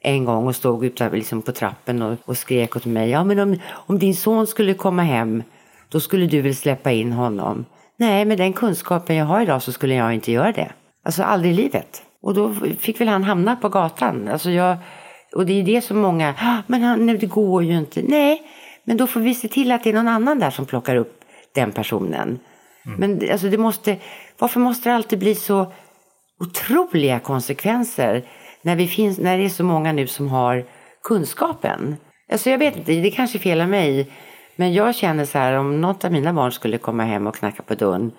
[0.00, 3.10] en gång och stod ute liksom på trappen och, och skrek åt mig.
[3.10, 5.42] Ja, men om, om din son skulle komma hem,
[5.88, 7.64] då skulle du väl släppa in honom?
[7.96, 10.72] Nej, med den kunskapen jag har idag så skulle jag inte göra det.
[11.04, 12.02] Alltså aldrig i livet.
[12.22, 14.28] Och då fick väl han hamna på gatan.
[14.28, 14.76] Alltså jag,
[15.34, 18.02] och det är det som många, "Ah, men han, nej, det går ju inte.
[18.02, 18.42] Nej,
[18.84, 21.20] men då får vi se till att det är någon annan där som plockar upp
[21.54, 22.38] den personen.
[22.98, 23.96] Men det- alltså det måste,
[24.38, 25.72] varför måste det alltid bli så
[26.40, 28.24] otroliga konsekvenser
[28.62, 30.64] när, vi finns, när det är så många nu som har
[31.04, 31.96] kunskapen.
[32.32, 34.10] Alltså jag vet inte, det kanske är fel av mig.
[34.56, 37.62] Men jag känner så här, om något av mina barn skulle komma hem och knacka
[37.62, 38.12] på dörren.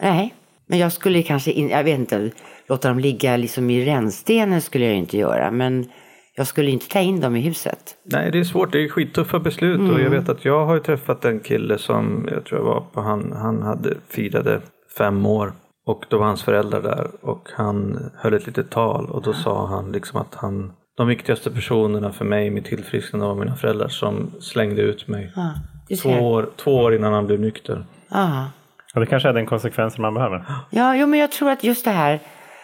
[0.00, 0.34] Nej,
[0.66, 2.30] men jag skulle kanske, in, jag vet inte,
[2.70, 5.50] låta dem ligga liksom i rännstenen skulle jag inte göra.
[5.50, 5.88] Men
[6.36, 7.96] jag skulle inte ta in dem i huset.
[8.04, 8.72] Nej, det är svårt.
[8.72, 12.28] Det är skittuffa beslut och jag vet att jag har ju träffat en kille som
[12.30, 14.60] jag tror jag var på, han, han hade firade
[14.98, 15.52] fem år
[15.86, 19.66] och då var hans föräldrar där och han höll ett litet tal och då sa
[19.66, 23.88] han liksom att han de viktigaste personerna för mig i mitt tillfrisknande var mina föräldrar
[23.88, 25.52] som slängde ut mig Ja,
[25.88, 27.84] du två, år, två år innan han blev nykter.
[28.08, 28.46] Ja.
[28.94, 30.44] Och det kanske är den konsekvensen man behöver.
[30.70, 32.20] Ja, jo, men jag tror att just det här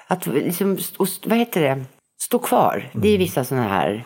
[0.08, 1.84] att liksom, och vad heter det,
[2.20, 2.90] stå kvar.
[2.92, 4.04] Det är vissa sådana här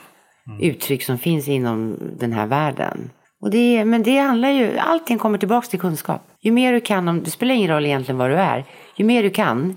[0.60, 3.10] uttryck som finns inom den här världen.
[3.43, 6.22] Och det, men det handlar ju, allting kommer tillbaks till kunskap.
[6.40, 8.64] Ju mer du kan, om, det spelar ingen roll egentligen vad du är,
[8.97, 9.77] ju mer du kan,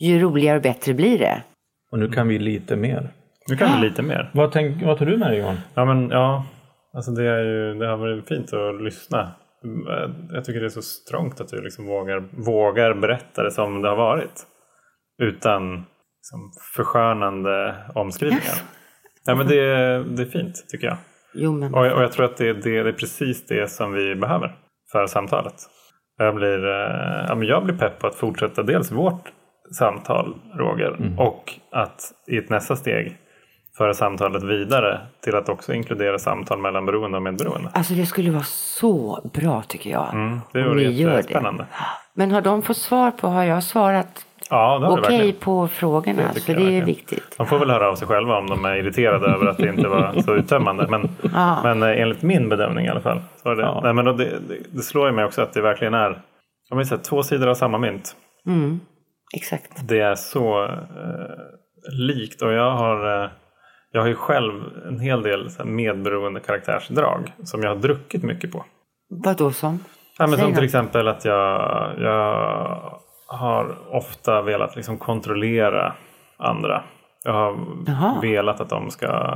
[0.00, 1.42] ju roligare och bättre blir det.
[1.92, 3.10] Och nu kan vi lite mer.
[3.48, 4.30] Nu kan vi lite mer.
[4.34, 5.56] Vad, tänk, vad tar du med dig Johan?
[5.74, 6.46] Ja, men ja.
[6.94, 9.32] Alltså det, är ju, det har varit fint att lyssna
[10.32, 13.88] jag tycker det är så strångt att du liksom vågar, vågar berätta det som det
[13.88, 14.46] har varit.
[15.22, 15.84] Utan
[16.18, 18.54] liksom, förskönande omskrivningar.
[19.24, 19.56] Ja, men det,
[20.04, 20.96] det är fint tycker jag.
[21.34, 21.74] Jo, men...
[21.74, 24.54] Och, och jag tror att det, det, det är precis det som vi behöver
[24.92, 25.54] för samtalet.
[26.18, 29.32] Jag blir, eh, ja, men jag blir pepp på att fortsätta dels vårt
[29.78, 33.16] samtal, Roger, och att i ett nästa steg
[33.76, 37.70] föra samtalet vidare till att också inkludera samtal mellan beroende och medberoende.
[37.74, 40.14] Alltså det skulle vara så bra tycker jag.
[40.14, 41.16] Mm, det om vore ni gör det.
[41.16, 41.66] jättespännande.
[42.14, 45.34] Men har de fått svar på, har jag svarat Ja, det okej verkligen.
[45.40, 46.28] på frågorna?
[46.28, 46.84] tycker Så det är verkligen.
[46.84, 47.34] viktigt.
[47.38, 49.88] De får väl höra av sig själva om de är irriterade över att det inte
[49.88, 50.86] var så uttömmande.
[50.90, 51.60] Men, Ja.
[51.62, 53.20] men eh, enligt min bedömning i alla fall.
[53.42, 53.80] Så det, Ja.
[53.84, 54.38] nej, men det, det,
[54.72, 56.22] det slår ju mig också att det verkligen är
[56.70, 58.16] om vi säger, två sidor av samma mynt.
[58.46, 58.80] Mm,
[59.36, 59.88] exakt.
[59.88, 60.70] Det är så eh,
[61.98, 63.30] likt och jag har, eh,
[63.92, 64.52] jag har ju själv
[64.88, 68.64] en hel del så här, medberoende karaktärsdrag som jag har druckit mycket på.
[69.08, 69.84] Vad då som?
[70.18, 70.54] Ja, men Säg som något.
[70.56, 71.60] till exempel att jag,
[71.98, 72.98] jag
[73.38, 75.92] har ofta velat liksom kontrollera
[76.38, 76.82] andra.
[77.24, 78.20] Jag har Jaha.
[78.22, 79.34] velat att de ska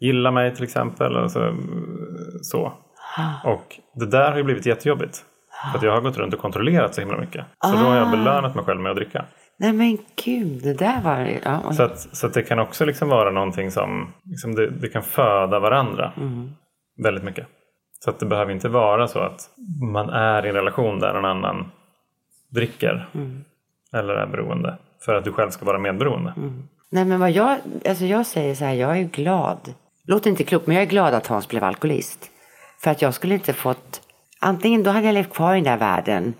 [0.00, 1.16] gilla mig till exempel.
[1.16, 1.54] Alltså,
[2.42, 2.72] så.
[3.44, 5.24] Och det där har ju blivit jättejobbigt.
[5.72, 7.46] För att jag har gått runt och kontrollerat så himla mycket.
[7.64, 8.10] Så då har jag Ah.
[8.10, 9.24] belönat mig själv med att dricka.
[9.58, 11.28] Nej men gud, det där var...
[11.44, 11.72] Ja.
[11.72, 15.02] Så att, så att det kan också liksom vara någonting som liksom det, det kan
[15.02, 16.50] föda varandra Mm.
[17.02, 17.46] väldigt mycket.
[18.04, 19.40] Så att det behöver inte vara så att
[19.92, 21.70] man är i en relation där någon annan
[22.48, 23.44] dricker Mm.
[23.92, 26.32] eller är beroende för att du själv ska vara medberoende.
[26.90, 27.56] Nej men vad jag,
[27.88, 29.74] alltså jag säger så här, jag är glad.
[30.08, 32.30] Låter inte klokt, men jag är glad att Hans blev alkoholist.
[32.82, 34.00] För att jag skulle inte fått,
[34.40, 36.34] antingen då hade jag levt kvar i den där världen.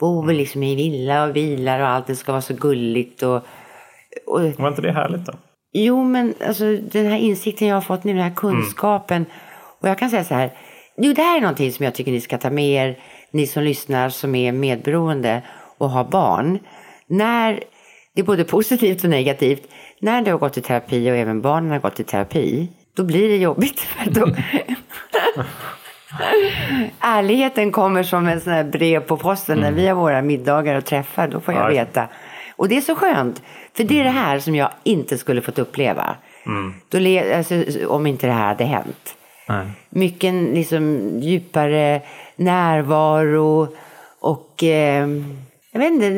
[0.00, 3.36] Bo liksom i villa och bilar och allt, det ska vara så gulligt och,
[4.26, 5.32] och Var inte det härligt då?
[5.72, 9.26] Jo, men alltså, den här insikten jag har fått nu, den här kunskapen.
[9.80, 10.50] Och jag kan säga så här.
[10.96, 12.98] Jo, det här är någonting som jag tycker ni ska ta med er,
[13.32, 15.42] ni som lyssnar som är medberoende
[15.78, 16.58] och har barn.
[17.06, 17.52] När,
[18.14, 19.62] det är både positivt och negativt.
[20.00, 23.28] När du har gått i terapi och även barnen har gått i terapi, då blir
[23.28, 23.80] det jobbigt.
[23.80, 24.26] För då...
[27.00, 30.84] Ärligheten kommer som en sån här brev på posten när vi har våra middagar och
[30.84, 31.28] träffar.
[31.28, 31.68] Då får jag Ja.
[31.68, 32.08] veta.
[32.56, 33.42] Och det är så skönt.
[33.76, 36.16] För det är det här som jag inte skulle fått uppleva.
[36.88, 37.54] Då le- alltså,
[37.88, 39.14] om inte det här hade hänt.
[39.48, 39.66] Nej.
[39.90, 42.00] Mycket liksom, djupare
[42.36, 43.68] närvaro
[44.20, 45.08] och eh,
[45.72, 46.10] jag vet inte,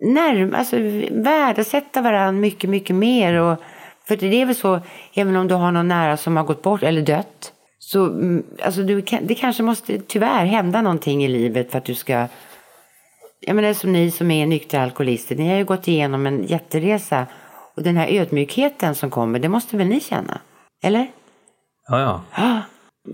[0.00, 0.76] närm, alltså,
[1.10, 3.34] värdesätta varandra mycket, mycket mer.
[3.34, 3.58] Och,
[4.04, 4.80] för det är väl så,
[5.14, 7.52] även om du har någon nära som har gått bort eller dött.
[7.78, 11.94] Så mm, alltså, du det kanske måste tyvärr hända någonting i livet för att du
[11.94, 12.28] ska
[13.40, 17.26] jag menar som ni som är nyktra alkoholister, ni har ju gått igenom en jätteresa.
[17.76, 20.40] Och den här ödmjukheten som kommer, det måste väl ni känna?
[20.82, 21.06] Eller?
[21.88, 22.22] Ja, ja.
[22.32, 22.60] Ah,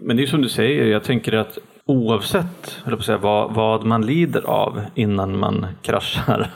[0.01, 3.85] Men det är som du säger, jag tänker att oavsett jag på säga, vad, vad
[3.85, 6.51] man lider av innan man kraschar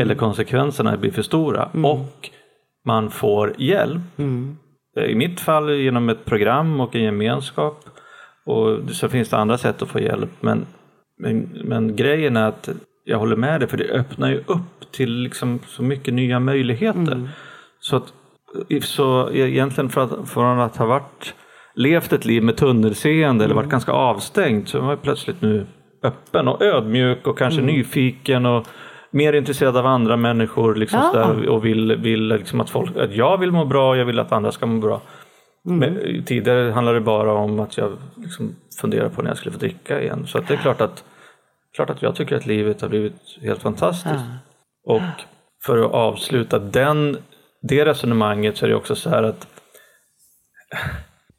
[0.00, 2.30] eller konsekvenserna blir för stora och
[2.84, 4.02] man får hjälp.
[4.96, 7.84] Eh, I mitt fall genom ett program och en gemenskap
[8.46, 10.30] och så finns det andra sätt att få hjälp.
[10.40, 10.66] Men,
[11.18, 12.68] men, men grejen är att
[13.04, 17.28] jag håller med dig för det öppnar ju upp till liksom så mycket nya möjligheter.
[17.80, 18.12] Så att
[18.82, 21.34] så egentligen för att, från att ha varit
[21.74, 25.66] levt ett liv med tunnelseende eller varit ganska avstängd så är man plötsligt nu
[26.02, 28.66] öppen och ödmjuk och kanske nyfiken och
[29.10, 31.10] mer intresserad av andra människor liksom Ja.
[31.12, 34.18] sådär, och vill, vill liksom att, folk, att jag vill må bra och jag vill
[34.18, 35.00] att andra ska må bra.
[35.64, 39.58] Men, tidigare handlade det bara om att jag liksom funderade på när jag skulle få
[39.58, 40.26] dricka igen.
[40.26, 41.04] Så det är klart att,
[41.74, 44.24] klart att jag tycker att livet har blivit helt fantastiskt.
[44.86, 45.02] Och
[45.66, 47.16] för att avsluta den,
[47.62, 49.48] det resonemanget så är det också så här att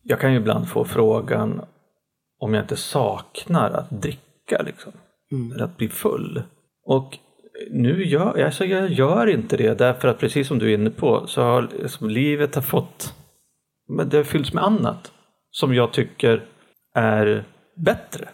[0.07, 1.61] jag kan ju ibland få frågan
[2.39, 4.91] om jag inte saknar att dricka liksom.
[5.53, 6.43] Eller att bli full.
[6.85, 7.17] Och
[7.71, 11.27] nu gör alltså jag gör inte det därför att precis som du är inne på
[11.27, 13.13] så har liksom, livet har fått
[13.87, 15.11] men det har fyllts med annat
[15.51, 16.43] som jag tycker
[16.95, 17.43] är
[17.75, 18.29] bättre.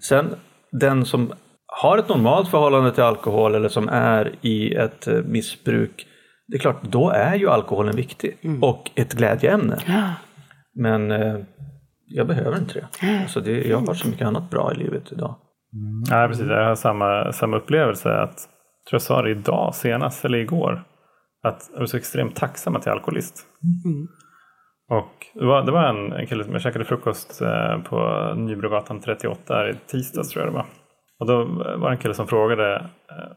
[0.00, 0.34] Sen
[0.70, 1.32] den som
[1.66, 6.06] har ett normalt förhållande till alkohol eller som är i ett eh, missbruk,
[6.46, 9.78] det är klart, då är ju alkoholen viktig och ett glädjeämne.
[10.74, 11.36] Men eh,
[12.06, 13.22] jag behöver inte det.
[13.22, 13.68] Alltså det.
[13.68, 15.36] Jag har så mycket annat bra i livet idag.
[16.10, 16.46] Nej, precis.
[16.46, 18.12] Jag har samma, samma upplevelse.
[18.12, 18.48] Att,
[18.84, 20.84] jag tror jag sa det idag senast eller igår.
[21.42, 23.46] Att jag var så extremt tacksam att jag är alkoholist.
[24.90, 29.00] Och det var, det var en, en kille som jag käkade frukost eh, på Nybrogatan
[29.00, 30.66] 38 här i tisdags tror jag det var.
[31.18, 31.44] Och då
[31.78, 32.74] var det en kille som frågade
[33.10, 33.32] eh,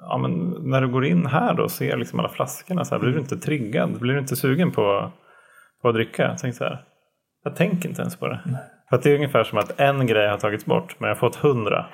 [0.00, 3.00] ja, men när du går in här då och ser liksom alla flaskorna, så här,
[3.00, 4.00] blir du inte triggad?
[4.00, 5.12] Blir du inte sugen på,
[5.84, 6.22] på att dricka?
[6.22, 6.82] Jag tänkte så här,
[7.44, 8.40] jag tänker inte ens på det.
[8.88, 11.20] För att det är ungefär som att en grej har tagits bort men jag har
[11.20, 11.86] fått hundra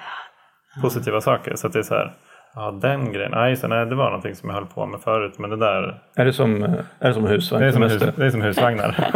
[0.82, 1.54] positiva saker.
[1.56, 2.14] Så att det är så här,
[2.54, 5.38] ja den grejen, nej, så, nej det var någonting som jag höll på med förut
[5.38, 6.62] men det där Är det som,
[6.98, 7.62] är det som husvagn?
[7.62, 9.10] det är som, hus, det är som husvagnar.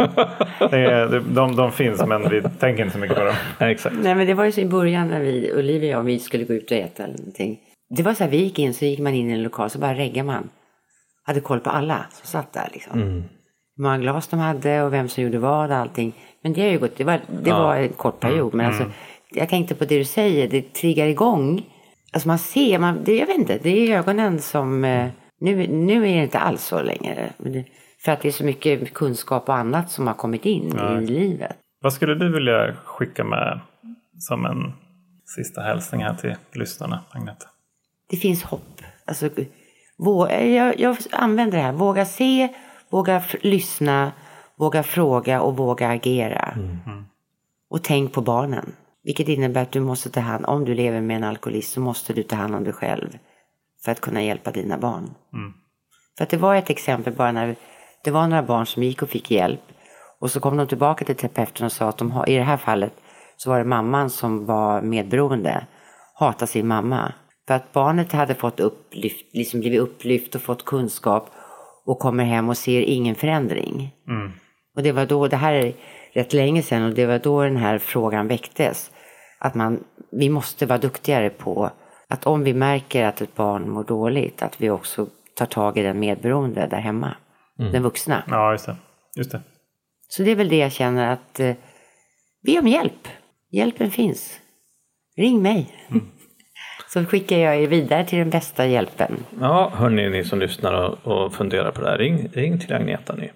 [0.71, 3.35] det är, det, de, de finns men vi tänker inte så mycket på dem.
[3.59, 3.95] Nej, exakt.
[4.03, 6.53] Nej men det var ju så i början när vi, Olivia och vi skulle gå
[6.53, 7.59] ut och äta eller någonting.
[7.89, 9.79] Det var så här, vi gick in så gick man in i en lokal så
[9.79, 10.49] bara reggade man.
[11.27, 13.23] Hade koll på alla som satt där liksom.
[13.77, 16.13] Hur många glas de hade och vem som gjorde vad och allting.
[16.41, 18.53] Men det har ju gått, det var, det var en kort period.
[18.53, 18.83] Men alltså,
[19.31, 21.65] jag tänkte på det du säger, det triggar igång.
[22.13, 24.83] Alltså man ser, man, det, jag vet inte, det är ögonen som...
[24.85, 27.29] eh, Nu, nu är det inte alls så längre.
[28.05, 31.55] För att det är så mycket kunskap och annat som har kommit in i livet.
[31.81, 33.59] Vad skulle du vilja skicka med
[34.19, 34.73] som en
[35.35, 37.45] sista hälsning här till lyssnarna, Agneta?
[38.09, 38.81] det finns hopp.
[39.05, 39.29] Alltså,
[39.97, 41.71] vå- jag, jag använder det här.
[41.73, 42.49] Våga se,
[42.89, 44.11] våga lyssna,
[44.55, 46.57] våga fråga och våga agera.
[47.69, 48.75] Och tänk på barnen.
[49.03, 52.13] Vilket innebär att du måste ta hand om du lever med en alkoholist så måste
[52.13, 53.17] du ta hand om dig själv.
[53.85, 55.09] För att kunna hjälpa dina barn.
[56.17, 57.55] För att det var ett exempel bara när
[58.03, 59.61] det var några barn som gick och fick hjälp.
[60.19, 62.57] Och så kom de tillbaka till terapeuten och sa att de har, i det här
[62.57, 62.93] fallet
[63.37, 65.67] så var det mamman som var medberoende.
[66.13, 67.13] Hata sin mamma.
[67.47, 71.29] För att barnet hade fått upplyft, liksom blivit upplyft och fått kunskap
[71.85, 73.91] och kommer hem och ser ingen förändring.
[74.75, 75.73] Och det var då, det här är
[76.13, 78.91] rätt länge sedan och det var då den här frågan väcktes.
[79.39, 81.69] Att man, vi måste vara duktigare på
[82.07, 85.83] att om vi märker att ett barn mår dåligt, att vi också tar tag i
[85.83, 87.15] den medberoende där hemma.
[87.71, 88.23] Den vuxna.
[88.27, 88.75] Ja, just det.
[89.15, 89.41] Just det.
[90.07, 91.55] Så det är väl det jag känner att eh,
[92.45, 93.07] be om hjälp.
[93.51, 94.39] Hjälpen finns.
[95.17, 95.73] Ring mig.
[96.95, 99.23] Så skickar jag er vidare till den bästa hjälpen.
[99.41, 103.15] Ja, hörni ni som lyssnar och, och funderar på det här, ring, ring till Agneta
[103.15, 103.31] ni.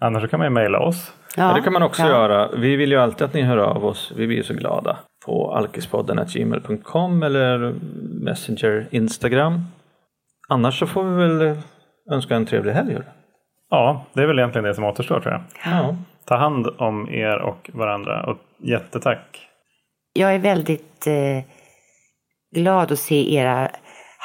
[0.00, 1.12] Annars kan man ju mejla oss.
[1.36, 2.08] Ja, det kan man också ja.
[2.08, 2.48] göra.
[2.56, 4.12] Vi vill ju alltid att ni hör av oss.
[4.16, 4.98] Vi blir ju så glada.
[5.26, 7.74] På alkispodden.gmail.com eller
[8.24, 9.64] Messenger Instagram.
[10.48, 11.56] Annars så får vi väl
[12.12, 12.96] önska en trevlig helg.
[13.70, 15.42] Ja, det är väl egentligen det som återstår tror jag.
[15.72, 15.96] Ja.
[16.24, 19.48] Ta hand om er och varandra och jättetack.
[20.12, 21.44] Jag är väldigt eh,
[22.54, 23.68] glad att se era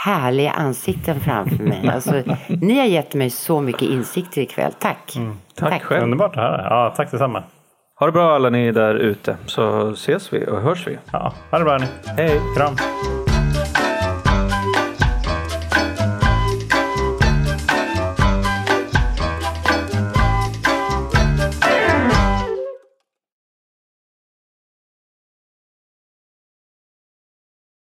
[0.06, 1.90] härliga ansikten framför mig.
[1.94, 4.72] Alltså, ni har gett mig så mycket insikter ikväll.
[4.80, 5.18] Tack.
[5.56, 6.04] Tack själv.
[6.04, 6.68] Underbart att höra.
[6.70, 7.44] Ja, tack detsamma.
[8.00, 10.98] Ha det bra alla ni där ute så ses vi och hörs vi.
[11.12, 11.86] Ja, ha det bra ni.
[12.18, 12.42] Hej!
[12.58, 12.76] Kram.